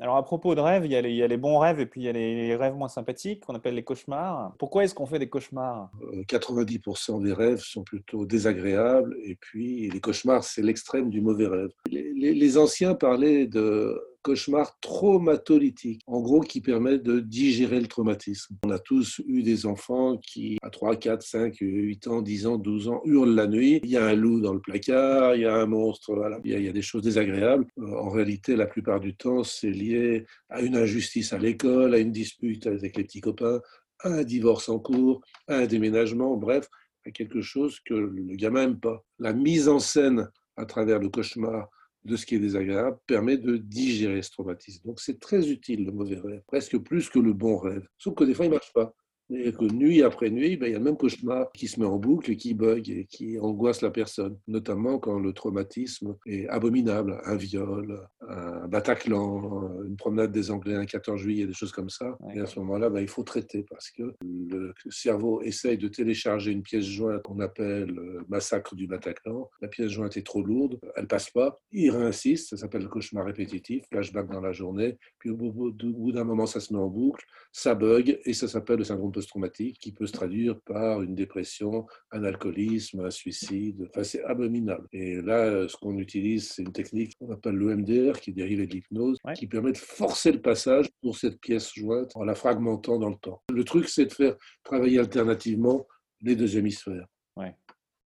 Alors 0.00 0.16
à 0.16 0.24
propos 0.24 0.54
de 0.54 0.60
rêves, 0.60 0.84
il 0.84 0.92
y, 0.92 0.96
a 0.96 1.02
les, 1.02 1.10
il 1.10 1.16
y, 1.16 1.22
a 1.22 1.26
les, 1.26 1.36
bons 1.36 1.58
rêves 1.58 1.80
et 1.80 1.86
puis 1.86 2.02
il 2.02 2.04
y 2.04 2.08
a 2.08 2.12
les 2.12 2.56
rêves 2.56 2.74
moins 2.74 2.88
sympathiques 2.88 3.44
qu'on 3.44 3.54
appelle 3.54 3.74
les 3.74 3.84
cauchemars. 3.84 4.54
Pourquoi 4.58 4.84
est-ce 4.84 4.94
qu'on 4.94 5.06
fait 5.06 5.18
des 5.18 5.28
cauchemars? 5.28 5.90
90% 6.28 7.22
des 7.22 7.32
rêves 7.32 7.60
sont 7.60 7.82
plutôt 7.82 8.26
désagréables 8.26 9.16
et 9.24 9.36
puis 9.36 9.90
les 9.90 10.00
cauchemars, 10.00 10.44
c'est 10.44 10.62
l'extrême 10.62 11.10
du 11.10 11.20
mauvais 11.20 11.46
rêve. 11.46 11.70
Les, 11.90 12.12
les, 12.14 12.34
les 12.34 12.58
anciens 12.58 12.94
parler 13.06 13.46
de 13.46 13.96
cauchemars 14.22 14.80
traumatolytiques, 14.80 16.02
en 16.08 16.20
gros 16.20 16.40
qui 16.40 16.60
permettent 16.60 17.04
de 17.04 17.20
digérer 17.20 17.78
le 17.78 17.86
traumatisme. 17.86 18.56
On 18.64 18.70
a 18.70 18.80
tous 18.80 19.22
eu 19.28 19.44
des 19.44 19.64
enfants 19.64 20.16
qui, 20.16 20.58
à 20.60 20.70
3, 20.70 20.96
4, 20.96 21.22
5, 21.22 21.54
8 21.60 22.08
ans, 22.08 22.20
10 22.20 22.46
ans, 22.48 22.56
12 22.56 22.88
ans, 22.88 23.02
hurlent 23.04 23.36
la 23.36 23.46
nuit. 23.46 23.80
Il 23.84 23.90
y 23.90 23.96
a 23.96 24.04
un 24.04 24.14
loup 24.14 24.40
dans 24.40 24.54
le 24.54 24.60
placard, 24.60 25.36
il 25.36 25.42
y 25.42 25.44
a 25.44 25.54
un 25.54 25.66
monstre, 25.66 26.16
voilà. 26.16 26.40
il, 26.42 26.60
y 26.60 26.68
a, 26.68 26.72
des 26.72 26.82
choses 26.82 27.02
désagréables. 27.02 27.64
Euh, 27.78 27.96
en 27.96 28.08
réalité, 28.08 28.56
la 28.56 28.66
plupart 28.66 28.98
du 28.98 29.14
temps, 29.14 29.44
c'est 29.44 29.70
lié 29.70 30.26
à 30.48 30.62
une 30.62 30.74
injustice 30.74 31.32
à 31.32 31.38
l'école, 31.38 31.94
à 31.94 31.98
une 31.98 32.10
dispute 32.10 32.66
avec 32.66 32.96
les 32.96 33.04
petits 33.04 33.20
copains, 33.20 33.60
à 34.00 34.08
un 34.08 34.24
divorce 34.24 34.68
en 34.68 34.80
cours, 34.80 35.20
à 35.46 35.58
un 35.58 35.66
déménagement, 35.66 36.36
bref, 36.36 36.68
à 37.06 37.12
quelque 37.12 37.40
chose 37.40 37.78
que 37.84 37.94
le 37.94 38.34
gamin 38.34 38.66
n'aime 38.66 38.80
pas. 38.80 39.04
La 39.20 39.32
mise 39.32 39.68
en 39.68 39.78
scène 39.78 40.28
à 40.56 40.66
travers 40.66 40.98
le 40.98 41.08
cauchemar 41.08 41.68
de 42.06 42.16
ce 42.16 42.24
qui 42.24 42.36
est 42.36 42.38
désagréable 42.38 42.98
permet 43.06 43.36
de 43.36 43.56
digérer 43.56 44.22
ce 44.22 44.30
traumatisme. 44.30 44.86
Donc 44.86 45.00
c'est 45.00 45.20
très 45.20 45.48
utile 45.50 45.84
le 45.84 45.92
mauvais 45.92 46.18
rêve, 46.18 46.42
presque 46.46 46.78
plus 46.78 47.10
que 47.10 47.18
le 47.18 47.32
bon 47.32 47.58
rêve. 47.58 47.86
Sauf 47.98 48.14
que 48.14 48.24
des 48.24 48.34
fois, 48.34 48.46
il 48.46 48.50
ne 48.50 48.54
marche 48.54 48.72
pas. 48.72 48.94
Et 49.28 49.52
que 49.52 49.64
nuit 49.64 50.02
après 50.02 50.30
nuit, 50.30 50.56
ben, 50.56 50.66
il 50.66 50.72
y 50.72 50.74
a 50.76 50.78
le 50.78 50.84
même 50.84 50.96
cauchemar 50.96 51.50
qui 51.52 51.66
se 51.66 51.80
met 51.80 51.86
en 51.86 51.98
boucle 51.98 52.30
et 52.30 52.36
qui 52.36 52.54
bug 52.54 52.88
et 52.88 53.06
qui 53.06 53.38
angoisse 53.40 53.82
la 53.82 53.90
personne, 53.90 54.38
notamment 54.46 54.98
quand 54.98 55.18
le 55.18 55.32
traumatisme 55.32 56.16
est 56.26 56.46
abominable, 56.48 57.20
un 57.24 57.34
viol, 57.34 58.08
un 58.28 58.68
Bataclan, 58.68 59.82
une 59.84 59.96
promenade 59.96 60.30
des 60.30 60.50
Anglais 60.50 60.74
un 60.74 60.86
14 60.86 61.20
juillet, 61.20 61.46
des 61.46 61.52
choses 61.52 61.72
comme 61.72 61.90
ça. 61.90 62.16
Et 62.34 62.40
à 62.40 62.46
ce 62.46 62.60
moment-là, 62.60 62.88
ben, 62.88 63.00
il 63.00 63.08
faut 63.08 63.24
traiter 63.24 63.64
parce 63.68 63.90
que 63.90 64.14
le 64.22 64.74
cerveau 64.90 65.42
essaye 65.42 65.76
de 65.76 65.88
télécharger 65.88 66.52
une 66.52 66.62
pièce 66.62 66.84
jointe 66.84 67.22
qu'on 67.22 67.40
appelle 67.40 68.00
massacre 68.28 68.76
du 68.76 68.86
Bataclan. 68.86 69.50
La 69.60 69.68
pièce 69.68 69.90
jointe 69.90 70.16
est 70.16 70.26
trop 70.26 70.42
lourde, 70.42 70.78
elle 70.94 71.08
passe 71.08 71.30
pas. 71.30 71.58
Il 71.72 71.90
réinsiste, 71.90 72.50
ça 72.50 72.56
s'appelle 72.56 72.82
le 72.82 72.88
cauchemar 72.88 73.26
répétitif, 73.26 73.84
flashback 73.90 74.30
dans 74.30 74.40
la 74.40 74.52
journée. 74.52 74.98
Puis 75.18 75.30
au 75.30 75.36
bout 75.36 76.12
d'un 76.12 76.24
moment, 76.24 76.46
ça 76.46 76.60
se 76.60 76.72
met 76.72 76.78
en 76.78 76.88
boucle, 76.88 77.24
ça 77.50 77.74
bug 77.74 78.20
et 78.24 78.32
ça 78.32 78.46
s'appelle 78.46 78.78
le 78.78 78.84
syndrome 78.84 79.12
post-traumatique 79.16 79.78
qui 79.80 79.92
peut 79.92 80.06
se 80.06 80.12
traduire 80.12 80.60
par 80.60 81.00
une 81.00 81.14
dépression, 81.14 81.86
un 82.12 82.22
alcoolisme, 82.24 83.00
un 83.00 83.10
suicide. 83.10 83.88
Enfin, 83.88 84.04
c'est 84.04 84.22
abominable. 84.24 84.86
Et 84.92 85.22
là, 85.22 85.66
ce 85.68 85.76
qu'on 85.78 85.96
utilise, 85.96 86.50
c'est 86.50 86.62
une 86.62 86.72
technique 86.72 87.16
qu'on 87.18 87.32
appelle 87.32 87.54
l'EMDR, 87.54 88.20
qui 88.20 88.34
dérive 88.34 88.58
de 88.66 88.74
l'hypnose, 88.74 89.16
qui 89.34 89.46
permet 89.46 89.72
de 89.72 89.78
forcer 89.78 90.32
le 90.32 90.42
passage 90.42 90.90
pour 91.00 91.16
cette 91.16 91.40
pièce 91.40 91.72
jointe 91.74 92.12
en 92.14 92.24
la 92.24 92.34
fragmentant 92.34 92.98
dans 92.98 93.08
le 93.08 93.16
temps. 93.16 93.42
Le 93.50 93.64
truc, 93.64 93.88
c'est 93.88 94.04
de 94.04 94.12
faire 94.12 94.36
travailler 94.62 94.98
alternativement 94.98 95.86
les 96.20 96.36
deux 96.36 96.58
hémisphères. 96.58 97.06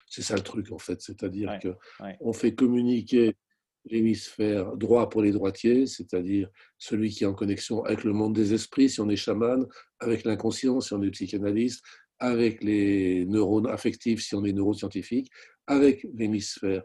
C'est 0.08 0.22
ça 0.22 0.36
le 0.36 0.44
truc, 0.44 0.72
en 0.72 0.78
fait. 0.78 1.02
C'est-à-dire 1.02 1.60
qu'on 1.60 2.34
fait 2.34 2.56
communiquer 2.56 3.36
l'hémisphère 3.86 4.76
droit 4.78 5.10
pour 5.10 5.22
les 5.22 5.32
droitiers, 5.32 5.86
c'est-à-dire 5.86 6.50
celui 6.78 7.10
qui 7.10 7.24
est 7.24 7.28
en 7.28 7.34
connexion 7.34 7.84
avec 7.84 8.04
le 8.04 8.14
monde 8.14 8.34
des 8.34 8.54
esprits, 8.54 8.90
si 8.90 9.02
on 9.02 9.10
est 9.10 9.16
chaman, 9.16 9.66
avec 10.00 10.24
l'inconscient, 10.24 10.80
si 10.82 10.94
on 10.94 11.02
est 11.02 11.12
psychanalyste, 11.12 11.84
avec 12.20 12.64
les 12.64 13.26
neurones 13.26 13.68
affectifs, 13.68 14.24
si 14.24 14.36
on 14.36 14.46
est 14.46 14.54
neuroscientifique, 14.54 15.30
avec 15.68 16.06
l'hémisphère 16.14 16.84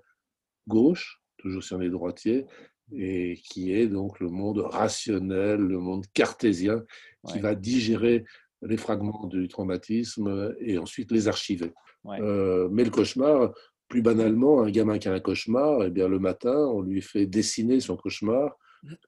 gauche, 0.66 1.20
toujours 1.38 1.62
si 1.62 1.74
on 1.74 1.80
est 1.80 1.90
droitier, 1.90 2.46
et 2.92 3.38
qui 3.44 3.72
est 3.72 3.86
donc 3.86 4.18
le 4.18 4.28
monde 4.28 4.58
rationnel, 4.58 5.60
le 5.60 5.78
monde 5.78 6.06
cartésien, 6.14 6.84
qui 7.28 7.38
va 7.38 7.54
digérer 7.54 8.24
les 8.62 8.76
fragments 8.76 9.26
du 9.26 9.46
traumatisme 9.48 10.54
et 10.60 10.78
ensuite 10.78 11.12
les 11.12 11.28
archiver. 11.28 11.72
Euh, 12.06 12.68
mais 12.72 12.84
le 12.84 12.90
cauchemar, 12.90 13.52
plus 13.88 14.02
banalement, 14.02 14.62
un 14.62 14.70
gamin 14.70 14.98
qui 14.98 15.08
a 15.08 15.12
un 15.12 15.20
cauchemar, 15.20 15.82
eh 15.84 15.90
bien, 15.90 16.08
le 16.08 16.18
matin, 16.18 16.54
on 16.54 16.82
lui 16.82 17.00
fait 17.00 17.26
dessiner 17.26 17.80
son 17.80 17.96
cauchemar 17.96 18.56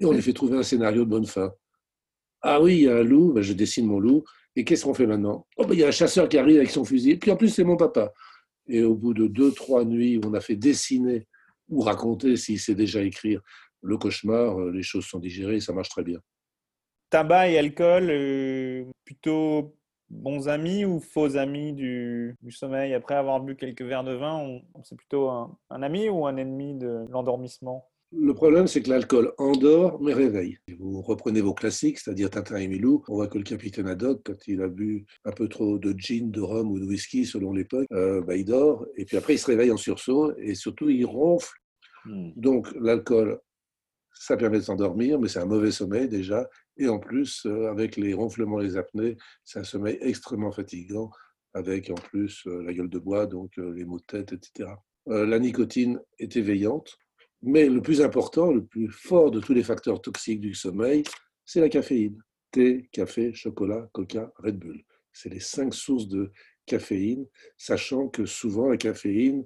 et 0.01 0.05
on 0.05 0.13
lui 0.13 0.23
fait 0.23 0.33
trouver 0.33 0.57
un 0.57 0.63
scénario 0.63 1.05
de 1.05 1.11
bonne 1.11 1.27
fin. 1.27 1.53
Ah 2.43 2.61
oui, 2.61 2.77
il 2.77 2.83
y 2.83 2.89
a 2.89 2.97
un 2.97 3.03
loup, 3.03 3.33
ben 3.33 3.43
je 3.43 3.53
dessine 3.53 3.87
mon 3.87 4.01
loup. 4.01 4.25
Et 4.57 4.65
qu'est-ce 4.65 4.85
qu'on 4.85 4.95
fait 4.95 5.07
maintenant? 5.07 5.47
Oh, 5.57 5.67
ben, 5.67 5.75
il 5.75 5.81
y 5.81 5.85
a 5.85 5.89
un 5.89 5.93
chasseur 5.93 6.29
qui 6.29 6.39
arrive 6.39 6.57
avec 6.57 6.71
son 6.71 6.85
fusil. 6.85 7.17
Puis 7.19 7.31
en 7.31 7.37
plus, 7.37 7.51
c'est 7.51 7.65
mon 7.65 7.77
papa. 7.77 8.13
Et 8.67 8.83
au 8.83 8.95
bout 8.95 9.15
de 9.15 9.27
deux, 9.27 9.53
trois 9.53 9.85
nuits 9.85 10.21
on 10.25 10.33
a 10.35 10.41
fait 10.41 10.57
dessiner 10.57 11.27
ou 11.69 11.81
raconter, 11.81 12.37
s'il 12.37 12.59
sait 12.59 12.75
déjà 12.75 13.03
écrire, 13.03 13.41
le 13.83 13.97
cauchemar, 13.97 14.61
euh, 14.61 14.73
les 14.73 14.83
choses 14.83 15.05
sont 15.07 15.19
digérées 15.19 15.61
ça 15.61 15.73
marche 15.73 15.89
très 15.89 16.03
bien. 16.03 16.19
Tabac 17.11 17.51
et 17.51 17.59
alcool, 17.59 18.09
euh, 18.11 18.85
plutôt 19.05 19.77
bons 20.11 20.49
amis 20.49 20.85
ou 20.85 21.01
faux 21.01 21.37
amis 21.37 21.73
du, 21.73 22.37
sommeil? 22.51 22.95
Après 22.95 23.15
avoir 23.15 23.41
bu 23.41 23.57
quelques 23.57 23.83
verres 23.83 24.05
de 24.05 24.15
vin, 24.15 24.61
c'est 24.83 24.97
plutôt 24.97 25.29
un, 25.29 25.57
ami 25.71 26.09
ou 26.09 26.27
un 26.27 26.37
ennemi 26.37 26.75
de 26.75 27.07
l'endormissement? 27.09 27.87
Le 28.13 28.35
problème, 28.35 28.67
c'est 28.67 28.83
que 28.83 28.91
l'alcool 28.91 29.33
endort 29.39 30.03
mais 30.03 30.13
réveille. 30.13 30.59
Vous 30.81 31.01
reprenez 31.01 31.41
vos 31.41 31.55
classiques, 31.55 32.01
c'est-à-dire 32.01 32.29
Tintin 32.29 32.57
et 32.57 32.67
Milou. 32.67 33.05
On 33.07 33.15
voit 33.15 33.29
que 33.29 33.39
le 33.39 33.45
capitaine 33.45 33.87
Haddock, 33.87 34.23
quand 34.25 34.49
il 34.49 34.61
a 34.63 34.69
bu 34.69 35.07
un 35.25 35.31
peu 35.31 35.49
trop 35.49 35.79
de 35.79 35.95
gin, 35.97 36.29
de 36.29 36.41
rhum 36.41 36.73
ou 36.73 36.81
de 36.81 36.87
whisky, 36.87 37.25
selon 37.25 37.53
l'époque, 37.53 37.87
euh, 37.93 38.21
bah, 38.21 38.35
il 38.35 38.45
dort. 38.45 38.85
Et 38.97 39.05
puis 39.05 39.17
après, 39.17 39.35
il 39.35 39.39
se 39.39 39.47
réveille 39.47 39.71
en 39.71 39.77
sursaut 39.77 40.33
et 40.39 40.57
surtout, 40.57 40.91
il 40.91 41.05
ronfle. 41.05 41.55
Hmm. 42.05 42.31
Donc, 42.35 42.69
l'alcool, 42.81 43.39
ça 44.13 44.37
permet 44.37 44.59
de 44.59 44.65
s'endormir, 44.65 45.21
mais 45.21 45.29
c'est 45.29 45.39
un 45.39 45.47
mauvais 45.47 45.71
sommeil 45.71 46.09
déjà. 46.09 46.49
Et 46.81 46.89
en 46.89 46.99
plus, 46.99 47.45
euh, 47.45 47.71
avec 47.71 47.97
les 47.97 48.15
ronflements, 48.15 48.59
les 48.59 48.79
apnées, 48.79 49.19
c'est 49.45 49.59
un 49.59 49.65
sommeil 49.65 49.99
extrêmement 50.01 50.51
fatigant, 50.51 51.11
avec 51.53 51.91
en 51.91 51.95
plus 51.95 52.43
euh, 52.47 52.63
la 52.63 52.73
gueule 52.73 52.89
de 52.89 52.99
bois, 52.99 53.27
donc 53.27 53.59
euh, 53.59 53.75
les 53.75 53.85
maux 53.85 53.99
de 53.99 54.05
tête, 54.05 54.33
etc. 54.33 54.71
La 55.07 55.39
nicotine 55.39 55.99
est 56.19 56.37
éveillante, 56.37 56.97
mais 57.43 57.69
le 57.69 57.83
plus 57.83 58.01
important, 58.01 58.53
le 58.53 58.65
plus 58.65 58.91
fort 58.91 59.31
de 59.31 59.41
tous 59.41 59.55
les 59.55 59.63
facteurs 59.63 60.01
toxiques 60.01 60.41
du 60.41 60.55
sommeil, 60.55 61.03
c'est 61.45 61.61
la 61.61 61.69
caféine. 61.69 62.19
Thé, 62.51 62.89
café, 62.93 63.33
chocolat, 63.35 63.89
coca, 63.93 64.33
Red 64.37 64.59
Bull. 64.59 64.83
C'est 65.13 65.31
les 65.31 65.41
cinq 65.41 65.75
sources 65.75 66.07
de 66.07 66.31
caféine, 66.67 67.27
sachant 67.57 68.09
que 68.09 68.25
souvent 68.25 68.69
la 68.69 68.77
caféine, 68.77 69.45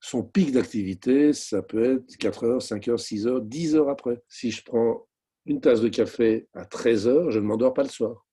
son 0.00 0.22
pic 0.22 0.52
d'activité, 0.52 1.32
ça 1.32 1.62
peut 1.62 1.96
être 1.96 2.16
4 2.18 2.44
heures, 2.44 2.62
5 2.62 2.88
heures, 2.88 3.00
6 3.00 3.26
heures, 3.26 3.40
10 3.40 3.76
heures 3.76 3.88
après. 3.88 4.22
Si 4.28 4.50
je 4.50 4.62
prends 4.62 5.05
une 5.46 5.60
tasse 5.60 5.80
de 5.80 5.88
café 5.88 6.48
à 6.52 6.64
13 6.64 7.06
heures, 7.08 7.30
je 7.30 7.38
ne 7.38 7.44
m'endors 7.46 7.72
pas 7.72 7.84
le 7.84 7.88
soir. 7.88 8.26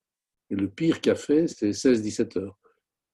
Et 0.49 0.55
le 0.55 0.69
pire 0.69 0.99
café, 0.99 1.47
c'est 1.47 1.71
16-17 1.71 2.39
heures, 2.39 2.57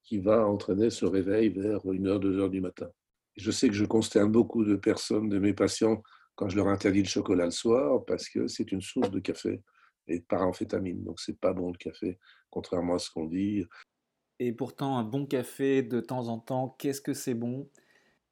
qui 0.03 0.17
va 0.17 0.47
entraîner 0.47 0.89
ce 0.89 1.05
réveil 1.05 1.49
vers 1.49 1.85
1 1.85 2.05
heure, 2.05 2.19
2 2.19 2.39
heures 2.39 2.49
du 2.49 2.62
matin. 2.62 2.89
je 3.35 3.51
sais 3.51 3.69
que 3.69 3.73
je 3.73 3.85
consterne 3.85 4.31
beaucoup 4.31 4.65
de 4.65 4.75
personnes, 4.75 5.29
de 5.29 5.39
mes 5.39 5.53
patients, 5.53 6.01
quand 6.35 6.49
je 6.49 6.57
leur 6.57 6.67
interdis 6.67 7.03
le 7.03 7.07
chocolat 7.07 7.45
le 7.45 7.51
soir, 7.51 8.03
parce 8.05 8.27
que 8.29 8.47
c'est 8.47 8.71
une 8.71 8.81
source 8.81 9.12
de 9.12 9.19
café 9.19 9.62
et 10.07 10.19
de 10.19 10.25
paramphétamine. 10.25 11.03
Donc, 11.03 11.19
c'est 11.19 11.39
pas 11.39 11.53
bon 11.53 11.71
le 11.71 11.77
café, 11.77 12.17
contrairement 12.49 12.95
à 12.95 12.99
ce 12.99 13.09
qu'on 13.12 13.25
dit. 13.25 13.65
Et 14.39 14.53
pourtant, 14.53 14.97
un 14.97 15.03
bon 15.03 15.25
café 15.25 15.83
de 15.83 15.99
temps 15.99 16.27
en 16.29 16.39
temps, 16.39 16.75
qu'est-ce 16.79 17.01
que 17.01 17.13
c'est 17.13 17.33
bon? 17.33 17.69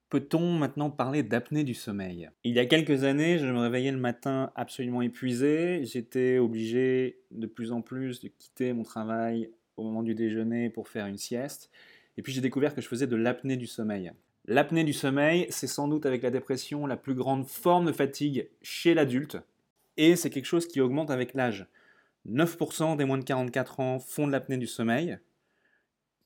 Peut-on 0.09 0.53
maintenant 0.53 0.89
parler 0.89 1.21
d'apnée 1.21 1.65
du 1.65 1.73
sommeil? 1.73 2.29
Il 2.45 2.55
y 2.55 2.59
a 2.59 2.65
quelques 2.65 3.03
années, 3.03 3.39
je 3.39 3.45
me 3.45 3.59
réveillais 3.59 3.91
le 3.91 3.97
matin 3.97 4.53
absolument 4.55 5.01
épuisé. 5.01 5.81
J'étais 5.83 6.37
obligé 6.37 7.19
de 7.31 7.45
plus 7.45 7.73
en 7.73 7.81
plus 7.81 8.21
de 8.21 8.29
quitter 8.29 8.71
mon 8.71 8.83
travail 8.83 9.51
au 9.75 9.83
moment 9.83 10.03
du 10.03 10.15
déjeuner 10.15 10.69
pour 10.69 10.87
faire 10.87 11.07
une 11.07 11.17
sieste. 11.17 11.69
Et 12.15 12.21
puis 12.21 12.31
j'ai 12.31 12.39
découvert 12.39 12.73
que 12.73 12.79
je 12.79 12.87
faisais 12.87 13.05
de 13.05 13.17
l'apnée 13.17 13.57
du 13.57 13.67
sommeil. 13.67 14.13
L'apnée 14.45 14.85
du 14.85 14.93
sommeil, 14.93 15.45
c'est 15.49 15.67
sans 15.67 15.89
doute 15.89 16.05
avec 16.05 16.23
la 16.23 16.31
dépression 16.31 16.85
la 16.85 16.95
plus 16.95 17.13
grande 17.13 17.45
forme 17.45 17.87
de 17.87 17.91
fatigue 17.91 18.47
chez 18.61 18.93
l'adulte. 18.93 19.37
Et 19.97 20.15
c'est 20.15 20.29
quelque 20.29 20.45
chose 20.45 20.69
qui 20.69 20.79
augmente 20.79 21.11
avec 21.11 21.33
l'âge. 21.33 21.67
9% 22.29 22.95
des 22.95 23.03
moins 23.03 23.17
de 23.17 23.25
44 23.25 23.81
ans 23.81 23.99
font 23.99 24.25
de 24.25 24.31
l'apnée 24.31 24.57
du 24.57 24.67
sommeil 24.67 25.17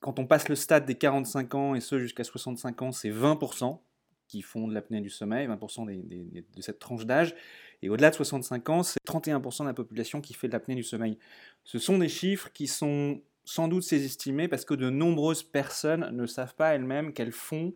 quand 0.01 0.19
on 0.19 0.25
passe 0.25 0.49
le 0.49 0.55
stade 0.55 0.85
des 0.85 0.95
45 0.95 1.55
ans 1.55 1.75
et 1.75 1.79
ce 1.79 1.99
jusqu'à 1.99 2.23
65 2.23 2.81
ans, 2.81 2.91
c'est 2.91 3.11
20% 3.11 3.79
qui 4.27 4.41
font 4.41 4.67
de 4.67 4.73
l'apnée 4.73 4.99
du 4.99 5.09
sommeil, 5.09 5.47
20% 5.47 5.85
de 5.85 6.61
cette 6.61 6.79
tranche 6.79 7.05
d'âge. 7.05 7.35
Et 7.81 7.89
au-delà 7.89 8.09
de 8.09 8.15
65 8.15 8.69
ans, 8.69 8.83
c'est 8.83 8.99
31% 9.05 9.63
de 9.63 9.67
la 9.67 9.73
population 9.73 10.21
qui 10.21 10.33
fait 10.33 10.47
de 10.47 10.53
l'apnée 10.53 10.75
du 10.75 10.83
sommeil. 10.83 11.17
Ce 11.63 11.79
sont 11.79 11.99
des 11.99 12.09
chiffres 12.09 12.49
qui 12.51 12.67
sont 12.67 13.21
sans 13.45 13.67
doute 13.67 13.83
sous-estimés 13.83 14.47
parce 14.47 14.65
que 14.65 14.73
de 14.73 14.89
nombreuses 14.89 15.43
personnes 15.43 16.09
ne 16.11 16.25
savent 16.25 16.55
pas 16.55 16.73
elles-mêmes 16.73 17.13
qu'elles 17.13 17.31
font 17.31 17.73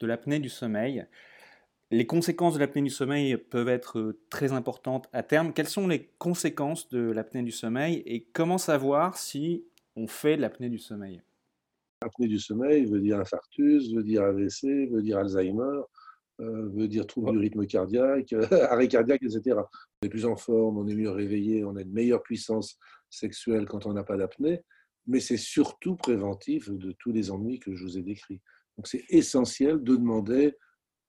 de 0.00 0.06
l'apnée 0.06 0.38
du 0.38 0.48
sommeil. 0.48 1.04
Les 1.90 2.06
conséquences 2.06 2.54
de 2.54 2.60
l'apnée 2.60 2.82
du 2.82 2.90
sommeil 2.90 3.36
peuvent 3.36 3.68
être 3.68 4.16
très 4.30 4.52
importantes 4.52 5.08
à 5.12 5.22
terme. 5.22 5.52
Quelles 5.52 5.68
sont 5.68 5.88
les 5.88 6.10
conséquences 6.18 6.88
de 6.90 7.00
l'apnée 7.00 7.42
du 7.42 7.52
sommeil 7.52 8.02
et 8.06 8.22
comment 8.32 8.58
savoir 8.58 9.18
si 9.18 9.64
on 9.96 10.06
fait 10.06 10.36
de 10.36 10.42
l'apnée 10.42 10.68
du 10.68 10.78
sommeil? 10.78 11.22
Apnée 12.00 12.28
du 12.28 12.38
sommeil 12.38 12.84
veut 12.84 13.00
dire 13.00 13.18
infarctus, 13.18 13.92
veut 13.92 14.04
dire 14.04 14.22
AVC, 14.22 14.88
veut 14.90 15.02
dire 15.02 15.18
Alzheimer, 15.18 15.80
euh, 16.40 16.68
veut 16.68 16.86
dire 16.86 17.06
trouble 17.06 17.32
du 17.32 17.38
rythme 17.38 17.66
cardiaque, 17.66 18.32
arrêt 18.70 18.88
cardiaque, 18.88 19.22
etc. 19.22 19.56
On 20.02 20.06
est 20.06 20.08
plus 20.08 20.24
en 20.24 20.36
forme, 20.36 20.78
on 20.78 20.86
est 20.86 20.94
mieux 20.94 21.10
réveillé, 21.10 21.64
on 21.64 21.74
a 21.76 21.82
une 21.82 21.92
meilleure 21.92 22.22
puissance 22.22 22.78
sexuelle 23.10 23.66
quand 23.66 23.86
on 23.86 23.92
n'a 23.92 24.04
pas 24.04 24.16
d'apnée, 24.16 24.60
mais 25.06 25.18
c'est 25.18 25.36
surtout 25.36 25.96
préventif 25.96 26.70
de 26.70 26.92
tous 26.92 27.10
les 27.10 27.30
ennuis 27.30 27.58
que 27.58 27.74
je 27.74 27.82
vous 27.82 27.98
ai 27.98 28.02
décrits. 28.02 28.40
Donc 28.76 28.86
c'est 28.86 29.04
essentiel 29.08 29.82
de 29.82 29.96
demander 29.96 30.56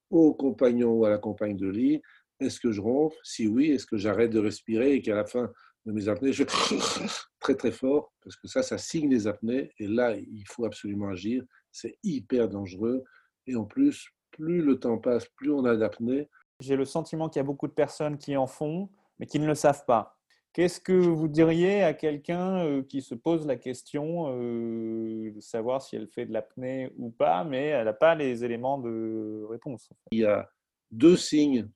au 0.10 0.34
compagnon 0.34 0.94
ou 0.94 1.06
à 1.06 1.12
la 1.12 1.20
compagne 1.20 1.56
de 1.56 1.70
lit, 1.70 2.02
est-ce 2.40 2.60
que 2.60 2.72
je 2.72 2.82
ronfle? 2.82 3.18
Si 3.24 3.48
oui, 3.48 3.72
est-ce 3.72 3.86
que 3.86 3.98
j'arrête 3.98 4.32
de 4.32 4.40
respirer 4.40 4.94
et 4.94 5.02
qu'à 5.02 5.14
la 5.14 5.26
fin 5.26 5.52
de 5.90 5.94
mes 5.94 6.08
apnées, 6.08 6.32
je 6.32 6.44
très 7.40 7.56
très 7.56 7.72
fort, 7.72 8.14
parce 8.24 8.36
que 8.36 8.48
ça, 8.48 8.64
ça 8.64 8.78
signe 8.78 9.10
les 9.10 9.28
apnées, 9.28 9.72
et 9.80 9.88
là, 9.88 10.16
il 10.16 10.46
faut 10.48 10.66
absolument 10.66 11.10
agir. 11.10 11.44
C'est 11.72 11.98
hyper 12.04 12.48
dangereux, 12.48 13.04
et 13.48 13.56
en 13.56 13.66
plus, 13.66 14.08
plus 14.32 14.62
le 14.62 14.80
temps 14.80 14.98
passe, 14.98 15.26
plus 15.36 15.52
on 15.52 15.66
a 15.66 15.76
d'apnées. 15.76 16.30
J'ai 16.62 16.76
le 16.76 16.86
sentiment 16.86 17.30
qu'il 17.30 17.40
y 17.40 17.42
a 17.42 17.46
beaucoup 17.46 17.68
de 17.68 17.74
personnes 17.74 18.18
qui 18.18 18.38
en 18.38 18.48
font, 18.48 18.90
mais 19.18 19.26
qui 19.26 19.40
ne 19.40 19.48
le 19.48 19.56
savent 19.56 19.86
pas. 19.86 20.16
Qu'est-ce 20.54 20.80
que 20.80 20.94
vous 20.94 21.28
diriez 21.28 21.84
à 21.84 21.94
quelqu'un 21.94 22.66
euh, 22.66 22.84
qui 22.84 23.02
se 23.02 23.14
pose 23.14 23.46
la 23.46 23.56
question 23.56 24.26
euh, 24.30 25.32
de 25.32 25.40
savoir 25.40 25.82
si 25.82 25.96
elle 25.96 26.08
fait 26.08 26.26
de 26.26 26.34
l'apnée 26.34 26.92
ou 26.98 27.12
pas, 27.12 27.44
mais 27.44 27.68
elle 27.68 27.86
n'a 27.86 27.94
pas 27.94 28.16
les 28.16 28.44
éléments 28.44 28.80
de 28.80 29.46
réponse 29.48 29.90
Il 30.12 30.20
y 30.20 30.26
a 30.26 30.50
deux 30.92 31.18
signes 31.18 31.70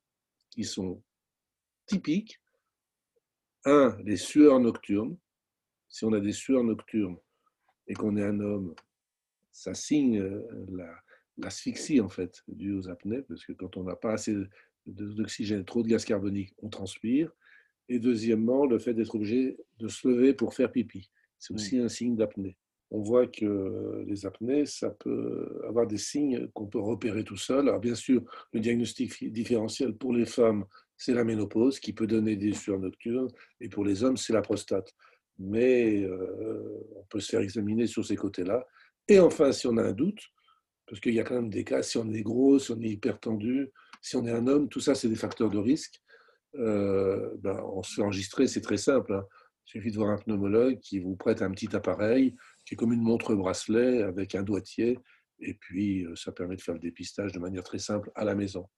qui 0.49 0.63
sont 0.63 1.02
typiques. 1.86 2.42
Un, 3.65 3.97
les 4.04 4.17
sueurs 4.17 4.60
nocturnes. 4.60 5.17
Si 5.89 6.06
on 6.06 6.13
a 6.13 6.19
des 6.19 6.34
sueurs 6.34 6.63
nocturnes 6.63 7.17
et 7.87 7.94
qu'on 7.94 8.17
est 8.17 8.23
un 8.23 8.40
homme, 8.40 8.73
ça 9.52 9.73
signe 9.73 10.19
euh, 10.19 10.42
l'asphyxie 11.37 12.02
en 12.02 12.10
fait 12.10 12.44
due 12.48 12.73
aux 12.73 12.90
apnées, 12.90 13.21
parce 13.21 13.46
que 13.46 13.54
quand 13.54 13.77
on 13.77 13.83
n'a 13.83 13.96
pas 13.96 14.13
assez 14.13 14.35
d'oxygène, 14.85 15.63
trop 15.63 15.83
de 15.83 15.87
gaz 15.87 16.04
carbonique, 16.04 16.54
on 16.62 16.69
transpire. 16.69 17.31
Et 17.90 18.00
deuxièmement, 18.00 18.65
le 18.65 18.79
fait 18.79 18.94
d'être 18.94 19.15
obligé 19.15 19.58
de 19.79 19.87
se 19.87 20.08
lever 20.08 20.33
pour 20.33 20.54
faire 20.54 20.71
pipi. 20.71 21.10
C'est 21.37 21.54
aussi 21.54 21.77
un 21.77 21.90
signe 21.90 22.15
d'apnée. 22.15 22.58
On 22.92 23.02
voit 23.02 23.27
que 23.27 24.04
les 24.08 24.25
apnées, 24.25 24.65
ça 24.65 24.90
peut 24.90 25.62
avoir 25.67 25.87
des 25.87 25.98
signes 25.98 26.48
qu'on 26.54 26.67
peut 26.67 26.79
repérer 26.79 27.23
tout 27.23 27.37
seul. 27.37 27.67
Alors 27.67 27.79
bien 27.79 27.96
sûr, 27.96 28.23
le 28.54 28.60
diagnostic 28.60 29.31
différentiel 29.31 29.94
pour 29.96 30.13
les 30.13 30.25
femmes, 30.25 30.65
c'est 31.04 31.13
la 31.13 31.25
ménopause 31.25 31.81
qui 31.81 31.91
peut 31.91 32.08
donner 32.08 32.37
des 32.37 32.54
sueurs 32.54 32.79
nocturnes, 32.79 33.27
et 33.60 33.67
pour 33.67 33.83
les 33.83 34.06
hommes, 34.06 34.15
c'est 34.15 34.31
la 34.31 34.41
prostate. 34.41 34.89
Mais 35.37 36.01
euh, 36.01 36.87
on 36.95 37.04
peut 37.10 37.19
se 37.19 37.31
faire 37.31 37.41
examiner 37.41 37.87
sur 37.87 38.06
ces 38.06 38.15
côtés-là. 38.15 38.65
Et 39.10 39.19
enfin, 39.19 39.51
si 39.51 39.67
on 39.67 39.75
a 39.75 39.83
un 39.83 39.91
doute, 39.91 40.21
parce 40.87 41.01
qu'il 41.01 41.13
y 41.13 41.19
a 41.19 41.23
quand 41.23 41.35
même 41.35 41.49
des 41.49 41.65
cas, 41.65 41.83
si 41.83 41.97
on 41.97 42.10
est 42.13 42.21
gros, 42.21 42.58
si 42.58 42.71
on 42.71 42.79
est 42.81 42.89
hyper 42.89 43.19
tendu, 43.19 43.69
si 44.01 44.15
on 44.15 44.25
est 44.25 44.31
un 44.31 44.47
homme, 44.47 44.69
tout 44.69 44.79
ça, 44.79 44.95
c'est 44.95 45.10
des 45.10 45.15
facteurs 45.15 45.49
de 45.49 45.58
risque. 45.58 45.99
Euh, 46.56 47.31
ben, 47.39 47.60
on 47.73 47.83
se 47.83 47.95
fait 47.95 48.01
enregistrer, 48.01 48.47
c'est 48.47 48.62
très 48.62 48.77
simple. 48.77 49.13
Hein. 49.13 49.25
Il 49.65 49.71
suffit 49.71 49.91
de 49.91 49.97
voir 49.97 50.12
un 50.12 50.17
pneumologue 50.17 50.79
qui 50.79 50.99
vous 50.99 51.17
prête 51.17 51.41
un 51.41 51.51
petit 51.51 51.75
appareil 51.75 52.35
qui 52.65 52.75
est 52.75 52.77
comme 52.77 52.93
une 52.93 53.01
montre 53.01 53.35
bracelet 53.35 54.04
avec 54.04 54.35
un 54.35 54.43
doigtier. 54.43 54.99
Et 55.39 55.54
puis, 55.56 56.06
euh, 56.06 56.15
ça 56.15 56.31
permet 56.31 56.56
de 56.56 56.62
faire 56.62 56.75
le 56.75 56.79
dépistage 56.79 57.33
de 57.33 57.39
manière 57.39 57.63
très 57.63 57.79
simple 57.79 58.10
à 58.15 58.23
la 58.23 58.35
maison. 58.35 58.69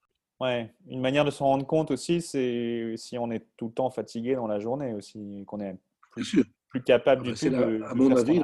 Ouais, 0.42 0.74
une 0.88 1.00
manière 1.00 1.24
de 1.24 1.32
s'en 1.32 1.46
rendre 1.46 1.66
compte 1.66 1.92
aussi, 1.92 2.22
c'est 2.22 2.94
si 2.98 3.18
on 3.18 3.32
est 3.32 3.46
tout 3.56 3.68
le 3.68 3.74
temps 3.74 3.90
fatigué 3.90 4.36
dans 4.36 4.48
la 4.48 4.60
journée 4.60 4.94
aussi, 4.94 5.46
qu'on 5.48 5.62
est 5.62 5.78
plus, 6.12 6.44
plus 6.68 6.84
capable 6.84 7.22
ah 7.22 7.24
du 7.24 7.32
bah, 7.32 7.38
tout 7.38 7.50
de, 7.50 7.84
à 7.84 7.94
mon 7.94 8.16
avis, 8.16 8.42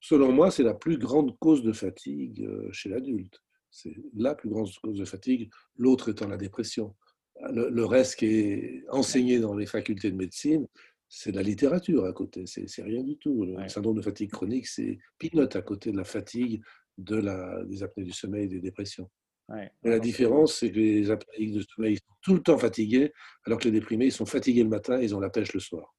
selon 0.00 0.32
moi, 0.32 0.50
c'est 0.50 0.62
la 0.62 0.74
plus 0.74 0.98
grande 0.98 1.38
cause 1.38 1.62
de 1.62 1.72
fatigue 1.72 2.42
euh, 2.42 2.68
chez 2.72 2.88
l'adulte. 2.88 3.42
C'est 3.70 3.94
la 4.14 4.34
plus 4.34 4.50
grande 4.50 4.68
cause 4.82 4.98
de 4.98 5.04
fatigue, 5.04 5.50
l'autre 5.76 6.10
étant 6.10 6.28
la 6.28 6.36
dépression. 6.36 6.96
Le, 7.52 7.84
reste 7.84 8.16
qui 8.16 8.26
est 8.26 8.84
enseigné 8.90 9.38
dans 9.38 9.54
les 9.54 9.64
facultés 9.64 10.10
de 10.10 10.16
médecine, 10.16 10.66
c'est 11.08 11.32
de 11.32 11.36
la 11.36 11.42
littérature 11.42 12.04
à 12.04 12.12
côté, 12.12 12.44
c'est 12.46 12.82
rien 12.82 13.02
du 13.02 13.16
tout. 13.16 13.44
Le 13.44 13.66
syndrome 13.68 13.96
de 13.96 14.02
fatigue 14.02 14.30
chronique, 14.30 14.66
c'est 14.66 14.98
pilote 15.18 15.56
à 15.56 15.62
côté 15.62 15.90
de 15.90 15.96
la 15.96 16.04
fatigue, 16.04 16.62
de 16.98 17.16
la, 17.16 17.64
des 17.64 17.82
apnées 17.82 18.04
du 18.04 18.12
sommeil, 18.12 18.48
des 18.48 18.60
dépressions. 18.60 19.08
La 19.82 19.98
différence, 19.98 20.54
c'est 20.54 20.70
que 20.70 20.78
les 20.78 21.10
apnées 21.10 21.50
de 21.50 21.60
sommeil 21.62 21.96
sont 21.96 22.14
tout 22.22 22.34
le 22.34 22.42
temps 22.42 22.58
fatigués, 22.58 23.12
alors 23.46 23.58
que 23.58 23.64
les 23.64 23.72
déprimés, 23.72 24.06
ils 24.06 24.12
sont 24.12 24.26
fatigués 24.26 24.62
le 24.62 24.68
matin, 24.68 25.00
ils 25.00 25.14
ont 25.14 25.20
la 25.20 25.30
pêche 25.30 25.52
le 25.52 25.60
soir. 25.60 25.94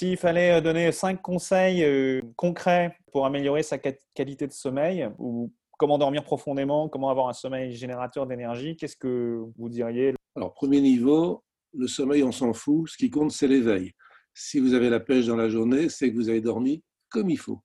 S'il 0.00 0.16
fallait 0.16 0.52
euh, 0.52 0.60
donner 0.60 0.90
cinq 0.92 1.22
conseils 1.22 1.84
euh, 1.84 2.20
concrets 2.36 2.96
pour 3.12 3.26
améliorer 3.26 3.62
sa 3.62 3.78
qualité 3.78 4.46
de 4.46 4.52
sommeil, 4.52 5.08
ou 5.18 5.52
comment 5.78 5.98
dormir 5.98 6.24
profondément, 6.24 6.88
comment 6.88 7.10
avoir 7.10 7.28
un 7.28 7.32
sommeil 7.32 7.72
générateur 7.72 8.26
d'énergie, 8.26 8.76
qu'est-ce 8.76 8.96
que 8.96 9.42
vous 9.56 9.68
diriez? 9.68 10.14
Alors, 10.34 10.52
premier 10.54 10.80
niveau, 10.80 11.44
le 11.74 11.86
sommeil, 11.86 12.22
on 12.22 12.32
s'en 12.32 12.52
fout. 12.52 12.88
Ce 12.88 12.96
qui 12.96 13.10
compte, 13.10 13.32
c'est 13.32 13.48
l'éveil. 13.48 13.92
Si 14.34 14.58
vous 14.60 14.74
avez 14.74 14.90
la 14.90 15.00
pêche 15.00 15.26
dans 15.26 15.36
la 15.36 15.48
journée, 15.48 15.88
c'est 15.88 16.10
que 16.10 16.16
vous 16.16 16.28
avez 16.28 16.40
dormi 16.40 16.82
comme 17.08 17.30
il 17.30 17.38
faut. 17.38 17.60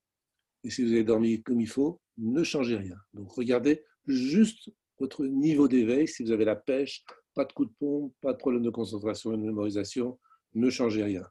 Et 0.63 0.69
si 0.69 0.83
vous 0.83 0.91
avez 0.91 1.03
dormi 1.03 1.41
comme 1.41 1.59
il 1.59 1.67
faut, 1.67 1.99
ne 2.17 2.43
changez 2.43 2.77
rien. 2.77 2.95
Donc, 3.13 3.31
regardez 3.31 3.83
juste 4.07 4.69
votre 5.01 5.25
niveau 5.25 5.67
d'éveil. 5.67 6.07
Si 6.07 6.23
vous 6.23 6.31
avez 6.31 6.45
la 6.45 6.55
pêche, 6.55 7.03
pas 7.33 7.45
de 7.45 7.51
coup 7.51 7.65
de 7.65 7.73
pompe, 7.77 8.13
pas 8.21 8.33
de 8.33 8.37
problème 8.37 8.63
de 8.63 8.69
concentration 8.69 9.33
et 9.33 9.37
de 9.37 9.43
mémorisation, 9.43 10.19
ne 10.53 10.69
changez 10.69 11.03
rien. 11.03 11.25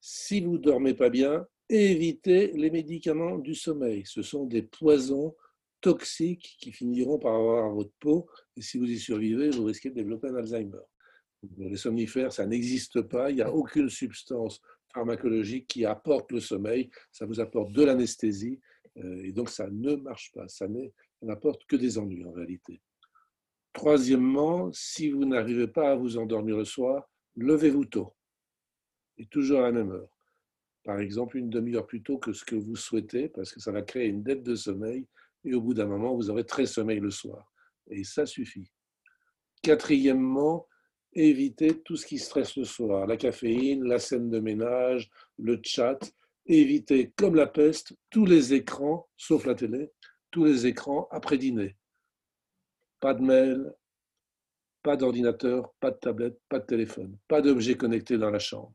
Si 0.00 0.40
vous 0.40 0.52
ne 0.52 0.62
dormez 0.62 0.94
pas 0.94 1.10
bien, 1.10 1.46
évitez 1.68 2.52
les 2.52 2.70
médicaments 2.70 3.38
du 3.38 3.54
sommeil. 3.54 4.02
Ce 4.04 4.22
sont 4.22 4.44
des 4.44 4.62
poisons 4.62 5.34
toxiques 5.80 6.56
qui 6.60 6.72
finiront 6.72 7.18
par 7.18 7.34
avoir 7.34 7.70
votre 7.72 7.92
peau. 7.98 8.28
Et 8.56 8.62
si 8.62 8.78
vous 8.78 8.90
y 8.90 8.98
survivez, 8.98 9.50
vous 9.50 9.64
risquez 9.64 9.90
de 9.90 9.94
développer 9.94 10.28
un 10.28 10.36
Alzheimer. 10.36 10.84
Les 11.58 11.76
somnifères, 11.76 12.32
ça 12.32 12.46
n'existe 12.46 13.02
pas. 13.02 13.30
Il 13.30 13.36
n'y 13.36 13.42
a 13.42 13.52
aucune 13.52 13.88
substance 13.88 14.60
pharmacologique 14.92 15.68
qui 15.68 15.84
apporte 15.84 16.32
le 16.32 16.40
sommeil. 16.40 16.90
Ça 17.12 17.26
vous 17.26 17.40
apporte 17.40 17.72
de 17.72 17.84
l'anesthésie. 17.84 18.60
Euh, 18.96 19.22
et 19.22 19.32
donc, 19.32 19.50
ça 19.50 19.68
ne 19.70 19.94
marche 19.96 20.32
pas. 20.32 20.48
Ça 20.48 20.66
n'apporte 21.22 21.66
que 21.66 21.76
des 21.76 21.98
ennuis 21.98 22.24
en 22.24 22.32
réalité. 22.32 22.80
Troisièmement, 23.76 24.70
si 24.72 25.10
vous 25.10 25.26
n'arrivez 25.26 25.66
pas 25.66 25.90
à 25.90 25.96
vous 25.96 26.16
endormir 26.16 26.56
le 26.56 26.64
soir, 26.64 27.10
levez-vous 27.36 27.84
tôt. 27.84 28.14
Et 29.18 29.26
toujours 29.26 29.58
à 29.58 29.64
la 29.64 29.72
même 29.72 29.90
heure. 29.90 30.08
Par 30.82 30.98
exemple, 30.98 31.36
une 31.36 31.50
demi-heure 31.50 31.86
plus 31.86 32.02
tôt 32.02 32.16
que 32.16 32.32
ce 32.32 32.42
que 32.42 32.54
vous 32.54 32.74
souhaitez, 32.74 33.28
parce 33.28 33.52
que 33.52 33.60
ça 33.60 33.72
va 33.72 33.82
créer 33.82 34.06
une 34.06 34.22
dette 34.22 34.42
de 34.42 34.54
sommeil 34.54 35.06
et 35.44 35.52
au 35.52 35.60
bout 35.60 35.74
d'un 35.74 35.84
moment, 35.84 36.14
vous 36.14 36.30
aurez 36.30 36.44
très 36.44 36.64
sommeil 36.64 37.00
le 37.00 37.10
soir. 37.10 37.52
Et 37.90 38.02
ça 38.02 38.24
suffit. 38.24 38.72
Quatrièmement, 39.62 40.66
évitez 41.12 41.78
tout 41.82 41.96
ce 41.96 42.06
qui 42.06 42.18
stresse 42.18 42.56
le 42.56 42.64
soir, 42.64 43.06
la 43.06 43.18
caféine, 43.18 43.84
la 43.84 43.98
scène 43.98 44.30
de 44.30 44.40
ménage, 44.40 45.10
le 45.36 45.60
chat. 45.62 45.98
Évitez, 46.46 47.12
comme 47.14 47.34
la 47.34 47.46
peste, 47.46 47.94
tous 48.08 48.24
les 48.24 48.54
écrans, 48.54 49.06
sauf 49.18 49.44
la 49.44 49.54
télé, 49.54 49.90
tous 50.30 50.46
les 50.46 50.66
écrans 50.66 51.08
après 51.10 51.36
dîner. 51.36 51.76
Pas 53.00 53.14
de 53.14 53.22
mail, 53.22 53.74
pas 54.82 54.96
d'ordinateur, 54.96 55.72
pas 55.80 55.90
de 55.90 55.96
tablette, 55.96 56.40
pas 56.48 56.58
de 56.60 56.66
téléphone, 56.66 57.18
pas 57.28 57.42
d'objet 57.42 57.76
connecté 57.76 58.18
dans 58.18 58.30
la 58.30 58.38
chambre. 58.38 58.72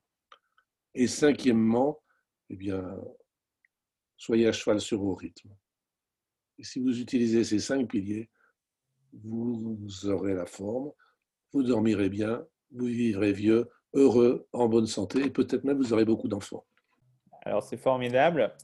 Et 0.94 1.08
cinquièmement, 1.08 2.02
eh 2.50 2.58
soyez 4.18 4.48
à 4.48 4.52
cheval 4.52 4.82
sur 4.82 5.00
vos 5.00 5.16
rythmes. 5.16 5.56
Et 6.60 6.64
si 6.64 6.80
vous 6.80 7.00
utilisez 7.00 7.44
ces 7.44 7.60
cinq 7.60 7.88
piliers, 7.88 8.30
vous 9.14 10.06
aurez 10.06 10.34
la 10.34 10.46
forme, 10.46 10.92
vous 11.54 11.64
dormirez 11.64 12.10
bien, 12.10 12.46
vous 12.72 12.86
vivrez 12.86 13.34
vieux, 13.34 13.70
heureux, 13.94 14.48
en 14.54 14.68
bonne 14.68 14.88
santé, 14.88 15.26
et 15.26 15.30
peut-être 15.30 15.64
même 15.64 15.78
vous 15.78 15.94
aurez 15.94 16.06
beaucoup 16.06 16.28
d'enfants. 16.28 16.66
Alors 17.44 17.64
c'est 17.64 17.78
formidable. 17.78 18.56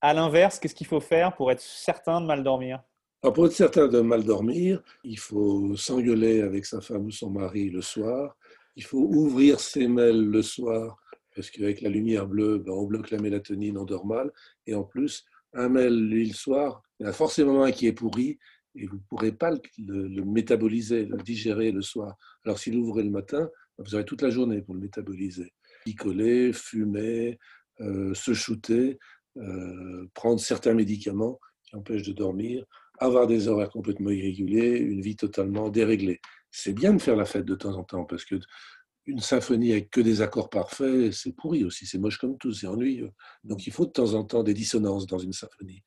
À 0.00 0.14
l'inverse, 0.14 0.58
qu'est-ce 0.58 0.74
qu'il 0.74 0.86
faut 0.86 1.00
faire 1.00 1.34
pour 1.34 1.50
être 1.50 1.60
certain 1.60 2.20
de 2.20 2.26
mal 2.26 2.42
dormir? 2.42 2.82
Alors, 3.22 3.34
Pour 3.34 3.46
être 3.46 3.52
certain 3.52 3.86
de 3.86 4.00
mal 4.00 4.24
dormir, 4.24 4.82
il 5.04 5.18
faut 5.18 5.76
s'engueuler 5.76 6.40
avec 6.40 6.64
sa 6.64 6.80
femme 6.80 7.04
ou 7.04 7.10
son 7.10 7.30
mari 7.30 7.68
le 7.68 7.82
soir. 7.82 8.34
Il 8.76 8.84
faut 8.84 9.10
ouvrir 9.12 9.60
ses 9.60 9.88
mails 9.88 10.24
le 10.24 10.40
soir, 10.40 10.96
parce 11.36 11.50
qu'avec 11.50 11.82
la 11.82 11.90
lumière 11.90 12.26
bleue, 12.26 12.58
ben, 12.58 12.72
on 12.72 12.86
bloque 12.86 13.10
la 13.10 13.18
mélatonine, 13.18 13.76
on 13.76 13.84
dort 13.84 14.06
mal. 14.06 14.32
Et 14.66 14.74
en 14.74 14.84
plus, 14.84 15.26
un 15.52 15.68
mail, 15.68 16.08
lui, 16.08 16.28
le 16.28 16.34
soir, 16.34 16.82
il 16.98 17.02
y 17.02 17.06
en 17.06 17.10
a 17.10 17.12
forcément 17.12 17.62
un 17.62 17.72
qui 17.72 17.86
est 17.86 17.92
pourri 17.92 18.38
et 18.74 18.86
vous 18.86 18.96
ne 18.96 19.02
pourrez 19.08 19.32
pas 19.32 19.50
le, 19.50 20.24
métaboliser, 20.24 21.04
le 21.04 21.18
digérer 21.18 21.72
le 21.72 21.82
soir. 21.82 22.16
Alors, 22.46 22.58
si 22.58 22.70
vous 22.70 22.94
le 22.94 23.10
matin, 23.10 23.50
vous 23.76 23.94
aurez 23.94 24.06
toute 24.06 24.22
la 24.22 24.30
journée 24.30 24.62
pour 24.62 24.74
le 24.74 24.80
métaboliser. 24.80 25.52
Picoler, 25.84 26.54
fumer, 26.54 27.38
euh, 27.80 28.14
se 28.14 28.32
shooter, 28.32 28.98
euh, 29.36 30.06
prendre 30.14 30.40
certains 30.40 30.74
médicaments 30.74 31.38
qui 31.64 31.76
empêchent 31.76 32.06
de 32.06 32.12
dormir, 32.12 32.64
avoir 33.00 33.26
des 33.26 33.48
horaires 33.48 33.70
complètement 33.70 34.10
irréguliers, 34.10 34.78
une 34.78 35.00
vie 35.00 35.16
totalement 35.16 35.70
déréglée. 35.70 36.20
C'est 36.50 36.72
bien 36.72 36.92
de 36.92 37.00
faire 37.00 37.16
la 37.16 37.24
fête 37.24 37.46
de 37.46 37.54
temps 37.54 37.74
en 37.76 37.84
temps 37.84 38.04
parce 38.04 38.24
que 38.24 38.36
une 39.06 39.20
symphonie 39.20 39.72
avec 39.72 39.90
que 39.90 40.00
des 40.00 40.20
accords 40.20 40.50
parfaits, 40.50 41.12
c'est 41.12 41.32
pourri 41.32 41.64
aussi, 41.64 41.86
c'est 41.86 41.98
moche 41.98 42.18
comme 42.18 42.36
tout, 42.38 42.52
c'est 42.52 42.66
ennuyeux. 42.66 43.10
Donc 43.42 43.66
il 43.66 43.72
faut 43.72 43.86
de 43.86 43.90
temps 43.90 44.14
en 44.14 44.24
temps 44.24 44.42
des 44.42 44.54
dissonances 44.54 45.06
dans 45.06 45.18
une 45.18 45.32
symphonie. 45.32 45.82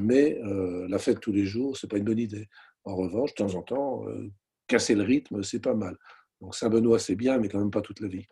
Mais 0.00 0.38
euh, 0.44 0.86
la 0.88 0.98
fête 0.98 1.20
tous 1.20 1.32
les 1.32 1.46
jours, 1.46 1.76
c'est 1.76 1.90
pas 1.90 1.96
une 1.96 2.04
bonne 2.04 2.18
idée. 2.18 2.46
En 2.84 2.94
revanche, 2.94 3.30
de 3.30 3.44
temps 3.44 3.54
en 3.54 3.62
temps, 3.62 4.06
euh, 4.08 4.30
casser 4.66 4.94
le 4.94 5.02
rythme, 5.02 5.42
c'est 5.42 5.60
pas 5.60 5.74
mal. 5.74 5.96
Donc 6.40 6.54
Saint-Benoît, 6.54 6.98
c'est 6.98 7.16
bien, 7.16 7.38
mais 7.38 7.48
quand 7.48 7.58
même 7.58 7.70
pas 7.70 7.80
toute 7.80 8.00
la 8.00 8.08
vie. 8.08 8.26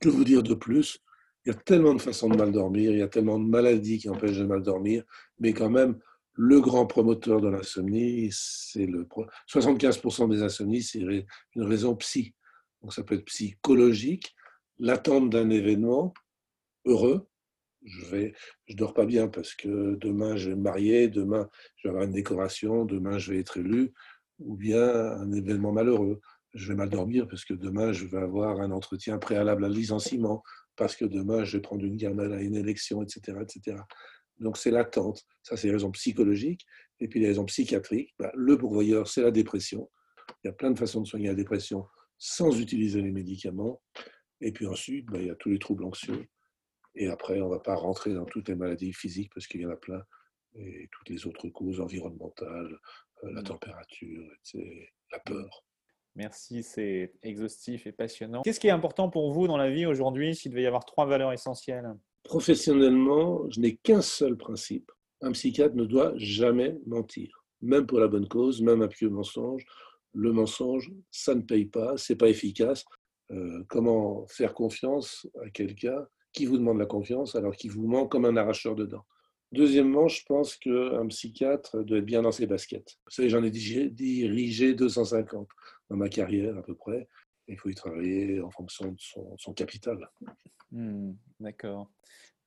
Que 0.00 0.08
vous 0.08 0.24
dire 0.24 0.42
de 0.42 0.54
plus? 0.54 0.98
Il 1.44 1.52
y 1.52 1.54
a 1.54 1.58
tellement 1.58 1.94
de 1.94 2.02
façons 2.02 2.28
de 2.28 2.36
mal 2.36 2.50
dormir, 2.50 2.90
il 2.90 2.98
y 2.98 3.02
a 3.02 3.08
tellement 3.08 3.38
de 3.38 3.46
maladies 3.46 3.98
qui 3.98 4.08
empêchent 4.08 4.38
de 4.38 4.44
mal 4.44 4.62
dormir, 4.62 5.04
mais 5.38 5.52
quand 5.52 5.70
même, 5.70 5.96
le 6.36 6.60
grand 6.60 6.86
promoteur 6.86 7.40
de 7.40 7.48
l'insomnie, 7.48 8.28
c'est 8.30 8.86
le 8.86 9.06
75% 9.50 10.30
des 10.30 10.42
insomnies, 10.42 10.82
c'est 10.82 11.00
une 11.00 11.62
raison 11.62 11.96
psy 11.96 12.34
donc 12.86 12.92
ça 12.92 13.02
peut 13.02 13.16
être 13.16 13.24
psychologique, 13.24 14.34
l'attente 14.78 15.28
d'un 15.28 15.50
événement 15.50 16.14
heureux. 16.84 17.26
Je 17.84 18.04
vais, 18.06 18.34
je 18.66 18.76
dors 18.76 18.94
pas 18.94 19.06
bien 19.06 19.26
parce 19.26 19.54
que 19.54 19.96
demain 19.96 20.36
je 20.36 20.50
vais 20.50 20.56
me 20.56 20.62
marier, 20.62 21.08
demain 21.08 21.48
je 21.74 21.88
vais 21.88 21.90
avoir 21.90 22.04
une 22.04 22.12
décoration, 22.12 22.84
demain 22.84 23.18
je 23.18 23.32
vais 23.32 23.40
être 23.40 23.56
élu, 23.56 23.92
ou 24.38 24.56
bien 24.56 24.88
un 24.88 25.32
événement 25.32 25.72
malheureux. 25.72 26.20
Je 26.54 26.68
vais 26.68 26.76
mal 26.76 26.90
dormir 26.90 27.26
parce 27.26 27.44
que 27.44 27.54
demain 27.54 27.92
je 27.92 28.06
vais 28.06 28.18
avoir 28.18 28.60
un 28.60 28.70
entretien 28.70 29.18
préalable 29.18 29.64
à 29.64 29.68
licenciement, 29.68 30.44
parce 30.76 30.94
que 30.94 31.04
demain 31.04 31.42
je 31.42 31.56
vais 31.56 31.62
prendre 31.62 31.84
une 31.84 31.96
gamelle 31.96 32.32
à 32.32 32.40
une 32.40 32.54
élection, 32.54 33.02
etc., 33.02 33.38
etc. 33.42 33.78
Donc 34.38 34.56
c'est 34.56 34.70
l'attente. 34.70 35.24
Ça 35.42 35.56
c'est 35.56 35.68
les 35.68 35.72
raisons 35.72 35.90
psychologiques. 35.92 36.66
Et 37.00 37.08
puis 37.08 37.20
les 37.20 37.28
raisons 37.28 37.44
psychiatriques. 37.44 38.14
Bah, 38.18 38.32
le 38.34 38.56
pourvoyeur, 38.56 39.08
c'est 39.08 39.22
la 39.22 39.30
dépression. 39.30 39.90
Il 40.42 40.48
y 40.48 40.50
a 40.50 40.52
plein 40.52 40.70
de 40.70 40.78
façons 40.78 41.02
de 41.02 41.06
soigner 41.06 41.28
la 41.28 41.34
dépression 41.34 41.86
sans 42.18 42.58
utiliser 42.58 43.02
les 43.02 43.12
médicaments. 43.12 43.82
Et 44.40 44.52
puis 44.52 44.66
ensuite, 44.66 45.06
ben, 45.06 45.20
il 45.20 45.26
y 45.26 45.30
a 45.30 45.34
tous 45.34 45.50
les 45.50 45.58
troubles 45.58 45.84
anxieux. 45.84 46.26
Et 46.94 47.08
après, 47.08 47.40
on 47.40 47.46
ne 47.46 47.54
va 47.54 47.60
pas 47.60 47.74
rentrer 47.74 48.14
dans 48.14 48.24
toutes 48.24 48.48
les 48.48 48.54
maladies 48.54 48.92
physiques 48.92 49.30
parce 49.34 49.46
qu'il 49.46 49.60
y 49.60 49.66
en 49.66 49.70
a 49.70 49.76
plein. 49.76 50.02
Et 50.54 50.88
toutes 50.90 51.10
les 51.10 51.26
autres 51.26 51.48
causes 51.50 51.80
environnementales, 51.80 52.78
euh, 53.24 53.32
la 53.32 53.42
mmh. 53.42 53.44
température, 53.44 54.32
la 55.12 55.18
peur. 55.20 55.64
Merci, 56.14 56.62
c'est 56.62 57.12
exhaustif 57.22 57.86
et 57.86 57.92
passionnant. 57.92 58.40
Qu'est-ce 58.40 58.58
qui 58.58 58.68
est 58.68 58.70
important 58.70 59.10
pour 59.10 59.32
vous 59.32 59.46
dans 59.46 59.58
la 59.58 59.70
vie 59.70 59.84
aujourd'hui 59.84 60.34
s'il 60.34 60.50
devait 60.50 60.62
y 60.62 60.66
avoir 60.66 60.86
trois 60.86 61.04
valeurs 61.04 61.34
essentielles? 61.34 61.92
Professionnellement, 62.26 63.48
je 63.50 63.60
n'ai 63.60 63.76
qu'un 63.76 64.02
seul 64.02 64.36
principe. 64.36 64.90
Un 65.20 65.30
psychiatre 65.30 65.76
ne 65.76 65.84
doit 65.84 66.12
jamais 66.16 66.76
mentir, 66.84 67.44
même 67.62 67.86
pour 67.86 68.00
la 68.00 68.08
bonne 68.08 68.26
cause, 68.26 68.60
même 68.62 68.82
avec 68.82 69.00
le 69.00 69.10
mensonge. 69.10 69.64
Le 70.12 70.32
mensonge, 70.32 70.90
ça 71.12 71.36
ne 71.36 71.42
paye 71.42 71.66
pas, 71.66 71.96
c'est 71.96 72.16
pas 72.16 72.28
efficace. 72.28 72.84
Euh, 73.30 73.62
comment 73.68 74.26
faire 74.26 74.54
confiance 74.54 75.28
à 75.44 75.50
quelqu'un 75.50 76.04
qui 76.32 76.46
vous 76.46 76.58
demande 76.58 76.78
la 76.78 76.86
confiance 76.86 77.36
alors 77.36 77.54
qu'il 77.54 77.70
vous 77.70 77.86
ment 77.86 78.08
comme 78.08 78.24
un 78.24 78.36
arracheur 78.36 78.74
de 78.74 78.86
dents 78.86 79.06
Deuxièmement, 79.52 80.08
je 80.08 80.24
pense 80.26 80.56
qu'un 80.56 81.06
psychiatre 81.06 81.84
doit 81.84 81.98
être 81.98 82.04
bien 82.04 82.22
dans 82.22 82.32
ses 82.32 82.48
baskets. 82.48 82.98
Vous 83.06 83.12
savez, 83.12 83.28
j'en 83.28 83.44
ai 83.44 83.50
dirigé 83.50 84.74
250 84.74 85.48
dans 85.90 85.96
ma 85.96 86.08
carrière 86.08 86.58
à 86.58 86.62
peu 86.62 86.74
près. 86.74 87.06
Il 87.48 87.58
faut 87.58 87.68
y 87.68 87.74
travailler 87.74 88.40
en 88.40 88.50
fonction 88.50 88.92
de 88.92 88.98
son, 89.38 89.52
capital. 89.54 90.08
Hmm, 90.72 91.12
d'accord. 91.40 91.90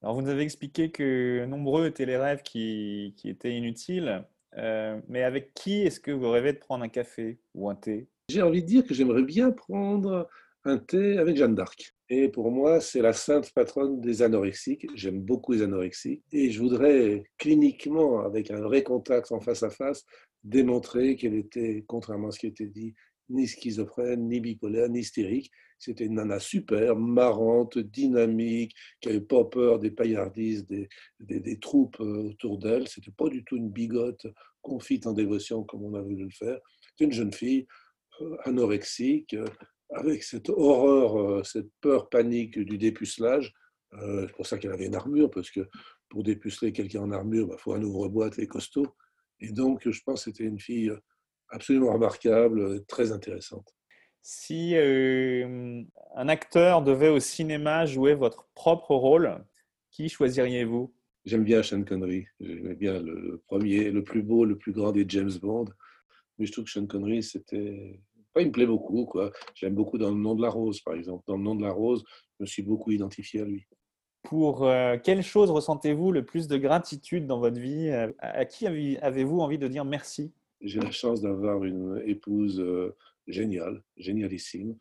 Alors, 0.02 0.16
vous 0.16 0.22
nous 0.22 0.30
avez 0.30 0.44
expliqué 0.44 0.92
que 0.92 1.46
nombreux 1.46 1.88
étaient 1.88 2.06
les 2.06 2.18
rêves 2.18 2.42
qui, 2.42 3.16
étaient 3.24 3.56
inutiles. 3.56 4.24
Euh, 4.58 5.00
mais 5.08 5.24
avec 5.24 5.54
qui 5.54 5.82
est-ce 5.82 6.00
que 6.00 6.12
vous 6.12 6.30
rêvez 6.30 6.54
de 6.54 6.58
prendre 6.58 6.84
un 6.84 6.90
café 6.90 7.40
ou 7.54 7.70
un 7.70 7.76
thé? 7.76 8.08
J'ai 8.30 8.42
envie 8.42 8.64
de 8.64 8.68
dire 8.68 8.86
que 8.86 8.94
j'aimerais 8.94 9.24
bien 9.24 9.52
prendre 9.52 10.28
un 10.66 10.78
thé 10.78 11.18
avec 11.18 11.38
Jeanne 11.38 11.56
d'Arc. 11.56 11.94
Et 12.10 12.28
pour 12.28 12.52
moi, 12.52 12.82
c'est 12.82 13.02
la 13.02 13.14
sainte 13.14 13.52
patronne 13.54 14.02
des 14.02 14.22
anorexiques. 14.24 14.88
J'aime 14.96 15.22
beaucoup 15.22 15.54
les 15.54 15.62
anorexiques. 15.62 16.24
Et 16.32 16.50
je 16.50 16.60
voudrais 16.60 17.24
cliniquement, 17.38 18.22
avec 18.22 18.50
un 18.52 18.62
vrai 18.62 18.84
contact 18.84 19.32
en 19.32 19.40
face 19.40 19.64
à 19.64 19.70
face, 19.70 20.06
démontrer 20.44 21.16
qu'elle 21.16 21.36
était, 21.36 21.84
contrairement 21.88 22.30
à 22.30 22.32
ce 22.32 22.40
qui 22.40 22.48
était 22.48 22.68
dit, 22.68 22.94
ni 23.30 23.48
schizophrène, 23.48 24.28
ni 24.28 24.40
bipolaire, 24.40 24.90
ni 24.90 25.00
hystérique. 25.00 25.52
C'était 25.78 26.06
une 26.06 26.16
nana 26.16 26.40
super, 26.40 26.96
marrante, 26.96 27.78
dynamique, 27.78 28.76
qui 29.00 29.08
n'avait 29.08 29.22
pas 29.22 29.46
peur 29.46 29.80
des 29.80 29.92
paillardises, 29.92 30.66
des, 30.66 30.90
des, 31.20 31.60
troupes 31.60 32.00
euh, 32.02 32.30
autour 32.30 32.58
d'elle. 32.58 32.88
C'était 32.88 33.12
pas 33.12 33.30
du 33.30 33.44
tout 33.46 33.56
une 33.56 33.70
bigote 33.70 34.28
confite 34.62 35.08
en 35.08 35.14
dévotion 35.14 35.64
comme 35.64 35.84
on 35.84 35.94
a 35.94 36.02
voulu 36.02 36.26
le 36.26 36.32
faire. 36.32 36.60
C'était 36.82 37.06
une 37.06 37.14
jeune 37.14 37.34
fille 37.34 37.66
euh, 38.22 38.36
anorexique, 38.44 39.34
euh, 39.36 39.46
avec 39.92 40.24
cette 40.24 40.50
horreur, 40.50 41.46
cette 41.46 41.70
peur 41.82 42.10
panique 42.10 42.60
du 42.60 42.78
dépucelage. 42.78 43.54
C'est 43.92 44.32
pour 44.36 44.46
ça 44.46 44.60
qu'elle 44.60 44.74
avait 44.74 44.86
une 44.86 44.94
armure, 44.94 45.32
parce 45.32 45.50
que 45.50 45.68
pour 46.10 46.24
dépuceler 46.24 46.72
quelqu'un 46.72 47.02
en 47.02 47.12
armure, 47.12 47.46
il 47.46 47.50
bah, 47.50 47.58
faut 47.58 47.74
un 47.74 47.82
ouvre-boîte 47.82 48.38
et 48.38 48.46
costaud. 48.46 48.86
Et 49.42 49.52
donc, 49.52 49.90
je 49.90 50.02
pense 50.04 50.26
que 50.26 50.32
c'était 50.32 50.46
une 50.46 50.60
fille 50.60 50.92
absolument 51.50 51.94
remarquable, 51.94 52.86
très 52.86 53.12
intéressante. 53.12 53.74
Si 54.22 54.76
euh, 54.76 55.82
un 56.16 56.28
acteur 56.28 56.82
devait 56.82 57.10
au 57.10 57.20
cinéma 57.20 57.86
jouer 57.86 58.16
votre 58.16 58.50
propre 58.54 58.94
rôle, 58.96 59.44
qui 59.92 60.10
choisiriez-vous? 60.10 60.94
J'aime 61.26 61.44
bien 61.44 61.64
Sean 61.64 61.84
Connery. 61.84 62.26
J'aimais 62.40 62.76
bien 62.76 63.02
le, 63.02 63.42
premier, 63.48 63.92
le 63.92 64.04
plus 64.04 64.22
beau, 64.22 64.46
le 64.46 64.58
plus 64.58 64.72
grand 64.72 64.92
des 64.92 65.06
James 65.08 65.32
Bond. 65.42 65.66
Mais 66.38 66.46
je 66.46 66.52
trouve 66.52 66.66
que 66.66 66.72
Sean 66.72 66.86
Connery, 66.86 67.24
c'était 67.24 68.00
il 68.38 68.48
me 68.48 68.52
plaît 68.52 68.66
beaucoup. 68.66 69.06
Quoi. 69.06 69.32
J'aime 69.56 69.76
beaucoup 69.76 69.98
dans 69.98 70.10
Le 70.10 70.18
nom 70.18 70.36
de 70.36 70.42
la 70.42 70.50
rose, 70.50 70.82
par 70.82 70.94
exemple. 70.94 71.24
Dans 71.28 71.38
Le 71.38 71.44
nom 71.44 71.56
de 71.56 71.64
la 71.64 71.72
rose, 71.72 72.04
je 72.38 72.44
me 72.44 72.46
suis 72.46 72.62
beaucoup 72.62 72.92
identifié 72.92 73.42
à 73.42 73.46
lui. 73.46 73.68
Pour 74.24 74.66
euh, 74.66 74.98
quelle 75.02 75.24
chose 75.24 75.50
ressentez-vous 75.50 76.12
le 76.12 76.26
plus 76.26 76.48
de 76.48 76.58
gratitude 76.58 77.26
dans 77.26 77.40
votre 77.40 77.60
vie? 77.60 77.90
Euh, 77.90 78.12
À 78.20 78.46
qui 78.46 78.68
avez-vous 78.68 79.40
envie 79.40 79.58
de 79.58 79.68
dire 79.68 79.86
merci? 79.86 80.34
J'ai 80.62 80.80
la 80.80 80.92
chance 80.92 81.22
d'avoir 81.22 81.64
une 81.64 82.02
épouse 82.06 82.60
euh, 82.60 82.96
géniale, 83.28 83.82
génialissime, 83.98 84.76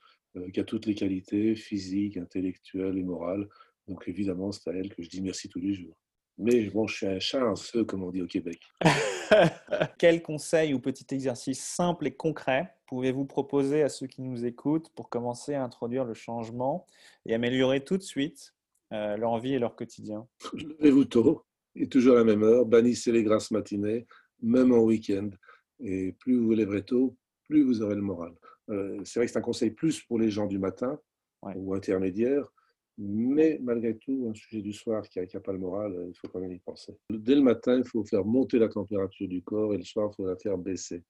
qui 0.52 0.60
a 0.60 0.64
toutes 0.64 0.86
les 0.86 0.94
qualités 0.94 1.54
physiques, 1.54 2.16
intellectuelles 2.16 2.98
et 2.98 3.02
morales. 3.02 3.48
Donc 3.86 4.04
évidemment, 4.06 4.52
c'est 4.52 4.68
à 4.70 4.72
elle 4.72 4.92
que 4.94 5.02
je 5.02 5.08
dis 5.08 5.20
merci 5.20 5.48
tous 5.48 5.60
les 5.60 5.74
jours. 5.74 5.96
Mais 6.36 6.68
bon, 6.70 6.86
je 6.86 6.96
suis 6.96 7.06
un 7.06 7.18
chat 7.18 7.44
en 7.44 7.56
feu, 7.56 7.84
comme 7.84 8.04
on 8.04 8.10
dit 8.10 8.22
au 8.22 8.26
Québec. 8.26 8.60
Quel 9.98 10.22
conseil 10.22 10.72
ou 10.72 10.80
petit 10.80 11.06
exercice 11.12 11.60
simple 11.60 12.06
et 12.06 12.12
concret 12.12 12.74
pouvez-vous 12.86 13.26
proposer 13.26 13.82
à 13.82 13.88
ceux 13.88 14.06
qui 14.06 14.22
nous 14.22 14.46
écoutent 14.46 14.88
pour 14.94 15.10
commencer 15.10 15.54
à 15.54 15.62
introduire 15.62 16.04
le 16.04 16.14
changement 16.14 16.86
et 17.26 17.34
améliorer 17.34 17.84
tout 17.84 17.98
de 17.98 18.02
suite 18.02 18.54
euh, 18.92 19.16
leur 19.16 19.38
vie 19.38 19.54
et 19.54 19.58
leur 19.58 19.76
quotidien 19.76 20.26
Levez-vous 20.52 21.04
tôt 21.04 21.44
et 21.74 21.88
toujours 21.88 22.14
à 22.14 22.18
la 22.18 22.24
même 22.24 22.42
heure, 22.42 22.66
bannissez 22.66 23.12
les 23.12 23.22
grasses 23.22 23.50
matinées, 23.50 24.06
même 24.42 24.72
en 24.72 24.80
week-end. 24.80 25.30
Et 25.80 26.12
plus 26.12 26.36
vous 26.36 26.46
vous 26.46 26.54
lèverez 26.54 26.84
tôt, 26.84 27.16
plus 27.44 27.62
vous 27.62 27.82
aurez 27.82 27.94
le 27.94 28.02
moral. 28.02 28.34
Euh, 28.70 29.00
c'est 29.04 29.20
vrai 29.20 29.26
que 29.26 29.32
c'est 29.32 29.38
un 29.38 29.42
conseil 29.42 29.70
plus 29.70 30.02
pour 30.02 30.18
les 30.18 30.30
gens 30.30 30.46
du 30.46 30.58
matin 30.58 30.98
ou 31.42 31.74
intermédiaires, 31.74 32.52
mais 32.98 33.60
malgré 33.62 33.96
tout, 33.96 34.26
un 34.28 34.34
sujet 34.34 34.60
du 34.60 34.72
soir 34.72 35.08
qui 35.08 35.20
n'a 35.20 35.40
pas 35.40 35.52
le 35.52 35.58
moral, 35.58 35.94
il 36.08 36.14
faut 36.18 36.26
quand 36.26 36.40
même 36.40 36.52
y 36.52 36.58
penser. 36.58 36.98
Dès 37.08 37.36
le 37.36 37.42
matin, 37.42 37.78
il 37.78 37.86
faut 37.86 38.04
faire 38.04 38.24
monter 38.24 38.58
la 38.58 38.68
température 38.68 39.28
du 39.28 39.40
corps 39.40 39.72
et 39.72 39.78
le 39.78 39.84
soir, 39.84 40.10
il 40.12 40.16
faut 40.16 40.26
la 40.26 40.36
faire 40.36 40.58
baisser. 40.58 41.04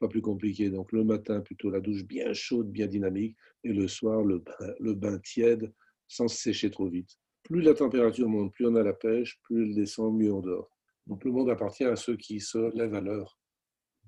Pas 0.00 0.08
plus 0.08 0.22
compliqué. 0.22 0.70
Donc 0.70 0.90
le 0.92 1.04
matin, 1.04 1.40
plutôt 1.40 1.70
la 1.70 1.80
douche 1.80 2.02
bien 2.02 2.32
chaude, 2.32 2.70
bien 2.70 2.86
dynamique, 2.86 3.36
et 3.62 3.74
le 3.74 3.86
soir, 3.88 4.24
le 4.24 4.38
bain, 4.38 4.74
le 4.80 4.94
bain 4.94 5.18
tiède 5.18 5.70
sans 6.08 6.28
se 6.28 6.36
sécher 6.36 6.70
trop 6.70 6.88
vite. 6.88 7.18
Plus 7.44 7.60
la 7.60 7.74
température 7.74 8.28
monte, 8.28 8.52
plus 8.52 8.66
on 8.66 8.74
a 8.74 8.82
la 8.82 8.94
pêche, 8.94 9.38
plus 9.42 9.64
elle 9.64 9.74
descend, 9.74 10.16
mieux 10.16 10.32
on 10.32 10.40
dort. 10.40 10.70
Donc 11.06 11.24
le 11.24 11.30
monde 11.30 11.50
appartient 11.50 11.84
à 11.84 11.96
ceux 11.96 12.16
qui 12.16 12.40
se 12.40 12.74
lèvent 12.76 12.94
à 12.94 13.00
l'heure 13.00 13.38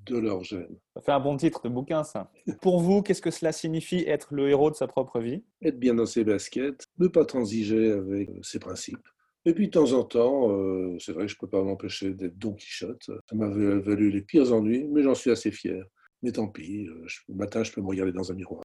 de 0.06 0.18
leur 0.18 0.42
gêne. 0.42 0.78
Ça 0.94 1.02
fait 1.02 1.12
un 1.12 1.20
bon 1.20 1.36
titre 1.36 1.62
de 1.62 1.68
bouquin, 1.68 2.04
ça. 2.04 2.30
Pour 2.62 2.80
vous, 2.80 3.02
qu'est-ce 3.02 3.22
que 3.22 3.30
cela 3.30 3.52
signifie 3.52 4.04
être 4.06 4.34
le 4.34 4.48
héros 4.48 4.70
de 4.70 4.76
sa 4.76 4.86
propre 4.86 5.20
vie? 5.20 5.42
Être 5.62 5.78
bien 5.78 5.94
dans 5.94 6.06
ses 6.06 6.24
baskets, 6.24 6.86
ne 6.98 7.08
pas 7.08 7.24
transiger 7.24 7.92
avec 7.92 8.30
ses 8.42 8.58
principes. 8.58 9.06
Et 9.44 9.54
puis 9.54 9.66
de 9.66 9.72
temps 9.72 9.92
en 9.92 10.02
temps, 10.02 10.50
euh, 10.50 10.96
c'est 10.98 11.12
vrai 11.12 11.26
que 11.26 11.30
je 11.30 11.36
ne 11.36 11.40
peux 11.40 11.48
pas 11.48 11.62
m'empêcher 11.62 12.14
d'être 12.14 12.36
Don 12.36 12.54
Quichotte. 12.54 13.04
Ça 13.04 13.36
m'a 13.36 13.48
valu 13.48 14.10
les 14.10 14.22
pires 14.22 14.52
ennuis, 14.52 14.88
mais 14.88 15.02
j'en 15.02 15.14
suis 15.14 15.30
assez 15.30 15.52
fier. 15.52 15.84
Mais 16.22 16.32
tant 16.32 16.48
pis, 16.48 16.86
euh, 16.88 17.06
le 17.28 17.34
matin, 17.34 17.62
je 17.62 17.70
peux 17.72 17.80
me 17.80 17.86
regarder 17.86 18.12
dans 18.12 18.32
un 18.32 18.34
miroir. 18.34 18.62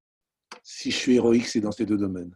Si 0.63 0.89
je 0.89 0.95
suis 0.95 1.15
héroïque, 1.15 1.45
c'est 1.45 1.59
dans 1.59 1.71
ces 1.71 1.85
deux 1.85 1.97
domaines. 1.97 2.33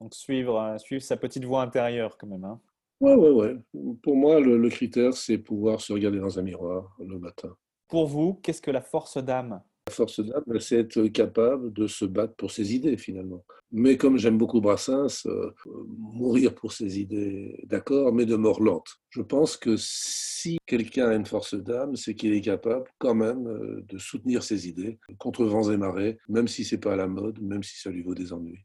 Donc 0.00 0.14
suivre, 0.14 0.60
euh, 0.60 0.78
suivre 0.78 1.02
sa 1.02 1.16
petite 1.16 1.44
voix 1.44 1.62
intérieure 1.62 2.16
quand 2.18 2.26
même. 2.26 2.44
Hein. 2.44 2.60
Ouais, 3.00 3.14
ouais, 3.14 3.30
ouais. 3.30 3.56
Pour 4.02 4.16
moi, 4.16 4.40
le 4.40 4.68
critère, 4.68 5.14
c'est 5.14 5.38
pouvoir 5.38 5.80
se 5.80 5.92
regarder 5.92 6.18
dans 6.18 6.38
un 6.38 6.42
miroir 6.42 6.96
le 6.98 7.18
matin. 7.18 7.54
Pour 7.88 8.06
vous, 8.06 8.34
qu'est-ce 8.42 8.62
que 8.62 8.70
la 8.70 8.80
force 8.80 9.18
d'âme? 9.18 9.62
La 9.88 9.92
force 9.92 10.18
d'âme, 10.18 10.58
c'est 10.58 10.80
être 10.80 11.06
capable 11.06 11.72
de 11.72 11.86
se 11.86 12.04
battre 12.04 12.34
pour 12.34 12.50
ses 12.50 12.74
idées 12.74 12.96
finalement. 12.96 13.44
Mais 13.70 13.96
comme 13.96 14.18
j'aime 14.18 14.36
beaucoup 14.36 14.60
Brassens, 14.60 15.26
euh, 15.26 15.54
mourir 15.86 16.56
pour 16.56 16.72
ses 16.72 16.98
idées, 16.98 17.62
d'accord, 17.64 18.12
mais 18.12 18.26
de 18.26 18.34
mort 18.34 18.60
lente. 18.60 18.96
Je 19.10 19.22
pense 19.22 19.56
que 19.56 19.76
si 19.78 20.58
quelqu'un 20.66 21.10
a 21.10 21.14
une 21.14 21.26
force 21.26 21.54
d'âme, 21.54 21.94
c'est 21.94 22.16
qu'il 22.16 22.32
est 22.32 22.40
capable 22.40 22.86
quand 22.98 23.14
même 23.14 23.46
euh, 23.46 23.84
de 23.88 23.98
soutenir 23.98 24.42
ses 24.42 24.68
idées 24.68 24.98
contre 25.18 25.44
vents 25.44 25.70
et 25.70 25.76
marées, 25.76 26.18
même 26.28 26.48
si 26.48 26.64
c'est 26.64 26.78
pas 26.78 26.94
à 26.94 26.96
la 26.96 27.06
mode, 27.06 27.40
même 27.40 27.62
si 27.62 27.78
ça 27.78 27.90
lui 27.90 28.02
vaut 28.02 28.14
des 28.14 28.32
ennuis. 28.32 28.64